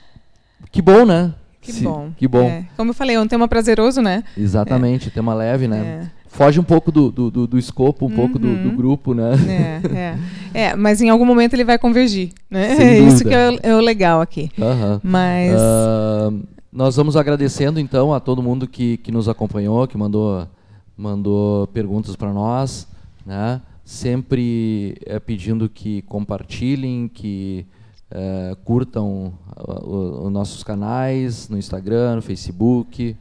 que 0.71 0.83
bom, 0.83 1.05
né? 1.05 1.33
Que 1.61 1.73
bom. 1.73 2.11
Que 2.19 2.29
bom. 2.29 2.65
Como 2.77 2.91
eu 2.91 2.95
falei, 2.95 3.17
é 3.17 3.21
um 3.21 3.27
tema 3.27 3.49
prazeroso, 3.49 4.03
né? 4.03 4.23
Exatamente, 4.37 5.11
tema 5.11 5.33
leve, 5.33 5.67
né? 5.67 6.11
Foge 6.35 6.59
um 6.59 6.65
pouco 6.65 6.91
do, 6.91 7.13
do, 7.13 7.31
do, 7.31 7.47
do 7.47 7.59
escopo, 7.59 8.07
um 8.07 8.09
uhum. 8.09 8.17
pouco 8.17 8.39
do, 8.41 8.57
do, 8.57 8.69
uhum. 8.69 8.77
grupo, 8.77 9.15
né? 9.15 9.33
É, 9.49 10.19
é. 10.55 10.63
é, 10.63 10.77
mas 10.77 11.01
em 11.01 11.09
algum 11.09 11.25
momento 11.25 11.55
ele 11.55 11.65
vai 11.65 11.79
convergir, 11.79 12.33
né? 12.51 12.77
É 12.77 12.99
isso 13.07 13.25
que 13.25 13.33
é, 13.33 13.59
é, 13.63 13.75
o 13.75 13.81
legal 13.81 14.21
aqui. 14.21 14.51
Uhum. 14.59 15.01
Mas... 15.03 15.53
Uh, 15.53 16.43
nós 16.73 16.97
vamos 16.97 17.17
agradecendo, 17.17 17.79
então, 17.79 18.13
a 18.13 18.19
todo 18.19 18.43
mundo 18.43 18.67
que, 18.67 18.97
que 18.97 19.13
nos 19.13 19.29
acompanhou, 19.29 19.87
que 19.87 19.97
mandou, 19.97 20.49
mandou 20.97 21.69
perguntas 21.69 22.17
para 22.17 22.33
nós, 22.33 22.89
né? 23.25 23.63
Sempre 23.85 24.97
é, 25.07 25.21
pedindo 25.21 25.69
que 25.69 26.03
compartilhem, 26.03 27.07
que 27.07 27.65
é, 28.11 28.57
curtam 28.65 29.35
os 29.57 30.33
nossos 30.33 30.65
canais 30.65 31.49
no 31.49 31.57
Instagram, 31.57 32.17
no 32.17 32.23
Facebook, 32.23 33.17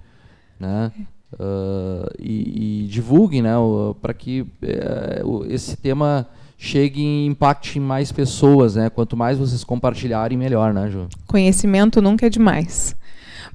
né? 0.60 0.92
Uh, 1.34 2.10
e, 2.20 2.84
e, 2.84 2.88
divulguem, 2.88 3.42
né, 3.42 3.54
para 4.02 4.14
que 4.14 4.42
uh, 4.42 5.46
esse 5.50 5.78
tema 5.78 6.28
chegue 6.58 7.02
e 7.02 7.26
impacte 7.26 7.80
mais 7.80 8.12
pessoas, 8.12 8.76
né? 8.76 8.90
Quanto 8.90 9.18
mais 9.18 9.38
vocês 9.38 9.64
compartilharem, 9.64 10.38
melhor, 10.38 10.74
né, 10.74 10.90
Ju? 10.90 11.08
Conhecimento 11.28 12.02
nunca 12.02 12.28
é 12.28 12.30
demais. 12.30 12.96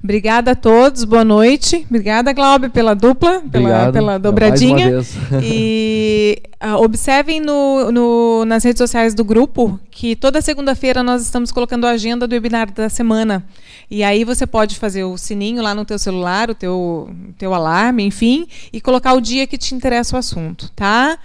Obrigada 0.01 0.51
a 0.51 0.55
todos, 0.55 1.03
boa 1.03 1.25
noite. 1.25 1.85
Obrigada, 1.89 2.31
Glauber, 2.31 2.69
pela 2.69 2.93
dupla, 2.93 3.41
pela, 3.51 3.91
pela 3.91 4.17
dobradinha. 4.17 5.03
E 5.43 6.41
uh, 6.63 6.81
observem 6.81 7.41
no, 7.41 7.91
no, 7.91 8.45
nas 8.45 8.63
redes 8.63 8.77
sociais 8.77 9.13
do 9.13 9.25
grupo 9.25 9.77
que 9.91 10.15
toda 10.15 10.41
segunda-feira 10.41 11.03
nós 11.03 11.21
estamos 11.21 11.51
colocando 11.51 11.85
a 11.85 11.91
agenda 11.91 12.25
do 12.25 12.33
webinar 12.33 12.71
da 12.71 12.87
semana. 12.87 13.45
E 13.91 14.01
aí 14.01 14.23
você 14.23 14.47
pode 14.47 14.77
fazer 14.77 15.03
o 15.03 15.17
sininho 15.17 15.61
lá 15.61 15.75
no 15.75 15.83
teu 15.83 15.99
celular, 15.99 16.49
o 16.49 16.55
teu, 16.55 17.09
teu 17.37 17.53
alarme, 17.53 18.03
enfim, 18.03 18.47
e 18.71 18.79
colocar 18.79 19.13
o 19.13 19.21
dia 19.21 19.45
que 19.45 19.57
te 19.57 19.75
interessa 19.75 20.15
o 20.15 20.19
assunto, 20.19 20.71
tá? 20.75 21.17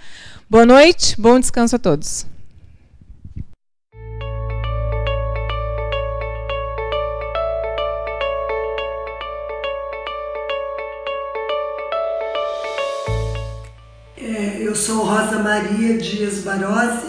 Boa 0.49 0.65
noite, 0.65 1.19
bom 1.19 1.39
descanso 1.39 1.77
a 1.77 1.79
todos. 1.79 2.27
Eu 14.75 14.81
sou 14.81 15.05
Rosa 15.05 15.39
Maria 15.39 15.97
Dias 15.97 16.39
Barose, 16.39 17.07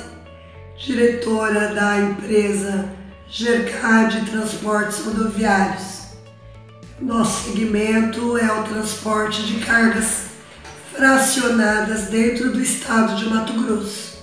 diretora 0.78 1.74
da 1.74 1.98
empresa 1.98 2.88
GERCAD 3.28 4.30
Transportes 4.30 5.04
Rodoviários. 5.04 6.12
Nosso 7.00 7.50
segmento 7.50 8.38
é 8.38 8.52
o 8.52 8.62
transporte 8.62 9.42
de 9.42 9.64
cargas 9.64 10.26
fracionadas 10.94 12.02
dentro 12.02 12.52
do 12.52 12.62
estado 12.62 13.16
de 13.16 13.28
Mato 13.28 13.52
Grosso. 13.54 14.22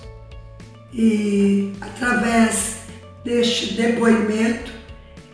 E 0.94 1.74
através 1.82 2.78
deste 3.26 3.74
depoimento, 3.74 4.72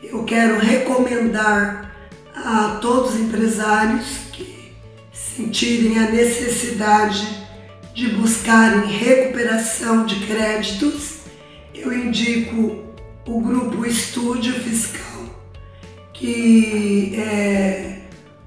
eu 0.01 0.24
quero 0.24 0.57
recomendar 0.57 1.93
a 2.36 2.80
todos 2.82 3.14
os 3.14 3.20
empresários 3.20 4.07
que 4.34 4.74
sentirem 5.14 5.99
a 5.99 6.10
necessidade 6.10 7.38
de 8.00 8.08
buscarem 8.12 8.89
recuperação 8.89 10.06
de 10.06 10.26
créditos, 10.26 11.18
eu 11.76 11.91
indico 11.91 12.82
o 13.28 13.41
grupo 13.41 13.86
Estúdio 13.86 14.54
Fiscal, 14.54 15.26
que 16.14 17.14
é, 17.18 17.97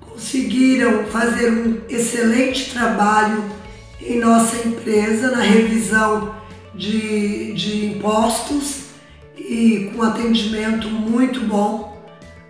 conseguiram 0.01 1.05
fazer 1.09 1.53
um 1.53 1.83
excelente 1.87 2.71
trabalho 2.73 3.45
em 4.01 4.19
nossa 4.19 4.67
empresa 4.67 5.31
na 5.31 5.43
revisão 5.43 6.35
de, 6.75 7.53
de 7.53 7.89
impostos 7.89 8.87
e 9.37 9.93
com 9.95 10.03
atendimento 10.03 10.89
muito 10.89 11.41
bom. 11.41 12.03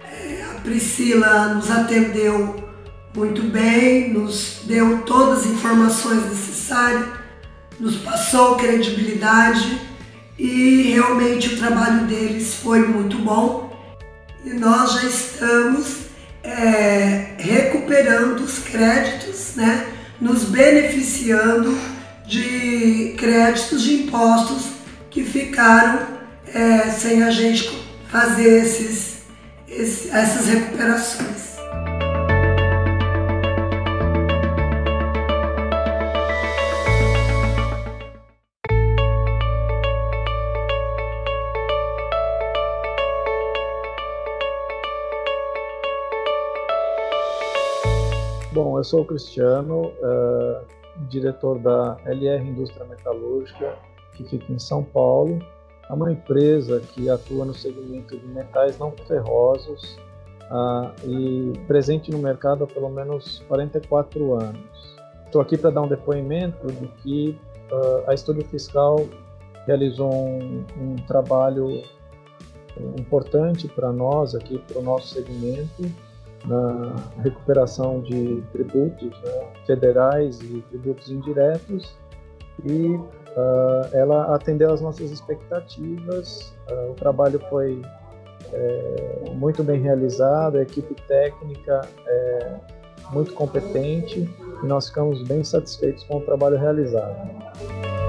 É, 0.09 0.45
a 0.53 0.61
Priscila 0.61 1.55
nos 1.55 1.69
atendeu 1.69 2.62
muito 3.15 3.43
bem, 3.43 4.13
nos 4.13 4.63
deu 4.65 5.03
todas 5.03 5.41
as 5.41 5.47
informações 5.47 6.25
necessárias, 6.31 7.07
nos 7.79 7.97
passou 7.97 8.57
credibilidade 8.57 9.81
e 10.39 10.93
realmente 10.93 11.55
o 11.55 11.59
trabalho 11.59 12.07
deles 12.07 12.55
foi 12.55 12.81
muito 12.81 13.19
bom 13.19 13.71
e 14.45 14.51
nós 14.51 14.95
já 14.95 15.05
estamos 15.05 16.03
é, 16.43 17.35
recuperando 17.39 18.41
os 18.41 18.59
créditos, 18.59 19.55
né, 19.57 19.87
nos 20.21 20.45
beneficiando 20.45 21.79
de 22.27 23.15
créditos 23.19 23.83
de 23.83 23.95
impostos 24.05 24.73
que 25.11 25.23
ficaram 25.23 26.07
é, 26.47 26.91
sem 26.91 27.23
a 27.23 27.31
gente 27.31 27.71
fazer 28.11 28.63
esses, 28.63 29.19
esses, 29.69 30.13
essas 30.13 30.47
recuperações. 30.47 31.42
Eu 48.83 48.85
sou 48.85 49.03
o 49.03 49.05
Cristiano, 49.05 49.93
uh, 50.03 50.67
diretor 51.09 51.57
da 51.61 51.97
LR 52.05 52.45
Indústria 52.45 52.85
Metalúrgica, 52.85 53.77
que 54.17 54.25
fica 54.25 54.53
em 54.53 54.59
São 54.59 54.83
Paulo. 54.83 55.39
É 55.89 55.93
uma 55.93 56.11
empresa 56.11 56.81
que 56.81 57.09
atua 57.09 57.45
no 57.45 57.55
segmento 57.55 58.19
de 58.19 58.27
metais 58.27 58.77
não 58.81 58.91
ferrosos 59.07 59.97
uh, 60.51 61.09
e 61.09 61.53
presente 61.69 62.11
no 62.11 62.19
mercado 62.19 62.65
há 62.65 62.67
pelo 62.67 62.91
menos 62.91 63.45
44 63.47 64.35
anos. 64.35 64.97
Estou 65.27 65.41
aqui 65.41 65.57
para 65.57 65.71
dar 65.71 65.83
um 65.83 65.89
depoimento 65.89 66.67
de 66.67 66.89
que 66.89 67.39
uh, 67.71 68.11
a 68.11 68.15
Estúdio 68.15 68.45
Fiscal 68.47 68.97
realizou 69.65 70.13
um, 70.13 70.65
um 70.77 70.97
trabalho 71.07 71.85
importante 72.99 73.69
para 73.69 73.93
nós 73.93 74.35
aqui, 74.35 74.59
para 74.59 74.81
o 74.81 74.83
nosso 74.83 75.15
segmento, 75.15 75.85
na 76.47 76.95
recuperação 77.23 78.01
de 78.01 78.43
tributos 78.53 79.11
né, 79.23 79.53
federais 79.67 80.41
e 80.41 80.63
tributos 80.71 81.11
indiretos 81.11 81.97
e 82.65 82.95
uh, 82.95 83.89
ela 83.93 84.35
atendeu 84.35 84.73
às 84.73 84.81
nossas 84.81 85.11
expectativas. 85.11 86.55
Uh, 86.71 86.91
o 86.91 86.95
trabalho 86.95 87.41
foi 87.49 87.81
é, 88.53 89.31
muito 89.35 89.63
bem 89.63 89.81
realizado, 89.81 90.59
a 90.59 90.63
equipe 90.63 90.95
técnica 91.07 91.81
é 92.07 92.55
muito 93.11 93.33
competente 93.35 94.29
e 94.63 94.67
nós 94.67 94.89
ficamos 94.89 95.23
bem 95.27 95.43
satisfeitos 95.43 96.05
com 96.05 96.19
o 96.19 96.21
trabalho 96.21 96.59
realizado. 96.59 98.02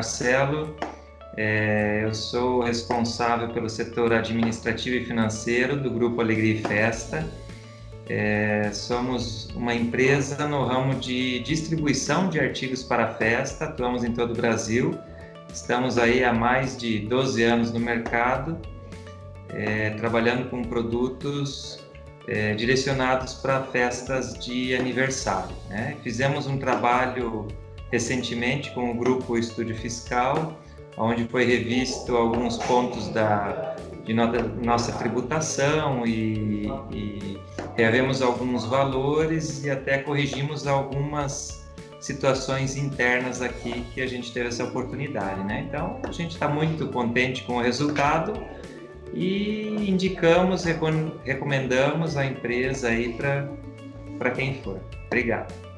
Marcelo, 0.00 0.74
é, 1.36 2.00
eu 2.02 2.14
sou 2.14 2.62
responsável 2.62 3.50
pelo 3.50 3.68
setor 3.68 4.14
administrativo 4.14 4.96
e 4.96 5.04
financeiro 5.04 5.76
do 5.76 5.90
Grupo 5.90 6.22
Alegria 6.22 6.54
e 6.54 6.62
Festa. 6.62 7.28
É, 8.08 8.70
somos 8.72 9.50
uma 9.54 9.74
empresa 9.74 10.48
no 10.48 10.64
ramo 10.64 10.94
de 10.94 11.40
distribuição 11.40 12.30
de 12.30 12.40
artigos 12.40 12.82
para 12.82 13.12
festa, 13.16 13.66
atuamos 13.66 14.02
em 14.02 14.12
todo 14.12 14.30
o 14.30 14.34
Brasil. 14.34 14.98
Estamos 15.52 15.98
aí 15.98 16.24
há 16.24 16.32
mais 16.32 16.78
de 16.78 17.00
12 17.00 17.42
anos 17.42 17.70
no 17.70 17.78
mercado, 17.78 18.56
é, 19.50 19.90
trabalhando 19.90 20.48
com 20.48 20.64
produtos 20.64 21.78
é, 22.26 22.54
direcionados 22.54 23.34
para 23.34 23.64
festas 23.64 24.32
de 24.38 24.74
aniversário. 24.74 25.54
Né? 25.68 25.98
Fizemos 26.02 26.46
um 26.46 26.56
trabalho 26.56 27.48
recentemente 27.90 28.70
com 28.72 28.90
o 28.90 28.94
grupo 28.94 29.36
Estúdio 29.36 29.76
Fiscal, 29.76 30.58
onde 30.96 31.24
foi 31.24 31.44
revisto 31.44 32.16
alguns 32.16 32.58
pontos 32.58 33.08
da, 33.08 33.76
de 34.04 34.14
nossa 34.14 34.92
tributação 34.92 36.06
e, 36.06 36.66
e 36.92 37.38
reavemos 37.76 38.22
alguns 38.22 38.64
valores 38.64 39.64
e 39.64 39.70
até 39.70 39.98
corrigimos 39.98 40.66
algumas 40.66 41.60
situações 42.00 42.76
internas 42.76 43.42
aqui 43.42 43.84
que 43.94 44.00
a 44.00 44.06
gente 44.06 44.32
teve 44.32 44.48
essa 44.48 44.64
oportunidade, 44.64 45.44
né? 45.44 45.66
Então 45.68 46.00
a 46.02 46.12
gente 46.12 46.32
está 46.32 46.48
muito 46.48 46.86
contente 46.88 47.42
com 47.44 47.56
o 47.56 47.60
resultado 47.60 48.32
e 49.12 49.68
indicamos, 49.88 50.64
recomendamos 51.24 52.16
a 52.16 52.24
empresa 52.24 52.88
aí 52.88 53.16
para 54.18 54.30
quem 54.30 54.62
for. 54.62 54.80
Obrigado. 55.06 55.69